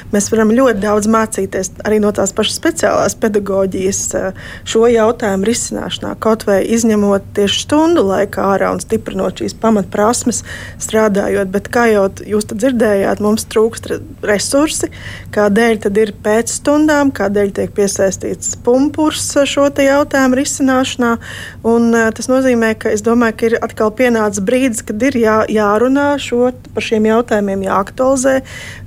Mēs 0.09 0.31
varam 0.33 0.49
ļoti 0.49 0.81
daudz 0.81 1.05
mācīties 1.13 1.75
arī 1.85 1.99
no 2.01 2.09
tās 2.09 2.33
pašas 2.33 2.57
speciālās 2.57 3.13
pedagoģijas 3.21 3.99
eh, 4.17 4.39
šo 4.65 4.87
jautājumu 4.89 5.45
risināšanā, 5.45 6.15
kaut 6.23 6.47
vai 6.49 6.63
izņemot 6.73 7.27
tieši 7.37 7.59
stundu 7.67 8.01
laikā 8.07 8.47
ārā 8.55 8.71
un 8.73 8.81
stiprinot 8.81 9.43
šīs 9.43 9.53
pamatprasmes, 9.61 10.41
strādājot. 10.81 11.53
Bet, 11.53 11.69
kā 11.69 11.85
jau 11.91 12.07
jūs 12.25 12.49
dzirdējāt, 12.49 13.21
mums 13.21 13.45
trūkst 13.53 13.91
resursi, 14.25 14.89
kādēļ 15.37 15.83
tad 15.85 16.01
ir 16.01 16.15
pēc 16.25 16.55
stundām, 16.63 17.13
kādēļ 17.13 17.53
tiek 17.61 17.77
piesaistīts 17.77 18.57
pumpurs 18.65 19.29
šo 19.37 19.69
jautājumu 19.69 20.41
risināšanā. 20.41 21.13
Un, 21.61 21.93
eh, 21.93 22.09
tas 22.09 22.33
nozīmē, 22.33 22.73
ka 22.81 22.97
domāju, 23.05 23.37
ka 23.37 23.49
ir 23.51 23.59
atkal 23.61 23.93
pienācis 23.93 24.46
brīdis, 24.47 24.83
kad 24.87 25.03
ir 25.09 25.19
jā, 25.21 25.37
jārunā 25.51 26.09
šo, 26.21 26.51
par 26.73 26.85
šiem 26.87 27.09
jautājumiem, 27.09 27.67
jāaktualizē 27.67 28.39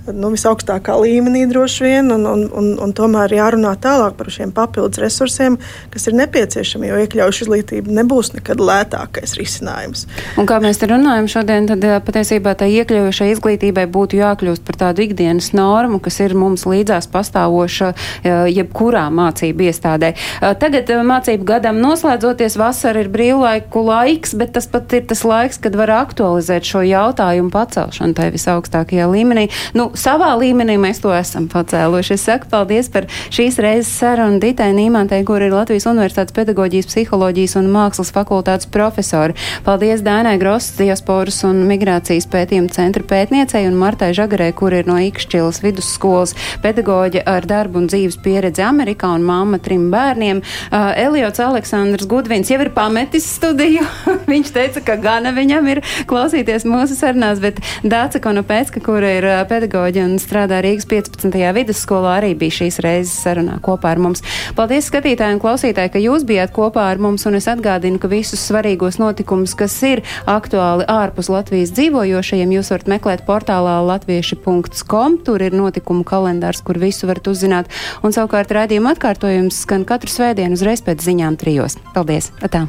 nu, 0.08 0.30
visaugstākā 0.34 0.94
līmenī 1.00 1.44
droši 1.50 1.84
vien, 1.84 2.10
un, 2.14 2.26
un, 2.26 2.44
un, 2.56 2.70
un 2.82 2.94
tomēr 2.96 3.34
jārunā 3.36 3.74
tālāk 3.82 4.16
par 4.18 4.30
šiem 4.32 4.52
papildus 4.56 5.00
resursiem, 5.02 5.58
kas 5.92 6.08
ir 6.08 6.16
nepieciešami, 6.20 6.90
jo 6.90 7.00
iekļaujuša 7.04 7.44
izglītība 7.46 7.94
nebūs 8.00 8.32
nekad 8.36 8.62
lētākais 8.62 9.36
risinājums. 9.38 10.06
Un 10.40 10.48
kā 10.48 10.60
mēs 10.62 10.80
te 10.80 10.88
runājam 10.90 11.28
šodien, 11.30 11.68
tad 11.70 11.84
patiesībā 12.06 12.54
tā 12.58 12.68
iekļaujušai 12.70 13.30
izglītībai 13.34 13.86
būtu 13.90 14.20
jākļūst 14.20 14.66
par 14.66 14.80
tādu 14.84 15.04
ikdienas 15.06 15.52
normu, 15.56 16.00
kas 16.02 16.20
ir 16.24 16.36
mums 16.38 16.66
līdzās 16.68 17.10
pastāvoša 17.12 17.92
jebkurā 18.50 19.06
mācību 19.14 19.68
iestādē. 19.70 20.14
Tagad 20.62 20.90
mācību 21.06 21.46
gadam 21.48 21.80
noslēdzoties, 21.82 22.58
vasara 22.60 23.04
ir 23.04 23.12
brīvlaiku 23.12 23.84
laiks, 23.86 24.34
bet 24.38 24.54
tas 24.56 24.68
pat 24.70 24.92
ir 24.96 25.06
tas 25.10 25.24
laiks, 25.26 25.60
kad 25.62 25.76
var 25.78 25.92
aktualizēt 26.00 26.66
šo 26.66 26.82
jautājumu 26.86 27.52
pacelšanu 27.54 28.16
tai 28.16 28.30
visaugstākajā 28.34 29.08
līmenī. 29.10 29.48
Nu, 29.76 29.89
savā 29.98 30.30
līmenī 30.38 30.76
mēs 30.80 31.00
to 31.02 31.10
esam 31.14 31.46
pacēluši. 31.50 32.14
Es 32.14 32.24
saku 32.26 32.48
paldies 32.50 32.90
par 32.92 33.06
šīs 33.32 33.58
reizes 33.62 33.90
sarunu 34.00 34.40
Ditai 34.42 34.70
Nīmantei, 34.76 35.22
kur 35.26 35.42
ir 35.42 35.52
Latvijas 35.54 35.88
Universitātes 35.90 36.34
pedagoģijas, 36.36 36.88
psiholoģijas 36.90 37.56
un 37.60 37.70
mākslas 37.72 38.12
fakultātes 38.14 38.68
profesori. 38.70 39.36
Paldies 39.66 40.04
Dānai 40.06 40.36
Grosas 40.40 40.78
diasporas 40.78 41.42
un 41.48 41.62
migrācijas 41.68 42.28
pētījuma 42.30 42.72
centra 42.74 43.04
pētniecei 43.06 43.66
un 43.68 43.78
Martai 43.80 44.12
Žagarē, 44.16 44.50
kur 44.56 44.76
ir 44.76 44.88
no 44.90 44.98
Ikšķilas 45.00 45.62
vidusskolas 45.64 46.36
pedagoģa 46.62 47.24
ar 47.30 47.48
darbu 47.48 47.82
un 47.82 47.90
dzīves 47.90 48.20
pieredzi 48.24 48.64
Amerikā 48.66 49.10
un 49.16 49.26
mamma 49.26 49.60
trim 49.62 49.88
bērniem. 49.92 50.42
Uh, 50.70 50.92
Eliots 51.00 51.42
Aleksandrs 51.42 52.08
Gudvins 52.10 52.52
jau 52.52 52.60
ir 52.62 52.72
pametis 52.76 53.28
studiju. 53.36 53.86
Viņš 54.30 54.54
teica, 54.54 54.84
ka 54.86 54.98
gana 55.00 55.34
viņam 55.36 55.72
ir 55.74 55.82
klausīties 56.10 56.68
mūsu 56.68 56.98
sarunās, 56.98 57.42
bet 57.42 57.60
Dāca 57.82 58.22
Konopēcka, 58.22 58.82
kur 58.84 59.04
ir 59.06 59.26
pedagoģa 59.50 59.79
pedagoģi 59.80 60.02
un 60.04 60.18
strādā 60.20 60.60
Rīgas 60.60 60.86
15. 60.88 61.32
vidusskolā, 61.56 62.18
arī 62.20 62.34
bija 62.36 62.52
šīs 62.60 62.80
reizes 62.84 63.14
sarunā 63.24 63.58
kopā 63.64 63.94
ar 63.94 64.00
mums. 64.02 64.22
Paldies 64.56 64.88
skatītāji 64.90 65.36
un 65.36 65.40
klausītāji, 65.40 65.92
ka 65.94 66.02
jūs 66.02 66.26
bijāt 66.28 66.52
kopā 66.52 66.90
ar 66.90 67.00
mums, 67.00 67.24
un 67.26 67.38
es 67.38 67.48
atgādinu, 67.48 68.00
ka 68.00 68.10
visus 68.10 68.42
svarīgos 68.44 69.00
notikumus, 69.00 69.54
kas 69.56 69.78
ir 69.86 70.02
aktuāli 70.28 70.84
ārpus 70.90 71.30
Latvijas 71.32 71.72
dzīvojošajiem, 71.78 72.52
jūs 72.58 72.72
varat 72.74 72.92
meklēt 72.92 73.24
portālā 73.28 73.78
latvieši.com. 73.88 75.18
Tur 75.24 75.46
ir 75.46 75.56
notikumu 75.56 76.04
kalendārs, 76.04 76.60
kur 76.66 76.80
visu 76.80 77.08
varat 77.08 77.32
uzzināt, 77.32 77.72
un 78.04 78.12
savukārt 78.16 78.52
raidījuma 78.52 78.94
atkārtojums 78.96 79.64
skan 79.64 79.88
katru 79.88 80.12
svētdienu 80.12 80.60
uzreiz 80.60 80.84
pēc 80.84 81.08
ziņām 81.08 81.40
trijos. 81.40 81.80
Paldies! 81.96 82.34
Atā. 82.44 82.66